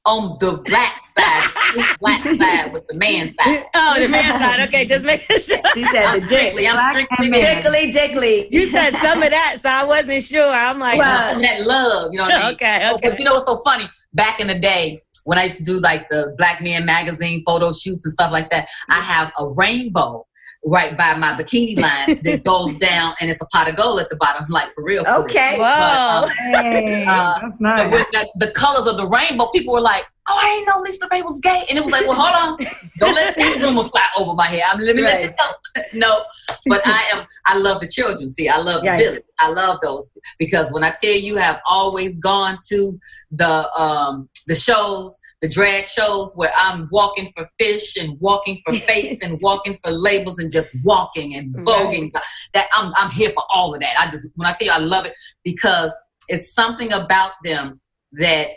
On 0.06 0.38
the 0.40 0.54
black 0.54 1.02
side, 1.18 1.96
black 2.00 2.24
side 2.38 2.72
with 2.72 2.88
the 2.88 2.98
man 2.98 3.30
side. 3.30 3.66
Oh, 3.76 4.00
the 4.00 4.08
man 4.08 4.40
side. 4.40 4.62
Okay, 4.70 4.86
just 4.86 5.04
making 5.04 5.38
sure. 5.42 5.60
She 5.74 5.84
said 5.84 6.06
I'm 6.06 6.22
the 6.22 6.26
dick. 6.26 6.56
I'm 6.66 6.92
strictly 6.92 7.30
man. 7.30 7.62
Dickly, 7.62 7.92
dickly. 7.92 8.48
You 8.56 8.70
said 8.70 8.96
some 9.00 9.22
of 9.22 9.30
that, 9.30 9.58
so 9.62 9.68
I 9.68 9.84
wasn't 9.84 10.24
sure. 10.24 10.50
I'm 10.50 10.80
like, 10.80 11.00
well, 11.00 11.42
that 11.42 11.62
love. 11.64 12.14
You 12.14 12.20
know 12.20 12.24
what 12.24 12.36
I 12.36 12.46
mean? 12.46 12.54
Okay, 12.54 12.82
oh, 12.86 12.96
okay. 12.96 13.10
But 13.10 13.20
you 13.20 13.26
know 13.26 13.34
what's 13.34 13.46
so 13.46 13.58
funny? 13.66 13.90
Back 14.14 14.40
in 14.40 14.48
the 14.48 14.58
day, 14.58 15.02
when 15.26 15.38
I 15.38 15.44
used 15.44 15.58
to 15.58 15.64
do 15.66 15.82
like 15.82 16.08
the 16.08 16.34
Black 16.38 16.62
Man 16.62 16.86
magazine 16.86 17.44
photo 17.46 17.74
shoots 17.74 18.06
and 18.06 18.14
stuff 18.14 18.32
like 18.32 18.50
that, 18.52 18.70
I 18.88 18.94
mm-hmm. 18.94 19.04
have 19.04 19.32
a 19.38 19.50
rainbow 19.50 20.26
right 20.66 20.98
by 20.98 21.14
my 21.16 21.34
bikini 21.34 21.80
line 21.80 22.22
that 22.24 22.44
goes 22.46 22.76
down 22.78 23.14
and 23.20 23.30
it's 23.30 23.42
a 23.42 23.46
pot 23.48 23.68
of 23.68 23.76
gold 23.76 24.00
at 24.00 24.10
the 24.10 24.16
bottom, 24.16 24.46
like 24.50 24.72
for 24.72 24.84
real. 24.84 25.04
For 25.04 25.24
okay. 25.24 25.54
Real. 25.54 25.62
Wow. 25.62 26.22
But, 26.22 26.30
um, 26.30 26.64
hey, 26.64 27.06
uh, 27.08 27.40
that's 27.42 27.60
nice. 27.60 28.06
The, 28.12 28.30
the, 28.36 28.52
colors 28.52 28.86
of 28.86 28.98
the 28.98 29.08
rainbow, 29.08 29.50
people 29.52 29.74
were 29.74 29.82
like, 29.82 30.06
oh, 30.30 30.40
I 30.42 30.48
didn't 30.56 30.68
know 30.68 31.18
LisaRaye 31.20 31.24
was 31.24 31.40
gay. 31.42 31.66
And 31.70 31.78
it 31.78 31.84
was 31.84 31.92
like, 31.92 32.08
well, 32.08 32.20
hold 32.20 32.36
on. 32.36 32.58
Don't 32.98 33.16
let 33.16 33.36
the 33.36 33.66
rumor 33.66 33.90
fly 33.90 34.08
over 34.18 34.34
my 34.34 34.48
head. 34.48 34.64
I'm, 34.68 34.80
let 34.80 34.96
me 34.96 35.04
right. 35.04 35.22
let 35.22 35.24
you 35.24 35.30
know. 35.30 35.84
no, 36.08 36.24
but 36.68 36.86
I 36.86 37.04
am, 37.14 37.26
I 37.46 37.58
love 37.58 37.82
the 37.82 37.88
children. 37.88 38.30
See, 38.30 38.48
I 38.50 38.58
love 38.58 38.84
yeah, 38.84 38.98
the 38.98 39.04
village. 39.04 39.24
I 39.40 39.50
love 39.50 39.80
those 39.82 40.12
because 40.40 40.72
when 40.72 40.84
I 40.84 40.94
tell 41.02 41.14
you, 41.14 41.40
I've 41.40 41.60
always 41.66 42.18
gone 42.18 42.60
to 42.70 43.00
the, 43.32 43.70
um, 43.80 44.30
the 44.48 44.56
shows, 44.56 45.18
the 45.42 45.50
drag 45.50 45.88
shows 45.88 46.34
where 46.36 46.52
I'm 46.56 46.88
walking 46.92 47.32
for 47.36 47.48
fish 47.60 47.98
and 47.98 48.20
walking 48.20 48.60
for 48.66 48.74
fates 48.74 49.24
and 49.24 49.40
walking 49.42 49.78
for 49.84 49.92
labels 49.92 50.40
and 50.40 50.52
just 50.52 50.74
walking 50.84 51.36
and 51.36 51.54
voguing. 51.56 52.14
Right. 52.14 52.24
That 52.54 52.68
I'm 52.74 52.94
I'm 52.96 53.12
here 53.12 53.32
for 53.32 53.44
all 53.54 53.74
of 53.74 53.82
that. 53.82 53.94
I 54.00 54.10
just 54.10 54.28
when 54.36 54.48
I 54.48 54.54
tell 54.54 54.68
you 54.68 54.74
I 54.74 54.80
love 54.80 55.06
it 55.06 55.14
because 55.44 55.96
it's 56.30 56.54
something 56.54 56.92
about 56.94 57.32
them 57.44 57.74
that 58.14 58.50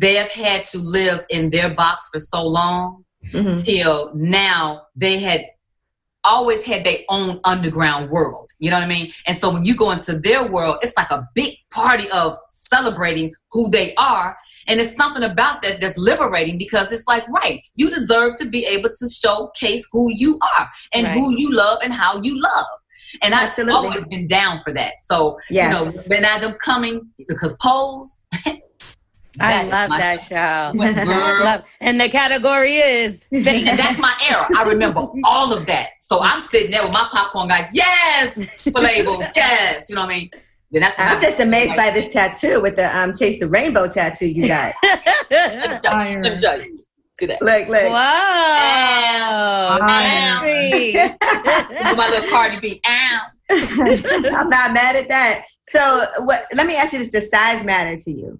they 0.00 0.14
have 0.14 0.30
had 0.30 0.64
to 0.64 0.78
live 0.78 1.24
in 1.28 1.50
their 1.50 1.74
box 1.74 2.08
for 2.10 2.18
so 2.18 2.42
long 2.42 3.04
mm-hmm. 3.32 3.54
till 3.56 4.12
now 4.14 4.82
they 4.96 5.18
had 5.18 5.44
always 6.24 6.62
had 6.64 6.84
their 6.84 6.98
own 7.08 7.40
underground 7.44 8.10
world. 8.10 8.50
You 8.58 8.70
know 8.70 8.76
what 8.76 8.84
I 8.84 8.88
mean? 8.88 9.10
And 9.26 9.36
so 9.36 9.50
when 9.52 9.64
you 9.64 9.74
go 9.74 9.90
into 9.90 10.18
their 10.18 10.46
world, 10.46 10.78
it's 10.82 10.94
like 10.96 11.10
a 11.10 11.26
big 11.34 11.54
party 11.70 12.10
of 12.10 12.36
celebrating 12.48 13.32
who 13.52 13.70
they 13.70 13.94
are. 13.94 14.36
And 14.68 14.80
it's 14.80 14.94
something 14.94 15.22
about 15.22 15.62
that 15.62 15.80
that's 15.80 15.96
liberating 15.96 16.58
because 16.58 16.92
it's 16.92 17.06
like, 17.06 17.26
right, 17.28 17.62
you 17.76 17.90
deserve 17.90 18.36
to 18.36 18.46
be 18.46 18.66
able 18.66 18.90
to 18.90 19.08
showcase 19.08 19.86
who 19.92 20.08
you 20.12 20.38
are 20.58 20.68
and 20.92 21.06
right. 21.06 21.14
who 21.14 21.34
you 21.38 21.52
love 21.52 21.78
and 21.82 21.92
how 21.92 22.20
you 22.22 22.40
love. 22.40 22.66
And 23.22 23.32
Absolutely. 23.34 23.74
I've 23.74 23.84
always 23.84 24.08
been 24.08 24.28
down 24.28 24.60
for 24.62 24.72
that. 24.74 24.92
So, 25.04 25.38
yes. 25.50 25.64
you 25.64 25.70
know, 25.70 25.92
when 26.08 26.24
I 26.24 26.38
them 26.38 26.56
coming, 26.62 27.08
because 27.28 27.56
Pose, 29.38 29.48
I 29.48 29.62
love 29.62 29.90
that 29.90 30.20
show. 30.20 30.72
love, 31.44 31.64
and 31.80 32.00
the 32.00 32.08
category 32.08 32.76
is 32.76 33.26
that's 33.30 33.98
my 33.98 34.12
era. 34.28 34.48
I 34.56 34.64
remember 34.64 35.06
all 35.24 35.52
of 35.52 35.66
that. 35.66 35.90
So 35.98 36.20
I'm 36.20 36.40
sitting 36.40 36.70
there 36.70 36.82
with 36.82 36.92
my 36.92 37.08
popcorn, 37.12 37.48
like, 37.48 37.68
yes, 37.72 38.62
for 38.70 38.80
labels, 38.80 39.26
yes. 39.36 39.88
You 39.88 39.94
know 39.94 40.02
what 40.02 40.10
I 40.10 40.18
mean? 40.18 40.30
Then 40.72 40.82
that's 40.82 40.98
I'm 40.98 41.20
just 41.20 41.40
amazed 41.40 41.76
by 41.76 41.90
this 41.90 42.08
tattoo 42.08 42.60
with 42.60 42.76
the 42.76 42.96
um 42.96 43.12
Taste 43.12 43.40
the 43.40 43.48
Rainbow 43.48 43.88
tattoo 43.88 44.26
you 44.28 44.46
got. 44.46 44.74
Let 45.30 46.20
me 46.20 46.36
show 46.36 46.54
you. 46.54 46.78
See 47.18 47.26
that? 47.26 47.42
Look, 47.42 47.68
look. 47.68 47.90
Wow. 47.90 49.78
Ow. 49.82 50.40
my 51.96 52.08
little 52.08 52.30
Cardi 52.30 52.58
B. 52.60 52.80
Ow. 52.86 53.20
I'm 53.50 54.48
not 54.48 54.72
mad 54.72 54.96
at 54.96 55.08
that. 55.08 55.44
So, 55.64 56.04
what? 56.20 56.46
Let 56.54 56.66
me 56.66 56.76
ask 56.76 56.92
you 56.92 57.00
this: 57.00 57.08
Does 57.10 57.30
size 57.30 57.64
matter 57.64 57.96
to 57.96 58.12
you? 58.12 58.38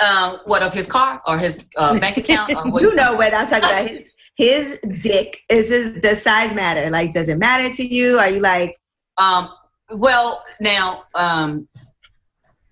Um, 0.00 0.40
what 0.46 0.62
of 0.62 0.74
his 0.74 0.86
car 0.86 1.22
or 1.26 1.38
his 1.38 1.64
uh, 1.76 1.98
bank 2.00 2.16
account? 2.16 2.50
you 2.50 2.94
know 2.94 3.14
what 3.14 3.34
I'm 3.34 3.46
talking 3.46 3.64
about. 3.64 3.88
His 3.88 4.12
his 4.36 4.80
dick 5.00 5.42
is 5.48 5.68
his. 5.68 5.98
Does 6.00 6.22
size 6.22 6.54
matter? 6.54 6.90
Like, 6.90 7.12
does 7.12 7.28
it 7.28 7.38
matter 7.38 7.70
to 7.70 7.86
you? 7.86 8.18
Are 8.18 8.28
you 8.28 8.40
like? 8.40 8.78
Um, 9.18 9.50
well, 9.90 10.42
now, 10.60 11.04
um, 11.14 11.68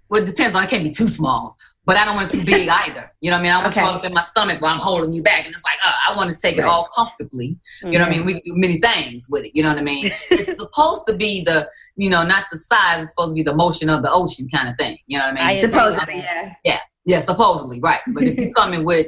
well, 0.09 0.23
it 0.23 0.27
depends 0.27 0.57
on. 0.57 0.65
It 0.65 0.71
can't 0.71 0.83
be 0.83 0.91
too 0.91 1.07
small, 1.07 1.57
but 1.85 1.97
I 1.97 2.05
don't 2.05 2.17
want 2.17 2.33
it 2.33 2.39
too 2.39 2.45
big 2.45 2.69
either. 2.71 3.13
You 3.21 3.31
know 3.31 3.37
what 3.37 3.41
I 3.41 3.43
mean? 3.43 3.53
I 3.53 3.57
want 3.59 3.69
okay. 3.69 3.81
you 3.83 3.87
all 3.87 3.95
up 3.95 4.05
in 4.05 4.15
my 4.15 4.23
stomach 4.23 4.63
while 4.63 4.73
I'm 4.73 4.81
holding 4.81 5.13
you 5.13 5.23
back, 5.23 5.45
and 5.45 5.55
it's 5.55 5.63
like, 5.63 5.77
uh, 5.85 5.93
I 6.09 6.17
want 6.17 6.31
to 6.31 6.37
take 6.37 6.57
right. 6.57 6.65
it 6.65 6.69
all 6.69 6.89
comfortably. 6.95 7.59
You 7.83 7.93
know 7.93 8.01
what 8.01 8.09
I 8.09 8.11
mean? 8.11 8.25
We 8.25 8.33
can 8.35 8.43
do 8.45 8.55
many 8.57 8.81
things 8.81 9.29
with 9.29 9.45
it. 9.45 9.55
You 9.55 9.63
know 9.63 9.69
what 9.69 9.79
I 9.79 9.83
mean? 9.83 10.07
it's 10.31 10.57
supposed 10.57 11.07
to 11.09 11.15
be 11.15 11.45
the, 11.45 11.69
you 11.97 12.09
know, 12.09 12.25
not 12.25 12.45
the 12.51 12.59
size. 12.59 13.03
It's 13.03 13.11
supposed 13.11 13.33
to 13.33 13.35
be 13.35 13.43
the 13.43 13.55
motion 13.55 13.91
of 13.91 14.03
the 14.03 14.11
ocean 14.11 14.49
kind 14.49 14.69
of 14.69 14.77
thing. 14.79 14.99
You 15.07 15.19
know 15.19 15.27
what 15.27 15.35
I 15.35 15.37
mean? 15.37 15.45
I 15.45 15.55
supposedly, 15.55 16.17
yeah. 16.17 16.55
Yeah, 16.65 16.79
yeah, 17.05 17.21
supposedly, 17.21 17.81
right. 17.81 18.01
But 18.09 18.25
if 18.25 18.39
you 18.39 18.53
come 18.57 18.73
in 18.73 18.85
with, 18.85 19.07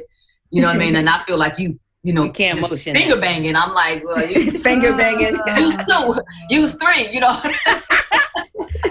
you 0.49 0.61
know 0.61 0.67
what 0.67 0.75
I 0.75 0.79
mean, 0.79 0.95
and 0.95 1.09
I 1.09 1.23
feel 1.25 1.37
like 1.37 1.59
you 1.59 1.79
you 2.03 2.11
know, 2.11 2.25
you 2.25 2.31
can't 2.31 2.59
motion 2.59 2.95
finger 2.95 3.19
banging. 3.19 3.55
I'm 3.55 3.73
like, 3.73 4.03
well, 4.03 4.29
you, 4.29 4.51
finger 4.59 4.93
banging. 4.97 5.39
Use 5.57 5.77
two, 5.77 6.13
use 6.49 6.75
three. 6.75 7.09
You 7.11 7.21
know. 7.21 7.41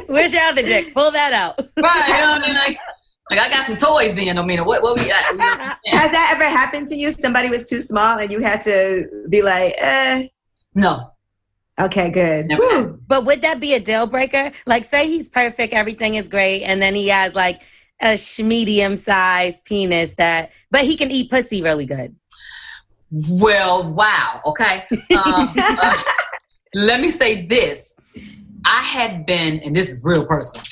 Where's 0.07 0.33
your 0.33 0.43
other 0.43 0.63
dick? 0.63 0.95
Pull 0.95 1.11
that 1.11 1.33
out. 1.33 1.59
right. 1.77 2.09
You 2.09 2.15
know 2.15 2.33
what 2.33 2.43
I 2.43 2.47
mean? 2.47 2.55
Like, 2.55 2.79
like 3.31 3.39
I 3.39 3.51
got 3.51 3.67
some 3.67 3.77
toys. 3.77 4.15
Then 4.15 4.39
I 4.39 4.43
mean, 4.43 4.65
what 4.65 4.83
what 4.83 4.99
we? 4.99 5.11
At? 5.11 5.37
Yeah. 5.37 5.77
Has 5.99 6.11
that 6.11 6.33
ever 6.35 6.45
happened 6.45 6.87
to 6.89 6.97
you? 6.97 7.11
Somebody 7.11 7.51
was 7.51 7.69
too 7.69 7.83
small 7.83 8.19
and 8.19 8.33
you 8.33 8.41
had 8.41 8.63
to 8.63 9.07
be 9.29 9.43
like, 9.43 9.75
eh. 9.79 10.29
No. 10.75 11.13
Okay, 11.81 12.11
good. 12.11 12.51
But 13.09 13.25
would 13.25 13.43
that 13.43 13.59
be 13.61 13.75
a 13.75 13.81
deal 13.81 14.07
breaker? 14.07 14.53
Like, 14.67 14.85
say 14.85 15.07
he's 15.07 15.29
perfect, 15.29 15.73
everything 15.73 16.17
is 16.17 16.29
great, 16.29 16.63
and 16.63 16.83
then 16.83 16.95
he 16.95 17.09
has 17.09 17.35
like 17.35 17.63
a 18.03 18.19
medium 18.43 18.97
sized 18.97 19.65
penis 19.65 20.13
that, 20.19 20.51
but 20.71 20.83
he 20.83 20.97
can 20.97 21.11
eat 21.11 21.31
pussy 21.31 21.63
really 21.63 21.87
good. 21.87 22.15
Well, 23.11 23.93
wow. 23.93 24.41
Okay. 24.47 24.85
Um, 25.17 25.53
uh, 25.59 26.03
let 26.75 27.01
me 27.01 27.11
say 27.11 27.47
this. 27.47 27.97
I 28.65 28.83
had 28.83 29.27
been, 29.27 29.61
and 29.61 29.77
this 29.77 29.91
is 29.91 30.03
real 30.05 30.27
personal. 30.27 30.65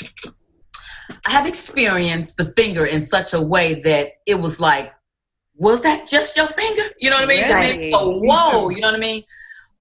I 1.27 1.33
have 1.33 1.47
experienced 1.47 2.37
the 2.37 2.47
finger 2.57 2.87
in 2.87 3.05
such 3.05 3.35
a 3.35 3.41
way 3.41 3.81
that 3.81 4.13
it 4.27 4.37
was 4.37 4.61
like, 4.61 4.93
was 5.55 5.83
that 5.83 6.07
just 6.07 6.37
your 6.37 6.47
finger? 6.47 6.85
You 6.99 7.11
know 7.11 7.17
what 7.17 7.31
I 7.31 7.77
mean? 7.77 7.93
Go, 7.93 8.19
whoa, 8.21 8.71
you 8.71 8.81
know 8.81 8.89
what 8.89 8.97
I 8.97 8.99
mean? 8.99 9.25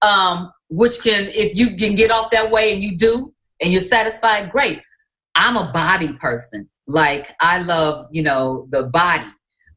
Um, 0.02 0.52
which 0.68 1.02
can, 1.02 1.26
if 1.28 1.56
you 1.56 1.76
can 1.76 1.94
get 1.94 2.10
off 2.10 2.30
that 2.32 2.50
way 2.50 2.74
and 2.74 2.82
you 2.82 2.96
do, 2.96 3.32
and 3.60 3.70
you're 3.70 3.80
satisfied, 3.80 4.50
great. 4.50 4.80
I'm 5.34 5.56
a 5.56 5.70
body 5.72 6.14
person. 6.14 6.68
Like 6.90 7.34
I 7.40 7.58
love, 7.58 8.06
you 8.10 8.22
know, 8.22 8.66
the 8.70 8.84
body. 8.92 9.24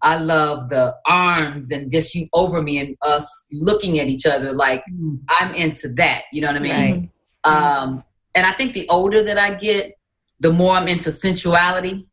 I 0.02 0.18
love 0.18 0.70
the 0.70 0.94
arms 1.06 1.72
and 1.72 1.90
just 1.90 2.14
you 2.14 2.28
over 2.34 2.62
me 2.62 2.78
and 2.78 2.98
us 3.04 3.46
looking 3.54 4.00
at 4.00 4.08
each 4.08 4.26
other 4.26 4.52
like 4.52 4.84
mm. 4.92 5.18
I'm 5.30 5.54
into 5.56 5.88
that. 5.94 6.24
You 6.34 6.42
know 6.42 6.48
what 6.48 6.58
I 6.58 6.60
mean? 6.60 7.12
Right. 7.46 7.54
Um, 7.54 8.04
and 8.36 8.46
I 8.46 8.52
think 8.54 8.74
the 8.74 8.88
older 8.90 9.24
that 9.24 9.38
I 9.38 9.54
get, 9.54 9.98
the 10.40 10.52
more 10.52 10.74
I'm 10.74 10.90
into 10.90 11.12
sensuality. 11.12 12.06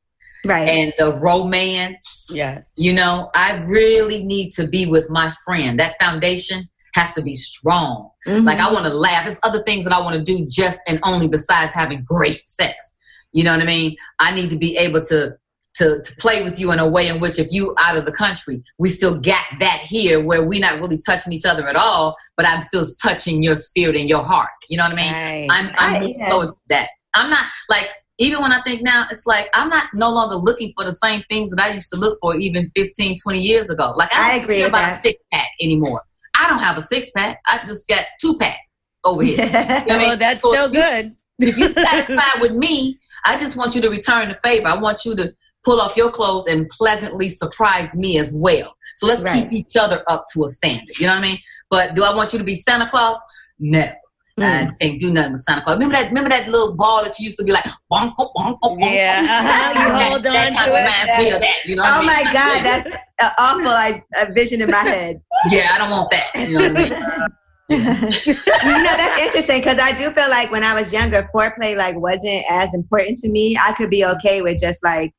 Right. 0.44 0.68
And 0.68 0.94
the 0.98 1.12
romance. 1.18 2.28
Yes. 2.30 2.70
You 2.76 2.92
know, 2.92 3.30
I 3.34 3.56
really 3.64 4.24
need 4.24 4.50
to 4.52 4.66
be 4.66 4.86
with 4.86 5.10
my 5.10 5.32
friend. 5.44 5.78
That 5.78 5.96
foundation 6.00 6.68
has 6.94 7.12
to 7.14 7.22
be 7.22 7.34
strong. 7.34 8.10
Mm-hmm. 8.26 8.46
Like 8.46 8.58
I 8.58 8.72
want 8.72 8.84
to 8.84 8.94
laugh. 8.94 9.24
There's 9.24 9.40
other 9.42 9.62
things 9.64 9.84
that 9.84 9.92
I 9.92 10.00
want 10.00 10.14
to 10.16 10.22
do 10.22 10.46
just 10.48 10.80
and 10.86 10.98
only 11.02 11.28
besides 11.28 11.72
having 11.72 12.04
great 12.04 12.46
sex. 12.46 12.89
You 13.32 13.44
know 13.44 13.52
what 13.52 13.62
I 13.62 13.66
mean? 13.66 13.96
I 14.18 14.32
need 14.32 14.50
to 14.50 14.56
be 14.56 14.76
able 14.76 15.00
to 15.02 15.36
to, 15.76 16.02
to 16.02 16.16
play 16.16 16.42
with 16.42 16.58
you 16.58 16.72
in 16.72 16.80
a 16.80 16.88
way 16.88 17.06
in 17.06 17.20
which 17.20 17.38
if 17.38 17.46
you 17.52 17.74
out 17.78 17.96
of 17.96 18.04
the 18.04 18.12
country, 18.12 18.62
we 18.78 18.88
still 18.88 19.20
got 19.20 19.44
that 19.60 19.78
here 19.78 20.20
where 20.22 20.42
we're 20.42 20.60
not 20.60 20.80
really 20.80 20.98
touching 20.98 21.32
each 21.32 21.44
other 21.44 21.68
at 21.68 21.76
all, 21.76 22.16
but 22.36 22.44
I'm 22.44 22.60
still 22.60 22.84
touching 23.02 23.42
your 23.42 23.54
spirit 23.54 23.96
and 23.96 24.08
your 24.08 24.22
heart. 24.22 24.50
You 24.68 24.76
know 24.76 24.84
what 24.84 24.92
I 24.92 24.96
mean? 24.96 25.12
Right. 25.12 25.48
I'm, 25.50 25.66
I'm 25.78 26.02
I, 26.02 26.14
yeah. 26.18 26.46
that. 26.70 26.88
I'm 27.14 27.30
not 27.30 27.46
like 27.68 27.88
even 28.20 28.42
when 28.42 28.52
I 28.52 28.62
think 28.62 28.82
now, 28.82 29.06
it's 29.10 29.24
like 29.26 29.48
I'm 29.54 29.70
not 29.70 29.88
no 29.94 30.10
longer 30.10 30.36
looking 30.36 30.74
for 30.76 30.84
the 30.84 30.92
same 30.92 31.22
things 31.30 31.50
that 31.50 31.60
I 31.60 31.72
used 31.72 31.90
to 31.92 31.98
look 31.98 32.18
for 32.20 32.36
even 32.36 32.70
15, 32.76 33.16
20 33.22 33.40
years 33.40 33.70
ago. 33.70 33.94
Like 33.96 34.14
I, 34.14 34.34
I 34.34 34.42
agree 34.42 34.62
about 34.62 34.78
that. 34.78 34.98
a 34.98 35.02
six 35.02 35.22
pack 35.32 35.48
anymore. 35.60 36.02
I 36.38 36.46
don't 36.46 36.58
have 36.58 36.76
a 36.76 36.82
six 36.82 37.10
pack. 37.16 37.40
I 37.46 37.60
just 37.64 37.88
got 37.88 38.04
two 38.20 38.36
pack 38.36 38.58
over 39.04 39.22
here. 39.22 39.36
you 39.46 39.50
know 39.50 39.84
well, 39.86 40.00
I 40.00 40.08
mean? 40.10 40.18
that's 40.18 40.42
so 40.42 40.52
still 40.52 40.68
good. 40.68 41.16
if 41.38 41.56
you're 41.56 41.68
satisfied 41.68 42.42
with 42.42 42.52
me, 42.52 42.98
I 43.24 43.36
just 43.36 43.56
want 43.56 43.74
you 43.74 43.80
to 43.82 43.90
return 43.90 44.28
the 44.28 44.38
favor. 44.42 44.68
I 44.68 44.80
want 44.80 45.04
you 45.04 45.14
to 45.16 45.32
pull 45.64 45.80
off 45.80 45.96
your 45.96 46.10
clothes 46.10 46.46
and 46.46 46.68
pleasantly 46.68 47.28
surprise 47.28 47.94
me 47.94 48.18
as 48.18 48.32
well. 48.34 48.74
So 48.96 49.06
let's 49.06 49.22
right. 49.22 49.48
keep 49.48 49.52
each 49.52 49.76
other 49.76 50.02
up 50.08 50.24
to 50.34 50.44
a 50.44 50.48
standard. 50.48 50.98
You 50.98 51.06
know 51.06 51.14
what 51.14 51.18
I 51.18 51.22
mean? 51.22 51.38
But 51.70 51.94
do 51.94 52.04
I 52.04 52.14
want 52.14 52.32
you 52.32 52.38
to 52.38 52.44
be 52.44 52.54
Santa 52.54 52.88
Claus? 52.88 53.20
No. 53.58 53.92
Mm. 54.38 54.68
I 54.68 54.74
can't 54.80 54.98
do 54.98 55.12
nothing 55.12 55.32
with 55.32 55.42
Santa 55.42 55.62
Claus. 55.62 55.76
Remember 55.76 55.96
that? 55.96 56.08
Remember 56.08 56.30
that 56.30 56.48
little 56.48 56.74
ball 56.74 57.04
that 57.04 57.18
you 57.18 57.24
used 57.24 57.38
to 57.38 57.44
be 57.44 57.52
like, 57.52 57.64
bonk, 57.92 58.14
bonk, 58.16 58.32
bonk, 58.34 58.58
bonk. 58.62 58.80
Yeah, 58.80 59.22
uh-huh. 59.22 59.80
you 59.86 60.10
hold 60.10 60.26
on 60.26 60.32
that 60.32 61.18
to 61.18 61.36
it. 61.36 61.40
That, 61.40 61.64
you 61.66 61.76
know 61.76 61.82
oh 61.84 61.86
I 61.86 61.98
mean? 61.98 62.06
my 62.06 62.22
God, 62.32 62.64
that's 62.64 62.96
an 63.20 63.30
awful 63.36 63.64
like, 63.64 64.04
a 64.16 64.32
vision 64.32 64.62
in 64.62 64.70
my 64.70 64.78
head. 64.78 65.20
yeah, 65.50 65.72
I 65.74 65.78
don't 65.78 65.90
want 65.90 66.10
that. 66.10 66.48
You 66.48 66.58
know 66.58 66.72
what 66.72 66.76
I 66.76 67.18
mean? 67.18 67.28
you 67.70 68.34
know 68.34 68.96
that's 68.96 69.18
interesting 69.20 69.60
because 69.60 69.78
I 69.78 69.92
do 69.92 70.10
feel 70.10 70.28
like 70.28 70.50
when 70.50 70.64
I 70.64 70.74
was 70.74 70.92
younger, 70.92 71.28
foreplay 71.34 71.76
like 71.76 71.96
wasn't 71.96 72.44
as 72.50 72.74
important 72.74 73.18
to 73.18 73.30
me. 73.30 73.56
I 73.56 73.72
could 73.72 73.90
be 73.90 74.04
okay 74.04 74.42
with 74.42 74.58
just 74.58 74.82
like 74.82 75.12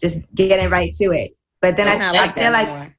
just 0.00 0.20
getting 0.34 0.70
right 0.70 0.90
to 0.92 1.04
it. 1.12 1.32
But 1.60 1.76
then 1.76 1.86
I, 1.88 2.10
like 2.12 2.36
I 2.36 2.40
feel 2.40 2.52
like 2.52 2.68
anymore. 2.68 2.96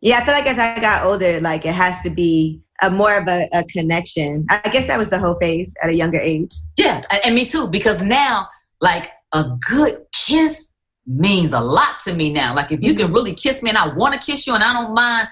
yeah, 0.00 0.18
I 0.18 0.24
feel 0.24 0.34
like 0.34 0.46
as 0.46 0.58
I 0.58 0.80
got 0.80 1.04
older, 1.04 1.40
like 1.40 1.66
it 1.66 1.74
has 1.74 2.00
to 2.02 2.10
be 2.10 2.62
a 2.80 2.90
more 2.90 3.16
of 3.18 3.28
a, 3.28 3.46
a 3.52 3.64
connection. 3.64 4.46
I 4.48 4.60
guess 4.70 4.86
that 4.86 4.98
was 4.98 5.10
the 5.10 5.18
whole 5.18 5.36
phase 5.38 5.74
at 5.82 5.90
a 5.90 5.94
younger 5.94 6.20
age. 6.20 6.54
Yeah, 6.78 7.02
and 7.24 7.34
me 7.34 7.44
too. 7.44 7.68
Because 7.68 8.02
now, 8.02 8.48
like 8.80 9.10
a 9.32 9.44
good 9.68 10.06
kiss 10.12 10.68
means 11.06 11.52
a 11.52 11.60
lot 11.60 12.00
to 12.04 12.14
me 12.14 12.32
now. 12.32 12.54
Like 12.54 12.72
if 12.72 12.80
you 12.82 12.94
can 12.94 13.06
mm-hmm. 13.06 13.14
really 13.14 13.34
kiss 13.34 13.62
me 13.62 13.70
and 13.70 13.78
I 13.78 13.92
want 13.94 14.14
to 14.14 14.20
kiss 14.20 14.46
you 14.46 14.54
and 14.54 14.62
I 14.62 14.72
don't 14.72 14.94
mind 14.94 15.28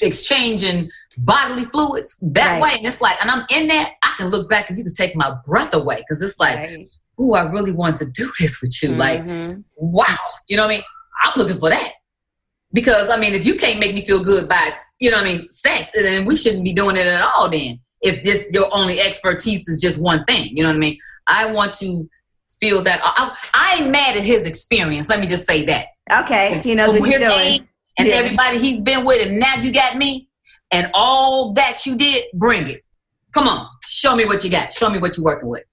exchanging 0.00 0.90
bodily 1.18 1.64
fluids 1.64 2.16
that 2.22 2.52
right. 2.52 2.62
way. 2.62 2.70
And 2.76 2.86
it's 2.86 3.00
like, 3.00 3.20
and 3.20 3.30
I'm 3.30 3.44
in 3.50 3.68
there, 3.68 3.86
I 4.02 4.14
can 4.16 4.28
look 4.28 4.48
back 4.48 4.68
and 4.68 4.78
you 4.78 4.84
can 4.84 4.94
take 4.94 5.14
my 5.14 5.36
breath 5.46 5.74
away 5.74 5.96
because 5.98 6.22
it's 6.22 6.38
like, 6.38 6.56
right. 6.56 6.88
ooh, 7.20 7.34
I 7.34 7.42
really 7.42 7.72
want 7.72 7.96
to 7.98 8.06
do 8.06 8.30
this 8.38 8.60
with 8.60 8.76
you. 8.82 8.90
Mm-hmm. 8.90 8.98
Like, 8.98 9.58
wow. 9.76 10.16
You 10.48 10.56
know 10.56 10.64
what 10.64 10.72
I 10.72 10.76
mean? 10.76 10.84
I'm 11.22 11.32
looking 11.36 11.58
for 11.58 11.70
that. 11.70 11.92
Because, 12.72 13.08
I 13.08 13.16
mean, 13.16 13.34
if 13.34 13.46
you 13.46 13.54
can't 13.54 13.78
make 13.78 13.94
me 13.94 14.00
feel 14.00 14.22
good 14.22 14.48
by, 14.48 14.72
you 14.98 15.10
know 15.10 15.18
what 15.18 15.26
I 15.26 15.36
mean, 15.36 15.50
sex, 15.50 15.92
then 15.92 16.24
we 16.24 16.34
shouldn't 16.34 16.64
be 16.64 16.72
doing 16.72 16.96
it 16.96 17.06
at 17.06 17.22
all 17.22 17.48
then. 17.48 17.80
If 18.02 18.24
this, 18.24 18.46
your 18.50 18.68
only 18.72 19.00
expertise 19.00 19.68
is 19.68 19.80
just 19.80 20.00
one 20.00 20.24
thing. 20.24 20.56
You 20.56 20.64
know 20.64 20.70
what 20.70 20.76
I 20.76 20.80
mean? 20.80 20.98
I 21.26 21.46
want 21.46 21.72
to 21.74 22.08
feel 22.60 22.82
that. 22.82 23.00
I, 23.02 23.36
I 23.54 23.76
ain't 23.76 23.90
mad 23.90 24.16
at 24.16 24.24
his 24.24 24.44
experience. 24.44 25.08
Let 25.08 25.20
me 25.20 25.26
just 25.26 25.46
say 25.46 25.64
that. 25.66 25.86
Okay. 26.12 26.60
He 26.62 26.74
knows 26.74 26.98
what 26.98 27.08
he's 27.08 27.20
doing 27.20 27.68
and 27.98 28.08
yeah. 28.08 28.14
everybody 28.14 28.58
he's 28.58 28.80
been 28.80 29.04
with, 29.04 29.26
and 29.26 29.38
now 29.38 29.54
you 29.54 29.72
got 29.72 29.96
me, 29.96 30.28
and 30.74 30.90
all 30.92 31.52
that 31.52 31.86
you 31.86 31.96
did, 31.96 32.24
bring 32.34 32.66
it. 32.68 32.84
Come 33.32 33.48
on, 33.48 33.68
show 33.84 34.14
me 34.16 34.24
what 34.24 34.44
you 34.44 34.50
got. 34.50 34.72
Show 34.72 34.90
me 34.90 34.98
what 34.98 35.16
you're 35.16 35.24
working 35.24 35.48
with. 35.48 35.64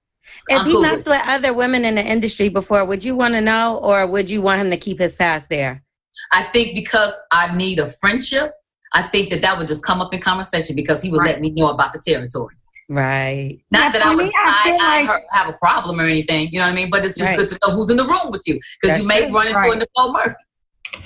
If 0.47 0.59
I'm 0.59 0.65
he 0.65 0.73
cool 0.73 0.81
messed 0.81 0.97
with, 0.97 1.07
with 1.07 1.21
other 1.27 1.53
women 1.53 1.85
in 1.85 1.95
the 1.95 2.03
industry 2.03 2.49
before, 2.49 2.85
would 2.85 3.03
you 3.03 3.15
want 3.15 3.33
to 3.33 3.41
know, 3.41 3.77
or 3.77 4.05
would 4.07 4.29
you 4.29 4.41
want 4.41 4.61
him 4.61 4.69
to 4.69 4.77
keep 4.77 4.99
his 4.99 5.15
past 5.15 5.49
there? 5.49 5.83
I 6.31 6.43
think 6.43 6.75
because 6.75 7.17
I 7.31 7.55
need 7.55 7.79
a 7.79 7.87
friendship, 7.87 8.53
I 8.93 9.03
think 9.03 9.29
that 9.31 9.41
that 9.41 9.57
would 9.57 9.67
just 9.67 9.83
come 9.83 10.01
up 10.01 10.13
in 10.13 10.21
conversation 10.21 10.75
because 10.75 11.01
he 11.01 11.09
would 11.09 11.19
right. 11.19 11.33
let 11.33 11.41
me 11.41 11.51
know 11.51 11.69
about 11.69 11.93
the 11.93 11.99
territory. 11.99 12.55
Right. 12.89 13.59
Not 13.71 13.79
yeah, 13.79 13.91
that 13.93 14.05
I 14.05 14.15
would 14.15 14.25
me, 14.25 14.33
I, 14.35 14.77
I, 14.81 15.03
like... 15.05 15.23
have 15.31 15.49
a 15.49 15.57
problem 15.57 15.99
or 15.99 16.05
anything, 16.05 16.49
you 16.51 16.59
know 16.59 16.65
what 16.65 16.73
I 16.73 16.75
mean? 16.75 16.89
But 16.89 17.05
it's 17.05 17.17
just 17.17 17.29
right. 17.29 17.37
good 17.37 17.47
to 17.49 17.59
know 17.65 17.73
who's 17.75 17.89
in 17.89 17.97
the 17.97 18.05
room 18.05 18.31
with 18.31 18.41
you 18.45 18.59
because 18.81 18.99
you 18.99 19.07
may 19.07 19.21
true. 19.21 19.33
run 19.33 19.47
into 19.47 19.59
right. 19.59 19.73
a 19.73 19.79
Nicole 19.79 20.13
Murphy. 20.13 20.35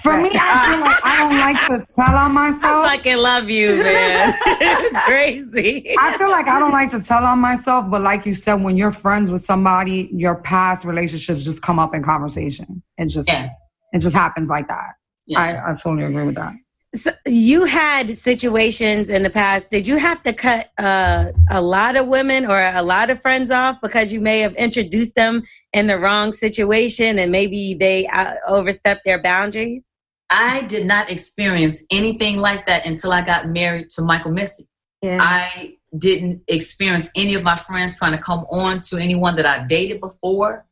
For 0.05 0.11
right. 0.11 0.21
me, 0.21 0.29
I 0.39 0.69
feel 0.69 0.81
like 0.81 1.03
I 1.03 1.17
don't 1.17 1.39
like 1.39 1.67
to 1.67 1.95
tell 1.95 2.15
on 2.15 2.31
myself. 2.31 2.85
I 2.85 2.97
fucking 2.97 3.17
love 3.17 3.49
you, 3.49 3.69
man. 3.81 4.33
crazy. 5.07 5.95
I 5.97 6.15
feel 6.15 6.29
like 6.29 6.47
I 6.47 6.59
don't 6.59 6.73
like 6.73 6.91
to 6.91 7.01
tell 7.01 7.25
on 7.25 7.39
myself, 7.39 7.89
but 7.89 8.01
like 8.01 8.23
you 8.23 8.35
said, 8.35 8.61
when 8.61 8.77
you're 8.77 8.91
friends 8.91 9.31
with 9.31 9.41
somebody, 9.41 10.11
your 10.13 10.35
past 10.35 10.85
relationships 10.85 11.43
just 11.43 11.63
come 11.63 11.79
up 11.79 11.95
in 11.95 12.03
conversation. 12.03 12.83
It 12.99 13.07
just 13.07 13.27
yeah. 13.27 13.49
it 13.93 13.99
just 13.99 14.15
happens 14.15 14.47
like 14.47 14.67
that. 14.67 14.91
Yeah. 15.25 15.39
I, 15.39 15.71
I 15.71 15.73
totally 15.73 16.03
agree 16.03 16.23
with 16.23 16.35
that. 16.35 16.53
So 16.97 17.09
you 17.25 17.65
had 17.65 18.15
situations 18.19 19.09
in 19.09 19.23
the 19.23 19.31
past. 19.31 19.71
Did 19.71 19.87
you 19.87 19.97
have 19.97 20.21
to 20.21 20.33
cut 20.33 20.69
uh, 20.77 21.31
a 21.49 21.59
lot 21.59 21.95
of 21.95 22.05
women 22.05 22.45
or 22.45 22.61
a 22.61 22.83
lot 22.83 23.09
of 23.09 23.19
friends 23.23 23.49
off 23.49 23.81
because 23.81 24.13
you 24.13 24.21
may 24.21 24.41
have 24.41 24.53
introduced 24.53 25.15
them 25.15 25.41
in 25.73 25.87
the 25.87 25.97
wrong 25.97 26.31
situation 26.31 27.17
and 27.17 27.31
maybe 27.31 27.73
they 27.73 28.05
uh, 28.05 28.35
overstepped 28.47 29.01
their 29.03 29.19
boundaries? 29.19 29.81
I 30.29 30.61
did 30.61 30.85
not 30.85 31.09
experience 31.09 31.83
anything 31.91 32.37
like 32.37 32.65
that 32.67 32.85
until 32.85 33.11
I 33.11 33.23
got 33.23 33.49
married 33.49 33.89
to 33.91 34.01
Michael 34.01 34.31
Misick. 34.31 34.67
Yeah. 35.01 35.19
I 35.21 35.77
didn't 35.97 36.41
experience 36.47 37.09
any 37.15 37.35
of 37.35 37.43
my 37.43 37.55
friends 37.55 37.97
trying 37.97 38.13
to 38.13 38.21
come 38.21 38.45
on 38.49 38.81
to 38.81 38.97
anyone 38.97 39.35
that 39.35 39.45
I've 39.45 39.67
dated 39.67 40.01
before 40.01 40.65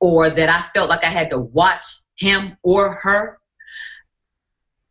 or 0.00 0.30
that 0.30 0.48
I 0.48 0.62
felt 0.74 0.88
like 0.88 1.04
I 1.04 1.08
had 1.08 1.30
to 1.30 1.38
watch 1.38 1.84
him 2.16 2.56
or 2.62 2.92
her. 2.92 3.38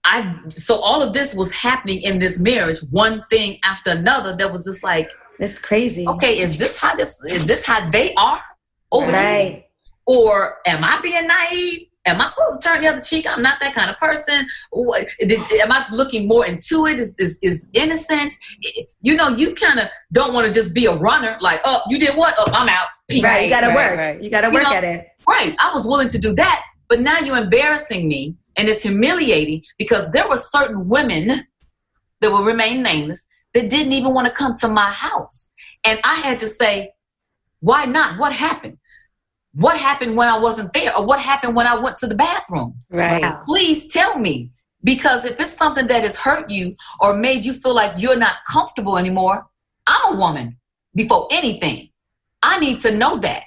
I 0.05 0.35
so 0.49 0.75
all 0.75 1.01
of 1.01 1.13
this 1.13 1.33
was 1.33 1.53
happening 1.53 2.01
in 2.01 2.19
this 2.19 2.39
marriage, 2.39 2.79
one 2.91 3.23
thing 3.29 3.59
after 3.63 3.91
another 3.91 4.35
that 4.35 4.51
was 4.51 4.65
just 4.65 4.83
like 4.83 5.09
that's 5.39 5.59
crazy. 5.59 6.05
Okay, 6.07 6.39
is 6.39 6.57
this 6.57 6.77
how 6.77 6.95
this 6.95 7.19
is 7.25 7.45
this 7.45 7.65
how 7.65 7.89
they 7.89 8.13
are 8.15 8.41
over 8.91 9.11
right. 9.11 9.51
Here? 9.51 9.63
Or 10.05 10.57
am 10.65 10.83
I 10.83 10.99
being 11.01 11.25
naive? 11.25 11.87
Am 12.05 12.21
I 12.21 12.25
supposed 12.25 12.61
to 12.61 12.67
turn 12.67 12.81
the 12.81 12.87
other 12.87 13.01
cheek? 13.01 13.25
I'm 13.27 13.41
not 13.41 13.59
that 13.61 13.73
kind 13.73 13.89
of 13.89 13.97
person. 13.97 14.45
What, 14.71 15.07
am 15.21 15.71
I 15.71 15.85
looking 15.91 16.27
more 16.27 16.45
into 16.45 16.85
it? 16.87 16.99
Is 16.99 17.15
is, 17.17 17.39
is 17.41 17.67
innocent? 17.73 18.33
You 19.01 19.15
know, 19.15 19.29
you 19.29 19.55
kind 19.55 19.79
of 19.79 19.87
don't 20.11 20.33
want 20.33 20.47
to 20.47 20.53
just 20.53 20.73
be 20.73 20.85
a 20.85 20.95
runner. 20.95 21.37
Like, 21.41 21.61
oh, 21.63 21.81
you 21.89 21.99
did 21.99 22.15
what? 22.17 22.35
Oh, 22.37 22.49
I'm 22.53 22.69
out. 22.69 22.87
Peace. 23.07 23.23
Right. 23.23 23.45
You 23.45 23.49
got 23.49 23.61
to 23.61 23.67
right, 23.67 23.75
work. 23.75 23.97
Right. 23.97 24.23
You 24.23 24.29
got 24.29 24.41
to 24.41 24.49
work 24.49 24.63
know, 24.63 24.73
at 24.73 24.83
it. 24.83 25.07
Right. 25.27 25.55
I 25.59 25.71
was 25.73 25.85
willing 25.85 26.09
to 26.09 26.17
do 26.17 26.33
that, 26.35 26.63
but 26.87 26.99
now 26.99 27.19
you're 27.19 27.37
embarrassing 27.37 28.07
me, 28.07 28.35
and 28.57 28.67
it's 28.67 28.83
humiliating 28.83 29.63
because 29.77 30.11
there 30.11 30.27
were 30.27 30.37
certain 30.37 30.87
women 30.87 31.31
that 32.21 32.31
will 32.31 32.43
remain 32.43 32.83
nameless 32.83 33.25
that 33.53 33.69
didn't 33.69 33.93
even 33.93 34.13
want 34.13 34.25
to 34.27 34.33
come 34.33 34.55
to 34.57 34.67
my 34.67 34.89
house, 34.89 35.49
and 35.83 35.99
I 36.03 36.15
had 36.15 36.39
to 36.39 36.47
say, 36.47 36.93
why 37.59 37.85
not? 37.85 38.19
What 38.19 38.33
happened? 38.33 38.77
What 39.53 39.77
happened 39.77 40.17
when 40.17 40.27
I 40.27 40.37
wasn't 40.37 40.73
there 40.73 40.95
or 40.97 41.05
what 41.05 41.19
happened 41.19 41.55
when 41.55 41.67
I 41.67 41.75
went 41.75 41.97
to 41.99 42.07
the 42.07 42.15
bathroom. 42.15 42.75
Right. 42.89 43.23
Please 43.45 43.87
tell 43.87 44.17
me. 44.19 44.51
Because 44.85 45.23
if 45.23 45.39
it's 45.39 45.53
something 45.53 45.87
that 45.87 46.03
has 46.03 46.17
hurt 46.17 46.49
you 46.49 46.75
or 46.99 47.15
made 47.15 47.45
you 47.45 47.53
feel 47.53 47.73
like 47.73 47.93
you're 47.97 48.17
not 48.17 48.35
comfortable 48.51 48.97
anymore, 48.97 49.47
I'm 49.87 50.15
a 50.15 50.17
woman 50.17 50.57
before 50.93 51.29
anything. 51.31 51.89
I 52.41 52.59
need 52.59 52.79
to 52.81 52.91
know 52.91 53.15
that. 53.17 53.43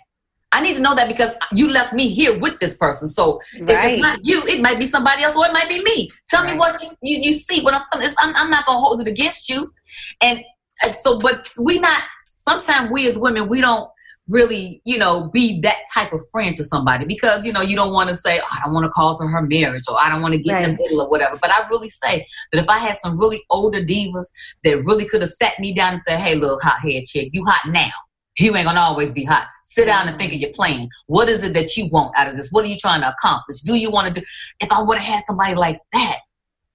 I 0.52 0.62
need 0.62 0.76
to 0.76 0.80
know 0.80 0.94
that 0.94 1.08
because 1.08 1.34
you 1.52 1.70
left 1.70 1.92
me 1.92 2.08
here 2.08 2.38
with 2.38 2.58
this 2.58 2.76
person. 2.78 3.08
So 3.08 3.40
right. 3.60 3.70
if 3.70 3.92
it's 3.92 4.02
not 4.02 4.20
you, 4.22 4.42
it 4.46 4.62
might 4.62 4.78
be 4.78 4.86
somebody 4.86 5.24
else 5.24 5.36
or 5.36 5.44
it 5.44 5.52
might 5.52 5.68
be 5.68 5.82
me. 5.82 6.08
Tell 6.26 6.42
right. 6.42 6.54
me 6.54 6.58
what 6.58 6.82
you, 6.82 6.88
you, 7.02 7.18
you 7.24 7.32
see 7.34 7.60
what 7.60 7.74
I'm 7.74 7.82
feeling. 7.92 8.08
I'm, 8.18 8.34
I'm 8.34 8.48
not 8.48 8.64
going 8.64 8.78
to 8.78 8.80
hold 8.80 9.02
it 9.02 9.06
against 9.06 9.50
you. 9.50 9.74
And, 10.22 10.42
and 10.82 10.94
so, 10.94 11.18
but 11.18 11.52
we 11.60 11.78
not, 11.80 12.02
sometimes 12.24 12.90
we 12.90 13.06
as 13.06 13.18
women, 13.18 13.48
we 13.48 13.60
don't 13.60 13.90
really, 14.28 14.80
you 14.84 14.98
know, 14.98 15.30
be 15.30 15.60
that 15.60 15.78
type 15.94 16.12
of 16.12 16.20
friend 16.30 16.56
to 16.56 16.64
somebody 16.64 17.06
because, 17.06 17.46
you 17.46 17.52
know, 17.52 17.60
you 17.60 17.76
don't 17.76 17.92
want 17.92 18.08
to 18.08 18.16
say, 18.16 18.40
oh, 18.42 18.48
I 18.50 18.64
don't 18.64 18.74
want 18.74 18.84
to 18.84 18.90
cause 18.90 19.20
her 19.20 19.28
her 19.28 19.42
marriage 19.42 19.84
or 19.88 19.96
I 20.00 20.10
don't 20.10 20.22
want 20.22 20.34
to 20.34 20.40
get 20.40 20.52
right. 20.52 20.64
in 20.64 20.70
the 20.70 20.82
middle 20.82 21.00
or 21.02 21.08
whatever. 21.08 21.36
But 21.40 21.50
I 21.50 21.66
really 21.68 21.88
say 21.88 22.26
that 22.52 22.62
if 22.62 22.68
I 22.68 22.78
had 22.78 22.96
some 22.96 23.18
really 23.18 23.42
older 23.50 23.82
divas 23.82 24.26
that 24.64 24.84
really 24.84 25.04
could 25.04 25.20
have 25.20 25.30
sat 25.30 25.58
me 25.58 25.74
down 25.74 25.92
and 25.92 26.00
said, 26.00 26.18
hey, 26.18 26.34
little 26.34 26.58
hot 26.60 26.80
head 26.80 27.04
chick, 27.04 27.30
you 27.32 27.44
hot 27.44 27.70
now. 27.70 27.90
You 28.38 28.54
ain't 28.54 28.66
gonna 28.66 28.80
always 28.80 29.12
be 29.12 29.24
hot. 29.24 29.46
Sit 29.64 29.86
down 29.86 30.08
and 30.08 30.18
think 30.18 30.34
of 30.34 30.38
your 30.38 30.52
plan. 30.52 30.88
What 31.06 31.30
is 31.30 31.42
it 31.42 31.54
that 31.54 31.74
you 31.76 31.88
want 31.90 32.12
out 32.18 32.28
of 32.28 32.36
this? 32.36 32.50
What 32.50 32.66
are 32.66 32.68
you 32.68 32.76
trying 32.76 33.00
to 33.00 33.08
accomplish? 33.08 33.60
Do 33.60 33.74
you 33.74 33.90
want 33.90 34.14
to 34.14 34.20
do? 34.20 34.26
If 34.60 34.70
I 34.70 34.82
would 34.82 34.98
have 34.98 35.14
had 35.14 35.24
somebody 35.24 35.54
like 35.54 35.80
that, 35.94 36.18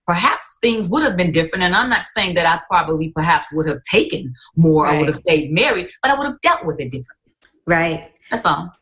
perhaps 0.08 0.58
things 0.62 0.90
would 0.90 1.04
have 1.04 1.16
been 1.16 1.32
different. 1.32 1.64
And 1.64 1.76
I'm 1.76 1.90
not 1.90 2.08
saying 2.08 2.34
that 2.34 2.48
I 2.48 2.62
probably 2.68 3.12
perhaps 3.12 3.50
would 3.54 3.68
have 3.68 3.82
taken 3.90 4.34
more 4.56 4.86
right. 4.86 4.96
or 4.96 5.00
would 5.00 5.08
have 5.08 5.18
stayed 5.18 5.52
married, 5.52 5.90
but 6.02 6.12
I 6.12 6.18
would 6.18 6.26
have 6.26 6.42
dealt 6.42 6.66
with 6.66 6.80
it 6.80 6.86
differently. 6.86 7.21
Right. 7.66 8.12
That's 8.30 8.46
all. 8.46 8.74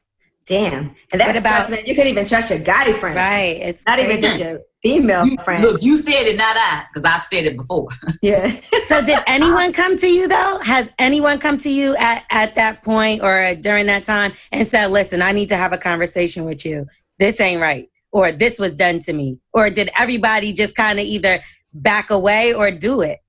Damn. 0.45 0.95
And 1.11 1.21
that's 1.21 1.37
about 1.37 1.69
man. 1.69 1.85
You 1.85 1.93
couldn't 1.93 2.11
even 2.11 2.25
trust 2.25 2.49
your 2.49 2.59
guy 2.59 2.91
friend. 2.93 3.15
Right. 3.15 3.57
It's 3.61 3.83
not 3.85 3.99
even 3.99 4.19
just 4.19 4.39
your 4.39 4.61
female 4.81 5.25
you, 5.25 5.37
friend. 5.43 5.61
Look, 5.63 5.83
you 5.83 5.97
said 5.97 6.25
it, 6.25 6.37
not 6.37 6.57
I, 6.57 6.85
because 6.91 7.03
I've 7.03 7.23
said 7.23 7.45
it 7.45 7.55
before. 7.55 7.89
Yeah. 8.23 8.47
so 8.87 9.05
did 9.05 9.19
anyone 9.27 9.73
come 9.73 9.97
to 9.97 10.07
you 10.07 10.27
though? 10.27 10.59
Has 10.63 10.89
anyone 10.97 11.37
come 11.37 11.59
to 11.59 11.69
you 11.69 11.95
at, 11.97 12.25
at 12.31 12.55
that 12.55 12.83
point 12.83 13.21
or 13.21 13.53
during 13.55 13.85
that 13.85 14.05
time 14.05 14.33
and 14.51 14.67
said, 14.67 14.87
listen, 14.87 15.21
I 15.21 15.33
need 15.33 15.49
to 15.49 15.57
have 15.57 15.71
a 15.71 15.77
conversation 15.77 16.45
with 16.45 16.65
you? 16.65 16.87
this 17.19 17.39
ain't 17.39 17.61
right, 17.61 17.89
or 18.11 18.31
this 18.31 18.57
was 18.57 18.73
done 18.73 19.01
to 19.01 19.13
me, 19.13 19.37
or 19.53 19.69
did 19.69 19.91
everybody 19.97 20.53
just 20.53 20.73
kind 20.73 20.97
of 20.97 21.05
either 21.05 21.41
back 21.73 22.09
away 22.09 22.53
or 22.53 22.71
do 22.71 23.01
it? 23.01 23.19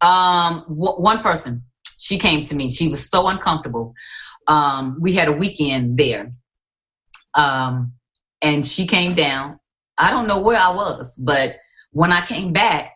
Um, 0.00 0.64
w- 0.68 1.00
one 1.00 1.20
person, 1.20 1.62
she 1.96 2.18
came 2.18 2.42
to 2.44 2.56
me. 2.56 2.68
She 2.68 2.88
was 2.88 3.08
so 3.08 3.28
uncomfortable. 3.28 3.94
Um, 4.48 4.96
we 5.00 5.12
had 5.12 5.28
a 5.28 5.32
weekend 5.32 5.98
there, 5.98 6.30
um, 7.34 7.92
and 8.42 8.64
she 8.64 8.86
came 8.86 9.14
down. 9.14 9.60
I 9.98 10.10
don't 10.10 10.26
know 10.26 10.40
where 10.40 10.58
I 10.58 10.74
was, 10.74 11.16
but 11.18 11.56
when 11.92 12.12
I 12.12 12.24
came 12.24 12.52
back, 12.52 12.92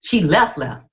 she 0.00 0.22
left, 0.22 0.58
left 0.58 0.88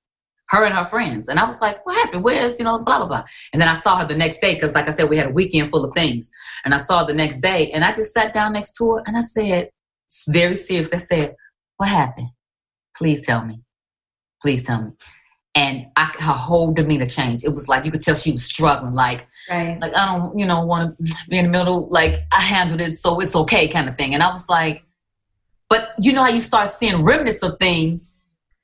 her 0.49 0.63
and 0.63 0.73
her 0.73 0.83
friends. 0.83 1.29
And 1.29 1.39
I 1.39 1.45
was 1.45 1.61
like, 1.61 1.85
what 1.85 1.95
happened? 1.95 2.23
Where's, 2.23 2.59
you 2.59 2.65
know, 2.65 2.83
blah, 2.83 2.99
blah, 2.99 3.07
blah. 3.07 3.23
And 3.51 3.61
then 3.61 3.67
I 3.67 3.73
saw 3.73 3.97
her 3.97 4.07
the 4.07 4.15
next 4.15 4.39
day 4.39 4.53
because, 4.53 4.73
like 4.73 4.87
I 4.87 4.91
said, 4.91 5.09
we 5.09 5.17
had 5.17 5.27
a 5.27 5.31
weekend 5.33 5.71
full 5.71 5.85
of 5.85 5.93
things. 5.95 6.29
And 6.63 6.73
I 6.73 6.77
saw 6.77 6.99
her 6.99 7.07
the 7.07 7.13
next 7.13 7.39
day 7.39 7.71
and 7.71 7.83
I 7.83 7.93
just 7.93 8.13
sat 8.13 8.33
down 8.33 8.53
next 8.53 8.75
to 8.77 8.91
her 8.91 9.03
and 9.05 9.17
I 9.17 9.21
said, 9.21 9.69
very 10.29 10.55
serious, 10.55 10.93
I 10.93 10.97
said, 10.97 11.35
what 11.77 11.89
happened? 11.89 12.29
Please 12.95 13.25
tell 13.25 13.43
me. 13.43 13.61
Please 14.41 14.63
tell 14.63 14.83
me. 14.83 14.91
And 15.55 15.87
I, 15.95 16.11
her 16.19 16.33
whole 16.33 16.73
demeanor 16.73 17.05
changed. 17.05 17.45
It 17.45 17.53
was 17.53 17.69
like 17.69 17.85
you 17.85 17.91
could 17.91 18.01
tell 18.01 18.15
she 18.15 18.33
was 18.33 18.43
struggling. 18.43 18.93
Like, 18.93 19.25
right. 19.49 19.79
like 19.79 19.93
I 19.95 20.05
don't, 20.05 20.37
you 20.37 20.45
know, 20.45 20.65
want 20.65 20.97
to 20.97 21.15
be 21.29 21.37
in 21.37 21.45
the 21.45 21.49
middle. 21.49 21.87
Like 21.89 22.19
I 22.31 22.41
handled 22.41 22.81
it, 22.81 22.97
so 22.97 23.19
it's 23.21 23.35
okay, 23.35 23.67
kind 23.67 23.87
of 23.87 23.97
thing. 23.97 24.13
And 24.13 24.21
I 24.21 24.31
was 24.31 24.49
like, 24.49 24.83
but 25.69 25.93
you 25.99 26.11
know 26.11 26.23
how 26.23 26.29
you 26.29 26.41
start 26.41 26.69
seeing 26.71 27.03
remnants 27.03 27.41
of 27.41 27.57
things 27.57 28.15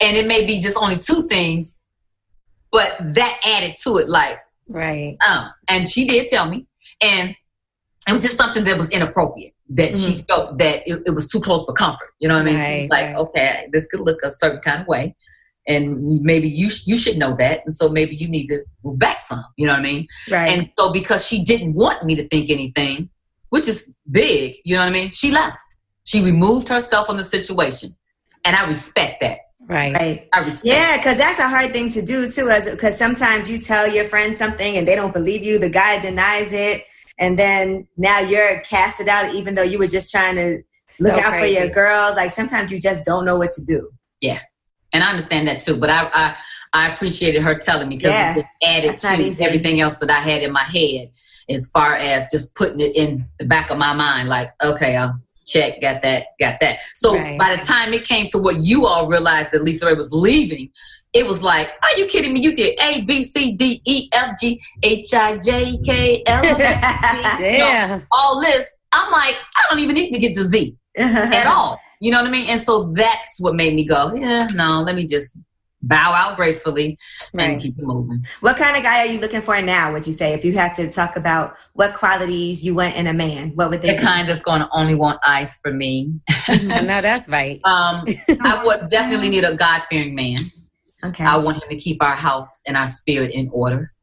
and 0.01 0.17
it 0.17 0.27
may 0.27 0.45
be 0.45 0.59
just 0.59 0.77
only 0.77 0.97
two 0.97 1.27
things, 1.27 1.77
but 2.71 2.97
that 2.99 3.39
added 3.45 3.75
to 3.83 3.97
it, 3.97 4.09
like 4.09 4.39
right. 4.69 5.17
Um, 5.25 5.51
and 5.67 5.87
she 5.87 6.07
did 6.07 6.27
tell 6.27 6.49
me, 6.49 6.65
and 7.01 7.35
it 8.07 8.13
was 8.13 8.23
just 8.23 8.37
something 8.37 8.63
that 8.65 8.77
was 8.77 8.89
inappropriate. 8.91 9.53
That 9.69 9.91
mm-hmm. 9.91 10.13
she 10.13 10.21
felt 10.23 10.57
that 10.57 10.81
it, 10.85 11.03
it, 11.05 11.11
was 11.11 11.29
too 11.29 11.39
close 11.39 11.65
for 11.65 11.73
comfort. 11.73 12.09
You 12.19 12.27
know 12.27 12.33
what 12.33 12.41
I 12.41 12.45
mean? 12.45 12.55
Right, 12.57 12.81
She's 12.81 12.89
like, 12.89 13.05
right. 13.07 13.15
okay, 13.15 13.69
this 13.71 13.87
could 13.87 14.01
look 14.01 14.17
a 14.21 14.29
certain 14.29 14.59
kind 14.59 14.81
of 14.81 14.87
way, 14.87 15.15
and 15.67 16.21
maybe 16.21 16.47
you 16.47 16.69
you 16.85 16.97
should 16.97 17.17
know 17.17 17.35
that, 17.37 17.61
and 17.65 17.75
so 17.75 17.89
maybe 17.89 18.15
you 18.15 18.27
need 18.27 18.47
to 18.47 18.63
move 18.83 18.99
back 18.99 19.21
some. 19.21 19.43
You 19.57 19.67
know 19.67 19.73
what 19.73 19.79
I 19.79 19.83
mean? 19.83 20.07
Right. 20.29 20.47
And 20.47 20.71
so 20.77 20.91
because 20.91 21.27
she 21.27 21.43
didn't 21.43 21.73
want 21.73 22.03
me 22.05 22.15
to 22.15 22.27
think 22.27 22.49
anything, 22.49 23.09
which 23.49 23.67
is 23.67 23.91
big, 24.09 24.55
you 24.63 24.75
know 24.75 24.81
what 24.81 24.89
I 24.89 24.91
mean? 24.91 25.09
She 25.11 25.31
left. 25.31 25.57
She 26.03 26.23
removed 26.23 26.67
herself 26.67 27.07
from 27.07 27.17
the 27.17 27.23
situation, 27.23 27.95
and 28.45 28.55
I 28.55 28.65
respect 28.65 29.21
that. 29.21 29.39
Right. 29.67 29.93
Right. 29.93 30.27
I 30.33 30.39
respect. 30.39 30.65
Yeah, 30.65 30.97
because 30.97 31.17
that's 31.17 31.39
a 31.39 31.47
hard 31.47 31.71
thing 31.71 31.89
to 31.89 32.01
do 32.01 32.29
too. 32.29 32.49
As 32.49 32.69
because 32.69 32.97
sometimes 32.97 33.49
you 33.49 33.57
tell 33.57 33.87
your 33.87 34.05
friend 34.05 34.35
something 34.35 34.77
and 34.77 34.87
they 34.87 34.95
don't 34.95 35.13
believe 35.13 35.43
you. 35.43 35.59
The 35.59 35.69
guy 35.69 35.99
denies 35.99 36.51
it, 36.53 36.83
and 37.19 37.37
then 37.37 37.87
now 37.97 38.19
you're 38.19 38.61
casted 38.61 39.07
out, 39.07 39.33
even 39.35 39.53
though 39.53 39.63
you 39.63 39.77
were 39.77 39.87
just 39.87 40.11
trying 40.11 40.35
to 40.35 40.61
look 40.99 41.15
so 41.15 41.21
out 41.21 41.33
crazy. 41.33 41.55
for 41.55 41.61
your 41.61 41.69
girl. 41.69 42.13
Like 42.15 42.31
sometimes 42.31 42.71
you 42.71 42.79
just 42.79 43.05
don't 43.05 43.25
know 43.25 43.37
what 43.37 43.51
to 43.51 43.63
do. 43.63 43.89
Yeah, 44.19 44.39
and 44.93 45.03
I 45.03 45.09
understand 45.09 45.47
that 45.47 45.61
too. 45.61 45.77
But 45.77 45.89
I 45.89 46.09
I, 46.13 46.37
I 46.73 46.93
appreciated 46.93 47.41
her 47.43 47.55
telling 47.55 47.89
me 47.89 47.97
because 47.97 48.11
yeah, 48.11 48.37
it 48.37 48.45
added 48.63 48.99
to 48.99 49.43
everything 49.43 49.81
else 49.81 49.95
that 49.95 50.09
I 50.09 50.19
had 50.19 50.41
in 50.43 50.51
my 50.51 50.63
head 50.63 51.11
as 51.49 51.69
far 51.71 51.95
as 51.95 52.29
just 52.31 52.55
putting 52.55 52.79
it 52.79 52.95
in 52.95 53.25
the 53.39 53.45
back 53.45 53.69
of 53.69 53.77
my 53.77 53.93
mind. 53.93 54.29
Like, 54.29 54.51
okay, 54.63 54.95
I'll 54.95 55.19
check, 55.45 55.81
got 55.81 56.01
that, 56.01 56.27
got 56.39 56.59
that. 56.61 56.79
So 56.95 57.15
right. 57.15 57.37
by 57.37 57.55
the 57.55 57.63
time 57.63 57.93
it 57.93 58.05
came 58.05 58.27
to 58.27 58.37
what 58.37 58.63
you 58.63 58.85
all 58.85 59.07
realized 59.07 59.51
that 59.51 59.61
LisaRaye 59.61 59.97
was 59.97 60.11
leaving, 60.11 60.69
it 61.13 61.27
was 61.27 61.43
like, 61.43 61.69
are 61.83 61.97
you 61.97 62.05
kidding 62.05 62.33
me? 62.33 62.41
You 62.41 62.55
did 62.55 62.79
A, 62.79 63.01
B, 63.01 63.23
C, 63.23 63.53
D, 63.53 63.81
E, 63.85 64.07
F, 64.13 64.39
G, 64.39 64.61
H, 64.81 65.13
I, 65.13 65.37
J, 65.37 65.77
K, 65.83 66.23
L, 66.25 66.43
yeah. 66.59 68.01
all 68.11 68.39
this. 68.39 68.67
I'm 68.93 69.11
like, 69.11 69.37
I 69.55 69.63
don't 69.69 69.79
even 69.79 69.95
need 69.95 70.11
to 70.11 70.19
get 70.19 70.35
to 70.35 70.45
Z 70.45 70.75
at 70.97 71.47
all. 71.47 71.79
You 72.01 72.09
know 72.09 72.17
what 72.17 72.27
I 72.27 72.31
mean? 72.31 72.49
And 72.49 72.59
so 72.59 72.91
that's 72.93 73.39
what 73.39 73.55
made 73.55 73.75
me 73.75 73.85
go, 73.85 74.13
yeah, 74.15 74.47
no, 74.55 74.81
let 74.81 74.95
me 74.95 75.05
just 75.05 75.37
bow 75.83 76.13
out 76.13 76.35
gracefully 76.35 76.97
right. 77.31 77.51
and 77.51 77.61
keep 77.61 77.75
moving. 77.77 78.25
What 78.39 78.57
kind 78.57 78.75
of 78.75 78.81
guy 78.81 79.05
are 79.05 79.05
you 79.05 79.19
looking 79.19 79.41
for 79.41 79.61
now? 79.61 79.93
Would 79.93 80.07
you 80.07 80.13
say 80.13 80.33
if 80.33 80.43
you 80.43 80.53
had 80.53 80.73
to 80.75 80.89
talk 80.89 81.15
about 81.15 81.55
what 81.73 81.93
qualities 81.93 82.65
you 82.65 82.73
want 82.73 82.95
in 82.95 83.05
a 83.05 83.13
man, 83.13 83.51
what 83.51 83.69
would 83.69 83.83
they? 83.83 83.91
The 83.91 83.97
be? 83.97 84.03
kind 84.03 84.27
that's 84.27 84.41
going 84.41 84.61
to 84.61 84.69
only 84.73 84.95
want 84.95 85.19
ice 85.23 85.57
for 85.57 85.71
me. 85.71 86.13
no, 86.65 87.01
that's 87.01 87.29
right. 87.29 87.61
Um, 87.65 88.05
I 88.41 88.63
would 88.65 88.89
definitely 88.89 89.29
need 89.29 89.43
a 89.43 89.55
God 89.55 89.83
fearing 89.87 90.15
man. 90.15 90.39
Okay. 91.03 91.23
I 91.23 91.37
want 91.37 91.61
him 91.61 91.69
to 91.69 91.77
keep 91.77 92.01
our 92.01 92.15
house 92.15 92.61
and 92.65 92.75
our 92.75 92.87
spirit 92.87 93.31
in 93.31 93.47
order. 93.53 93.93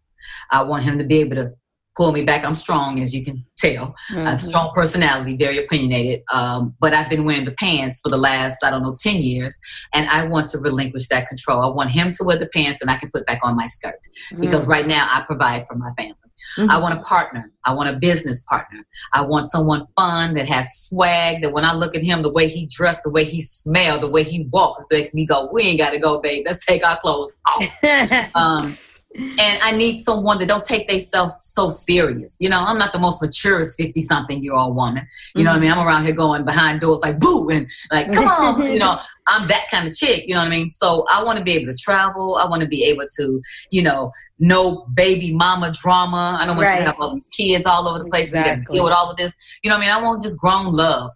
I 0.53 0.63
want 0.63 0.85
him 0.85 0.99
to 0.99 1.05
be 1.05 1.19
able 1.19 1.37
to 1.37 1.53
pull 1.99 2.13
me 2.13 2.23
back. 2.23 2.45
I'm 2.45 2.55
strong, 2.55 3.01
as 3.01 3.13
you 3.13 3.25
can 3.25 3.45
tell. 3.59 3.95
Mm-hmm. 4.13 4.27
A 4.27 4.39
strong 4.39 4.71
personality, 4.73 5.37
very 5.37 5.59
opinionated. 5.59 6.23
Um, 6.33 6.75
but 6.79 6.95
I've 6.95 7.11
been 7.11 7.25
wearing 7.25 7.45
the 7.45 7.55
pants 7.55 8.01
for 8.01 8.09
the 8.09 8.17
last, 8.17 8.65
I 8.65 8.71
don't 8.71 8.85
know, 8.85 8.97
10 9.03 9.17
years. 9.17 9.59
And 9.93 10.09
I 10.09 10.29
want 10.29 10.49
to 10.51 10.59
relinquish 10.59 11.09
that 11.09 11.29
control. 11.29 11.61
I 11.61 11.75
want 11.75 11.91
him 11.91 12.13
to 12.13 12.25
wear 12.25 12.39
the 12.39 12.47
pants 12.55 12.81
and 12.81 12.89
I 12.89 12.97
can 12.97 13.11
put 13.11 13.27
back 13.27 13.41
on 13.43 13.57
my 13.57 13.67
skirt. 13.67 13.99
Mm-hmm. 14.31 14.41
Because 14.41 14.69
right 14.69 14.87
now 14.87 15.09
I 15.11 15.25
provide 15.27 15.67
for 15.67 15.75
my 15.75 15.93
family. 15.95 16.15
Mm-hmm. 16.57 16.71
I 16.71 16.79
want 16.79 16.99
a 16.99 17.03
partner. 17.03 17.51
I 17.65 17.75
want 17.75 17.95
a 17.95 17.99
business 17.99 18.43
partner. 18.49 18.87
I 19.13 19.23
want 19.23 19.49
someone 19.49 19.87
fun 19.97 20.35
that 20.35 20.49
has 20.49 20.87
swag. 20.87 21.43
That 21.43 21.53
when 21.53 21.65
I 21.65 21.75
look 21.75 21.97
at 21.97 22.03
him, 22.03 22.23
the 22.23 22.33
way 22.33 22.49
he 22.49 22.67
dressed, 22.67 23.03
the 23.03 23.11
way 23.11 23.25
he 23.25 23.43
smelled, 23.43 24.03
the 24.03 24.09
way 24.09 24.23
he 24.23 24.49
walks, 24.53 24.87
makes 24.91 25.15
me 25.15 25.27
go, 25.27 25.51
"We 25.53 25.65
ain't 25.65 25.79
got 25.79 25.91
to 25.91 25.99
go, 25.99 26.21
babe. 26.21 26.45
Let's 26.47 26.65
take 26.65 26.85
our 26.85 26.99
clothes 27.01 27.37
off." 27.47 27.85
um, 28.35 28.75
and 29.19 29.63
I 29.63 29.73
need 29.73 29.99
someone 29.99 30.39
that 30.39 30.49
don't 30.49 30.65
take 30.65 30.89
themselves 30.89 31.37
so 31.41 31.69
serious. 31.69 32.37
You 32.39 32.49
know, 32.49 32.59
I'm 32.59 32.79
not 32.79 32.93
the 32.93 32.99
most 32.99 33.21
maturest 33.21 33.77
50 33.77 34.01
something 34.01 34.43
year 34.43 34.55
old 34.55 34.77
woman. 34.77 35.07
You 35.35 35.41
mm-hmm. 35.41 35.45
know 35.45 35.51
what 35.51 35.57
I 35.57 35.61
mean? 35.61 35.73
I'm 35.73 35.87
around 35.87 36.05
here 36.05 36.15
going 36.15 36.45
behind 36.45 36.81
doors 36.81 37.01
like 37.01 37.19
boo 37.19 37.49
and 37.51 37.69
like, 37.91 38.13
come 38.13 38.27
on, 38.61 38.73
you 38.73 38.79
know, 38.79 38.99
I'm 39.27 39.49
that 39.49 39.67
kind 39.71 39.87
of 39.87 39.95
chick, 39.95 40.27
you 40.27 40.35
know 40.35 40.41
what 40.41 40.47
I 40.47 40.51
mean? 40.51 40.69
So 40.69 41.05
I 41.11 41.23
want 41.23 41.39
to 41.39 41.45
be 41.45 41.53
able 41.53 41.73
to 41.73 41.77
travel. 41.77 42.37
I 42.37 42.49
want 42.49 42.63
to 42.63 42.69
be 42.69 42.85
able 42.85 43.07
to, 43.19 43.41
you 43.71 43.83
know, 43.83 44.13
no 44.39 44.87
baby 44.95 45.35
mama 45.35 45.73
drama. 45.73 46.39
I 46.41 46.47
don't 46.47 46.57
want 46.57 46.69
right. 46.69 46.75
you 46.75 46.81
to 46.81 46.87
have 46.87 47.01
all 47.01 47.15
these 47.15 47.29
kids 47.29 47.67
all 47.67 47.89
over 47.89 47.99
the 47.99 48.09
place 48.09 48.29
exactly. 48.29 48.53
and 48.53 48.67
deal 48.67 48.85
with 48.85 48.93
all 48.93 49.11
of 49.11 49.17
this. 49.17 49.35
You 49.63 49.71
know 49.71 49.77
what 49.77 49.85
I 49.85 49.97
mean? 49.97 49.97
I 49.97 50.03
want 50.03 50.23
just 50.23 50.39
grown 50.41 50.73
love. 50.73 51.11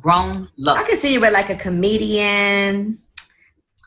Grown 0.00 0.48
love. 0.56 0.78
I 0.78 0.82
can 0.82 0.96
see 0.96 1.12
you 1.12 1.20
with 1.20 1.32
like 1.32 1.50
a 1.50 1.54
comedian 1.54 2.98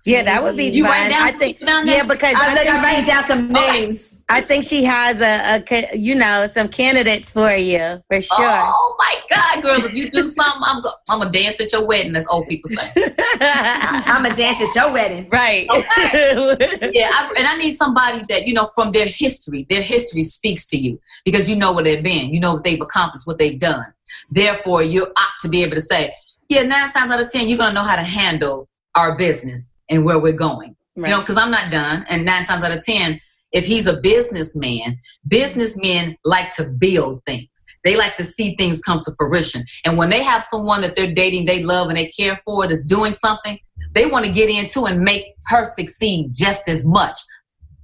yeah, 0.06 0.22
that 0.22 0.44
would 0.44 0.56
be 0.56 0.66
you 0.66 0.86
fun. 0.86 1.10
down 1.10 1.22
I 1.22 1.32
think 1.32 1.60
yeah, 1.60 2.04
because 2.04 2.36
I, 2.36 2.52
I 2.52 2.56
think 2.56 2.70
I'm 2.70 2.84
writing 2.84 3.06
down 3.06 3.24
some 3.24 3.56
oh. 3.56 3.72
names. 3.72 4.18
I 4.30 4.40
think 4.40 4.64
she 4.64 4.84
has 4.84 5.20
a, 5.20 5.64
a, 5.72 5.98
you 5.98 6.14
know 6.14 6.48
some 6.54 6.68
candidates 6.68 7.32
for 7.32 7.54
you 7.56 8.04
for 8.08 8.22
sure. 8.22 8.38
Oh 8.40 8.96
my 9.00 9.16
God, 9.30 9.64
girl! 9.64 9.86
If 9.86 9.96
you 9.96 10.12
do 10.12 10.28
something, 10.28 10.62
I'm 10.64 10.84
go, 10.84 10.90
I'm 11.10 11.20
gonna 11.20 11.32
dance 11.32 11.60
at 11.60 11.72
your 11.72 11.88
wedding, 11.88 12.16
as 12.16 12.28
old 12.28 12.48
people 12.48 12.70
say. 12.70 12.92
I'm 13.42 14.24
gonna 14.24 14.36
dance 14.36 14.62
at 14.62 14.76
your 14.76 14.94
wedding, 14.94 15.28
right? 15.32 15.68
Okay. 15.70 16.92
yeah, 16.94 17.10
I, 17.12 17.34
and 17.38 17.48
I 17.48 17.58
need 17.58 17.76
somebody 17.76 18.24
that 18.30 18.46
you 18.46 18.54
know 18.54 18.70
from 18.76 18.92
their 18.92 19.08
history. 19.08 19.66
Their 19.70 19.82
history 19.82 20.22
speaks 20.22 20.66
to 20.68 20.78
you 20.78 21.00
because 21.24 21.50
you 21.50 21.56
know 21.56 21.74
where 21.74 21.84
they've 21.84 22.04
been. 22.04 22.32
You 22.32 22.40
know 22.40 22.54
what 22.54 22.64
they've 22.64 22.82
accomplished, 22.82 23.26
what 23.26 23.40
they've 23.40 23.60
done. 23.60 23.92
Therefore, 24.30 24.84
you're 24.84 25.12
apt 25.18 25.42
to 25.42 25.50
be 25.50 25.64
able 25.64 25.76
to 25.76 25.82
say, 25.82 26.14
yeah, 26.48 26.62
nine 26.62 26.90
times 26.90 27.12
out 27.12 27.20
of 27.20 27.32
ten, 27.32 27.48
you're 27.48 27.58
gonna 27.58 27.74
know 27.74 27.84
how 27.84 27.96
to 27.96 28.04
handle 28.04 28.70
our 28.94 29.18
business 29.18 29.72
and 29.90 30.06
where 30.06 30.20
we're 30.20 30.34
going. 30.34 30.76
Right. 30.96 31.10
You 31.10 31.16
know, 31.16 31.22
because 31.22 31.38
I'm 31.38 31.52
not 31.52 31.72
done. 31.72 32.06
And 32.10 32.26
nine 32.26 32.46
times 32.46 32.64
out 32.64 32.76
of 32.76 32.84
10, 32.84 33.20
if 33.52 33.66
he's 33.66 33.88
a 33.88 33.98
businessman, 33.98 34.98
businessmen 35.28 36.18
like 36.24 36.52
to 36.52 36.66
build 36.66 37.22
things. 37.26 37.50
They 37.84 37.96
like 37.96 38.16
to 38.16 38.24
see 38.24 38.56
things 38.56 38.82
come 38.82 39.00
to 39.04 39.12
fruition. 39.18 39.64
And 39.86 39.98
when 39.98 40.10
they 40.10 40.24
have 40.24 40.44
someone 40.44 40.82
that 40.82 40.96
they're 40.96 41.14
dating, 41.14 41.46
they 41.46 41.62
love, 41.64 41.88
and 41.88 41.98
they 41.98 42.08
care 42.08 42.40
for 42.44 42.68
that's 42.68 42.84
doing 42.84 43.14
something, 43.14 43.60
they 43.92 44.08
want 44.08 44.26
to 44.26 44.32
get 44.32 44.50
into 44.50 44.86
and 44.86 45.02
make 45.02 45.36
her 45.48 45.64
succeed 45.66 46.32
just 46.34 46.68
as 46.68 46.86
much. 46.86 47.18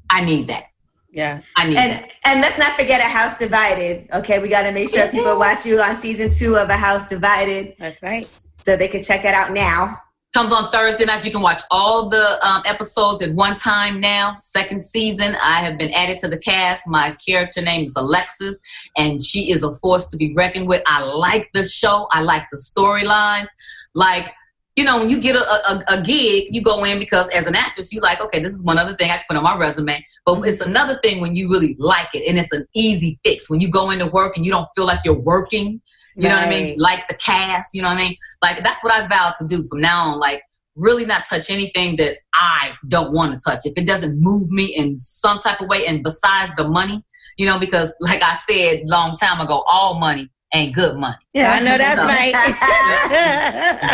I 0.10 0.26
need 0.26 0.48
that. 0.48 0.66
Yeah, 1.12 1.42
I 1.56 1.68
need 1.68 1.78
and, 1.78 1.92
that. 1.92 2.12
And 2.26 2.42
let's 2.42 2.58
not 2.58 2.72
forget 2.78 3.00
a 3.00 3.04
house 3.04 3.38
divided. 3.38 4.08
Okay, 4.14 4.40
we 4.40 4.50
got 4.50 4.64
to 4.64 4.72
make 4.72 4.90
sure 4.90 5.08
people 5.10 5.38
watch 5.38 5.66
you 5.66 5.82
on 5.82 5.96
season 5.96 6.32
two 6.32 6.56
of 6.56 6.70
a 6.70 6.78
house 6.78 7.08
divided. 7.08 7.76
That's 7.78 8.02
right. 8.02 8.26
So 8.66 8.78
they 8.78 8.88
can 8.88 9.04
check 9.04 9.24
that 9.24 9.34
out 9.34 9.54
now 9.54 10.00
comes 10.34 10.52
on 10.52 10.72
Thursday 10.72 11.06
nights. 11.06 11.26
You 11.26 11.32
can 11.32 11.42
watch 11.42 11.62
all 11.70 12.10
the 12.10 12.46
um, 12.46 12.64
episodes 12.66 13.22
at 13.22 13.34
one 13.34 13.56
time 13.56 14.00
now. 14.00 14.38
Second 14.40 14.84
season, 14.84 15.36
I 15.42 15.60
have 15.60 15.78
been 15.78 15.92
added 15.92 16.18
to 16.20 16.28
the 16.28 16.38
cast. 16.38 16.88
My 16.88 17.16
character 17.26 17.62
name 17.62 17.86
is 17.86 17.94
Alexis, 17.96 18.60
and 18.98 19.22
she 19.22 19.52
is 19.52 19.64
a 19.64 19.74
force 19.76 20.10
to 20.12 20.18
be 20.18 20.34
reckoned 20.34 20.68
with. 20.68 20.84
I 20.86 21.04
like 21.04 21.50
the 21.54 21.64
show. 21.64 22.08
I 22.12 22.22
like 22.22 22.44
the 22.52 22.58
storylines. 22.58 23.48
Like, 23.94 24.32
you 24.78 24.86
know, 24.86 25.00
when 25.00 25.10
you 25.10 25.20
get 25.20 25.36
a, 25.36 25.44
a, 25.44 25.84
a, 25.90 26.02
gig, 26.02 26.48
you 26.50 26.62
go 26.62 26.86
in 26.86 26.98
because 26.98 27.28
as 27.30 27.46
an 27.46 27.56
actress, 27.56 27.92
you 27.92 28.00
like, 28.00 28.22
okay, 28.22 28.42
this 28.42 28.54
is 28.54 28.64
one 28.64 28.78
other 28.78 28.96
thing 28.96 29.12
I 29.12 29.18
can 29.18 29.26
put 29.30 29.38
on 29.38 29.44
my 29.44 29.58
resume. 29.58 30.02
But 30.26 30.48
it's 30.48 30.62
another 30.62 30.98
thing 31.04 31.20
when 31.20 31.36
you 31.36 31.52
really 31.52 31.76
like 31.78 32.08
it, 32.14 32.26
and 32.28 32.40
it's 32.40 32.54
an 32.54 32.66
easy 32.74 33.20
fix. 33.24 33.50
When 33.50 33.60
you 33.60 33.70
go 33.70 33.90
into 33.90 34.06
work 34.06 34.38
and 34.38 34.46
you 34.46 34.52
don't 34.52 34.68
feel 34.76 34.86
like 34.86 35.00
you're 35.04 35.14
working, 35.14 35.82
you 36.16 36.28
right. 36.28 36.30
know 36.30 36.36
what 36.36 36.48
I 36.48 36.50
mean? 36.50 36.78
Like 36.78 37.08
the 37.08 37.16
cast, 37.16 37.74
you 37.74 37.82
know 37.82 37.90
what 37.90 37.98
I 37.98 38.02
mean? 38.02 38.18
Like 38.42 38.64
that's 38.64 38.84
what 38.84 38.94
I 38.94 39.08
vowed 39.08 39.36
to 39.36 39.48
do 39.48 39.66
from 39.68 39.82
now 39.82 40.12
on. 40.12 40.20
Like 40.20 40.44
really 40.76 41.06
not 41.06 41.26
touch 41.26 41.50
anything 41.50 41.96
that 41.98 42.18
I 42.34 42.74
don't 42.88 43.14
want 43.14 43.34
to 43.34 43.40
touch. 43.40 43.62
If 43.66 43.74
it 43.76 43.86
doesn't 43.86 44.20
move 44.20 44.50
me 44.52 44.66
in 44.66 45.00
some 45.00 45.40
type 45.40 45.62
of 45.62 45.68
way, 45.68 45.86
and 45.86 46.04
besides 46.04 46.52
the 46.58 46.68
money, 46.68 47.04
you 47.38 47.46
know, 47.46 47.60
because 47.60 47.94
like 48.00 48.22
I 48.22 48.36
said 48.50 48.84
long 48.86 49.16
time 49.16 49.40
ago, 49.40 49.64
all 49.72 50.00
money 50.00 50.30
ain't 50.54 50.76
good 50.76 50.96
money. 50.98 51.16
Yeah, 51.34 51.54
I 51.54 51.64
know 51.64 51.78
that's 51.78 52.00
right. 52.00 52.36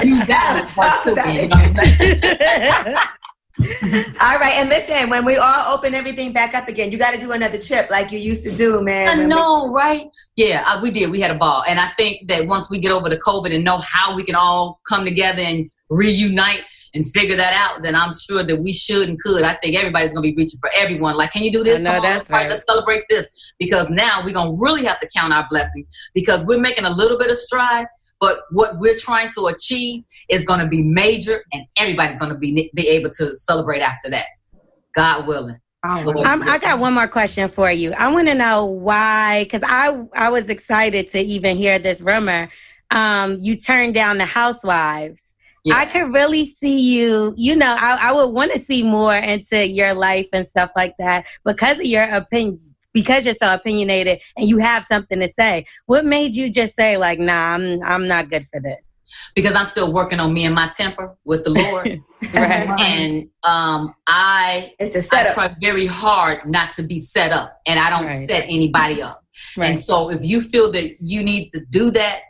you 0.06 0.26
gotta 0.26 0.66
all 4.22 4.38
right, 4.40 4.54
and 4.58 4.70
listen, 4.70 5.10
when 5.10 5.26
we 5.26 5.36
all 5.38 5.74
open 5.74 5.96
everything 5.96 6.32
back 6.32 6.54
up 6.54 6.68
again, 6.68 6.92
you 6.92 6.98
got 6.98 7.12
to 7.14 7.20
do 7.20 7.32
another 7.32 7.58
trip 7.58 7.90
like 7.90 8.12
you 8.12 8.20
used 8.20 8.44
to 8.44 8.56
do, 8.56 8.82
man. 8.84 9.20
I 9.22 9.26
know, 9.26 9.66
we- 9.66 9.74
right? 9.74 10.10
Yeah, 10.36 10.64
uh, 10.68 10.80
we 10.82 10.92
did. 10.92 11.10
We 11.10 11.20
had 11.20 11.32
a 11.32 11.36
ball, 11.36 11.64
and 11.68 11.80
I 11.80 11.90
think 11.98 12.28
that 12.28 12.46
once 12.46 12.70
we 12.70 12.80
get 12.80 12.92
over 12.92 13.10
the 13.10 13.18
COVID 13.18 13.54
and 13.54 13.64
know 13.64 13.80
how 13.80 14.16
we 14.16 14.24
can 14.24 14.36
all 14.36 14.80
come 14.88 15.06
together 15.06 15.42
and 15.42 15.72
reunite 15.90 16.62
and 16.94 17.06
figure 17.12 17.36
that 17.36 17.54
out, 17.54 17.84
then 17.84 17.96
I'm 17.96 18.14
sure 18.14 18.44
that 18.44 18.56
we 18.58 18.72
should 18.74 19.10
and 19.10 19.20
could. 19.20 19.44
I 19.44 19.56
think 19.62 19.76
everybody's 19.76 20.14
gonna 20.14 20.22
be 20.22 20.36
reaching 20.36 20.60
for 20.60 20.70
everyone. 20.76 21.16
Like, 21.16 21.32
can 21.32 21.44
you 21.44 21.52
do 21.52 21.64
this? 21.64 21.80
I 21.80 21.84
know, 21.84 21.90
Come 21.92 22.06
on, 22.06 22.12
that's 22.12 22.30
right. 22.30 22.50
Let's 22.50 22.64
celebrate 22.66 23.04
this 23.10 23.30
because 23.60 23.90
now 23.90 24.22
we're 24.24 24.34
gonna 24.34 24.54
really 24.54 24.86
have 24.86 25.00
to 25.00 25.10
count 25.16 25.34
our 25.34 25.48
blessings 25.50 25.88
because 26.14 26.46
we're 26.46 26.60
making 26.60 26.86
a 26.86 26.92
little 26.92 27.18
bit 27.18 27.30
of 27.30 27.38
stride, 27.38 27.88
but 28.20 28.40
what 28.52 28.78
we're 28.80 28.98
trying 28.98 29.30
to 29.38 29.48
achieve 29.48 30.04
is 30.30 30.46
going 30.46 30.60
to 30.60 30.68
be 30.68 30.82
major, 30.82 31.44
and 31.54 31.66
everybody's 31.78 32.18
going 32.18 32.32
to 32.32 32.38
be 32.38 32.72
be 32.74 32.88
able 32.88 33.10
to 33.12 33.36
celebrate 33.36 33.82
after 33.82 34.10
that. 34.10 34.26
God 34.96 35.28
willing. 35.28 35.58
i 36.48 36.58
got 36.58 36.80
one 36.80 36.94
more 36.94 37.08
question 37.08 37.50
for 37.50 37.72
you. 37.72 37.94
I 37.94 38.12
want 38.12 38.28
to 38.28 38.34
know 38.34 38.66
why, 38.66 39.44
because 39.44 39.62
I 39.64 40.04
I 40.14 40.30
was 40.30 40.50
excited 40.50 41.12
to 41.12 41.20
even 41.20 41.56
hear 41.56 41.80
this 41.80 42.02
rumor. 42.02 42.50
Um, 42.90 43.38
you 43.42 43.56
turned 43.58 43.94
down 43.94 44.18
the 44.18 44.26
Housewives. 44.26 45.24
Yeah. 45.64 45.76
I 45.76 45.86
could 45.86 46.14
really 46.14 46.46
see 46.46 46.94
you. 46.94 47.34
You 47.38 47.56
know, 47.56 47.76
I, 47.78 48.10
I 48.10 48.12
would 48.14 48.28
want 48.28 48.54
to 48.54 48.60
see 48.60 48.84
more 48.84 49.16
into 49.16 49.68
your 49.68 49.94
life 49.94 50.28
and 50.32 50.48
stuff 50.48 50.72
like 50.76 50.94
that 50.98 51.26
because 51.44 51.78
of 51.78 51.86
your 51.86 52.04
opinion 52.04 52.67
because 52.94 53.26
you're 53.26 53.36
so 53.36 53.54
opinionated 53.54 54.20
and 54.36 54.48
you 54.48 54.58
have 54.58 54.84
something 54.84 55.20
to 55.20 55.30
say. 55.38 55.66
What 55.86 56.06
made 56.06 56.36
you 56.36 56.50
just 56.50 56.76
say 56.76 56.98
like, 56.98 57.20
"Nah, 57.20 57.56
I'm 57.56 57.84
I'm 57.84 58.08
not 58.08 58.30
good 58.30 58.46
for 58.52 58.60
this"? 58.60 58.78
Because 59.36 59.56
I'm 59.56 59.66
still 59.66 59.94
working 59.94 60.20
on 60.20 60.34
me 60.34 60.46
and 60.46 60.54
my 60.54 60.70
temper 60.76 61.16
with 61.24 61.44
the 61.44 61.52
Lord, 61.52 62.02
right? 62.34 62.68
And 62.80 63.30
um, 63.44 63.94
I 64.08 64.74
it's 64.80 64.96
a 64.96 65.02
setup. 65.02 65.38
I 65.38 65.48
try 65.48 65.56
very 65.62 65.88
hard 65.88 66.46
not 66.46 66.72
to 66.72 66.84
be 66.84 67.00
set 67.00 67.32
up, 67.32 67.60
and 67.66 67.80
I 67.80 67.90
don't 67.90 68.06
right. 68.06 68.28
set 68.28 68.44
anybody 68.44 69.02
up. 69.02 69.24
Right. 69.56 69.70
And 69.70 69.80
so, 69.80 70.10
if 70.10 70.24
you 70.24 70.42
feel 70.42 70.72
that 70.72 70.96
you 71.00 71.24
need 71.24 71.52
to 71.52 71.62
do 71.70 71.92
that, 71.92 72.22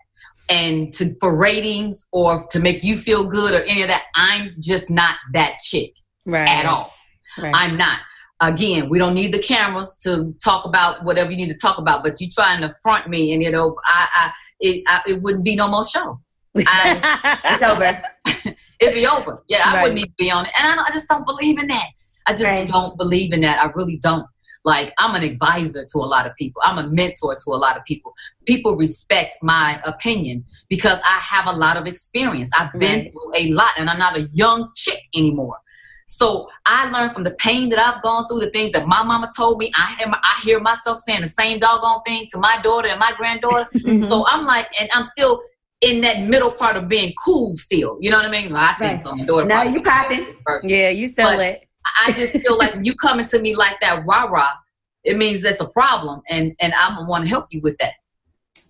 and 0.50 0.94
to 0.94 1.16
for 1.20 1.36
ratings 1.36 2.08
or 2.12 2.46
to 2.52 2.60
make 2.60 2.84
you 2.84 2.98
feel 2.98 3.24
good 3.24 3.54
or 3.54 3.64
any 3.64 3.82
of 3.82 3.88
that, 3.88 4.04
I'm 4.16 4.56
just 4.60 4.90
not 4.90 5.16
that 5.34 5.58
chick 5.62 5.94
right. 6.26 6.48
at 6.48 6.66
all. 6.66 6.94
Right. 7.38 7.54
I'm 7.56 7.78
not 7.78 8.00
again, 8.42 8.90
we 8.90 9.00
don't 9.00 9.14
need 9.14 9.34
the 9.34 9.40
cameras 9.40 9.96
to 10.04 10.34
talk 10.44 10.66
about 10.66 11.04
whatever 11.04 11.32
you 11.32 11.38
need 11.38 11.50
to 11.50 11.58
talk 11.58 11.78
about, 11.78 12.04
but 12.04 12.20
you 12.20 12.30
trying 12.30 12.62
to 12.62 12.74
front 12.82 13.10
me 13.10 13.34
and 13.34 13.42
you 13.42 13.52
know, 13.52 13.76
I, 13.84 14.08
I 14.16 14.32
it, 14.60 14.84
I, 14.88 15.02
it 15.08 15.22
wouldn't 15.22 15.44
be 15.44 15.56
no 15.56 15.68
more 15.68 15.86
show. 15.86 16.20
I, 16.58 17.40
it's 17.46 17.64
over. 17.64 18.02
It'd 18.80 18.96
be 18.96 19.08
over. 19.08 19.44
Yeah, 19.48 19.62
I 19.66 19.76
right. 19.76 19.82
wouldn't 19.84 20.00
even 20.00 20.14
be 20.18 20.32
on 20.32 20.46
it. 20.46 20.52
And 20.60 20.80
I, 20.80 20.84
I, 20.84 20.92
just 20.92 21.08
don't 21.08 21.26
believe 21.26 21.60
in 21.60 21.68
that. 21.68 21.88
I 22.26 22.34
just 22.34 22.44
right. 22.44 22.68
don't 22.68 22.98
believe 22.98 23.32
in 23.32 23.42
that. 23.42 23.62
I 23.62 23.72
really 23.76 23.98
don't. 23.98 24.26
Like, 24.66 24.94
I'm 24.98 25.16
an 25.16 25.24
advisor 25.24 25.86
to 25.86 25.98
a 26.00 26.08
lot 26.08 26.28
of 26.28 26.36
people. 26.36 26.62
I'm 26.66 26.78
a 26.78 26.90
mentor 26.90 27.36
to 27.36 27.52
a 27.52 27.56
lot 27.56 27.78
of 27.78 27.86
people. 27.86 28.14
People 28.46 28.76
respect 28.76 29.38
my 29.42 29.80
opinion 29.86 30.44
because 30.68 31.00
I 31.06 31.20
have 31.20 31.46
a 31.46 31.58
lot 31.58 31.78
of 31.78 31.86
experience. 31.86 32.52
I've 32.60 32.74
been 32.74 33.04
right. 33.04 33.12
through 33.12 33.32
a 33.36 33.54
lot 33.54 33.72
and 33.78 33.90
I'm 33.90 34.00
not 34.00 34.18
a 34.18 34.24
young 34.34 34.72
chick 34.76 35.00
anymore. 35.16 35.58
So 36.10 36.50
I 36.66 36.90
learned 36.90 37.14
from 37.14 37.24
the 37.24 37.32
pain 37.32 37.68
that 37.70 37.80
I've 37.80 38.02
gone 38.02 38.28
through, 38.28 38.40
the 38.40 38.50
things 38.50 38.72
that 38.72 38.88
my 38.88 39.04
mama 39.04 39.30
told 39.36 39.58
me. 39.60 39.72
I 39.76 39.94
hear, 39.98 40.08
I 40.08 40.40
hear 40.42 40.60
myself 40.60 41.00
saying 41.00 41.22
the 41.22 41.28
same 41.28 41.60
doggone 41.60 42.02
thing 42.04 42.28
to 42.32 42.40
my 42.40 42.60
daughter 42.64 42.88
and 42.88 43.00
my 43.00 43.12
granddaughter. 43.18 43.68
mm-hmm. 43.76 44.10
So 44.10 44.26
I'm 44.26 44.46
like, 44.46 44.68
and 44.80 44.90
I'm 44.94 45.04
still 45.04 45.42
in 45.82 46.00
that 46.02 46.24
middle 46.24 46.50
part 46.50 46.78
of 46.78 46.88
being 46.88 47.14
cool 47.24 47.58
still. 47.58 47.98
You 48.00 48.10
know 48.10 48.18
what 48.18 48.26
I 48.26 48.32
mean? 48.32 48.54
Well, 48.54 48.64
I 48.64 48.74
think 48.80 48.92
right. 48.92 49.00
so. 49.00 49.16
My 49.16 49.26
daughter 49.26 49.46
now 49.46 49.64
you 49.64 49.82
popping. 49.82 50.26
Yeah, 50.64 50.90
you 50.90 51.10
still 51.10 51.30
but 51.32 51.38
lit. 51.38 51.68
I 52.06 52.14
just 52.14 52.38
feel 52.38 52.58
like 52.58 52.74
you 52.84 52.96
coming 52.96 53.26
to 53.28 53.40
me 53.40 53.56
like 53.56 53.80
that 53.82 54.06
rah 54.06 54.24
rah, 54.24 54.54
it 55.04 55.18
means 55.18 55.42
there's 55.42 55.62
a 55.62 55.68
problem, 55.68 56.22
and 56.30 56.56
and 56.60 56.74
I'm 56.74 56.96
gonna 56.96 57.10
want 57.10 57.26
to 57.26 57.30
help 57.30 57.48
you 57.50 57.60
with 57.62 57.78
that. 57.80 57.94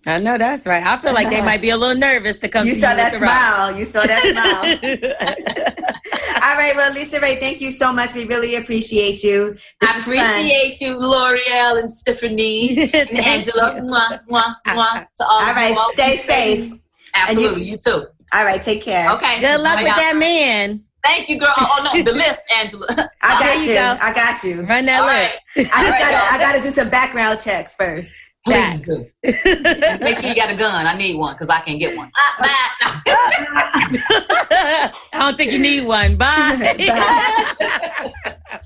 I 0.08 0.18
know 0.18 0.38
that's 0.38 0.64
right. 0.64 0.82
I 0.82 0.96
feel 0.96 1.12
like 1.12 1.28
they 1.28 1.42
might 1.42 1.60
be 1.60 1.68
a 1.68 1.76
little 1.76 1.96
nervous 1.96 2.38
to 2.38 2.48
come. 2.48 2.66
You 2.66 2.74
to 2.74 2.80
saw 2.80 2.92
you 2.92 2.96
saw 2.96 2.96
that 2.96 3.12
smile. 3.12 3.78
You 3.78 3.84
saw 3.84 4.02
that 4.06 4.22
smile. 4.22 5.84
All 6.42 6.56
right. 6.56 6.74
Well, 6.74 6.92
LisaRaye, 6.94 7.38
thank 7.38 7.60
you 7.60 7.70
so 7.70 7.92
much. 7.92 8.14
We 8.14 8.24
really 8.24 8.54
appreciate 8.54 9.22
you. 9.22 9.52
This 9.52 9.74
I 9.82 9.98
appreciate 10.00 10.80
you, 10.80 10.96
Lore'l 10.96 11.78
and 11.78 11.92
Stephanie 11.92 12.90
and 12.94 13.18
Angela. 13.18 13.82
Mwah, 13.82 14.20
mwah, 14.30 14.54
mwah, 14.66 15.06
to 15.16 15.24
all, 15.24 15.42
all 15.42 15.54
right. 15.54 15.76
Stay 15.92 16.16
safe. 16.16 16.72
Absolutely. 17.14 17.64
You, 17.64 17.72
you, 17.72 17.78
too. 17.78 18.06
All 18.32 18.44
right. 18.44 18.62
Take 18.62 18.82
care. 18.82 19.10
Okay. 19.12 19.40
Good 19.40 19.60
luck 19.60 19.76
Bye 19.76 19.82
with 19.82 19.96
that 19.96 20.16
man. 20.16 20.82
Thank 21.04 21.28
you, 21.28 21.38
girl. 21.38 21.52
Oh, 21.56 21.76
oh 21.78 21.90
no, 21.94 22.02
the 22.02 22.12
list, 22.12 22.42
Angela. 22.56 22.86
I 23.22 23.38
got 23.38 23.62
you. 23.62 23.72
you 23.72 23.78
go. 23.78 23.98
I 24.00 24.14
got 24.14 24.42
you. 24.42 24.62
Run 24.62 24.86
that 24.86 25.04
list. 25.04 25.68
Right. 25.70 25.70
I 25.74 25.84
just 25.84 25.98
gotta. 25.98 26.34
I 26.34 26.38
gotta 26.38 26.62
do 26.62 26.70
some 26.70 26.88
background 26.88 27.38
checks 27.38 27.74
first. 27.74 28.14
Please 28.44 28.80
do. 28.80 29.06
make 29.24 30.18
sure 30.18 30.28
you 30.28 30.34
got 30.34 30.50
a 30.50 30.56
gun. 30.56 30.86
I 30.86 30.96
need 30.96 31.16
one 31.16 31.34
because 31.34 31.48
I 31.48 31.60
can't 31.60 31.78
get 31.78 31.96
one. 31.96 32.08
Uh, 32.08 32.10
I 35.12 35.12
don't 35.12 35.36
think 35.36 35.52
you 35.52 35.58
need 35.58 35.86
one. 35.86 36.16
Bye. 36.16 36.74
Bye. 38.48 38.60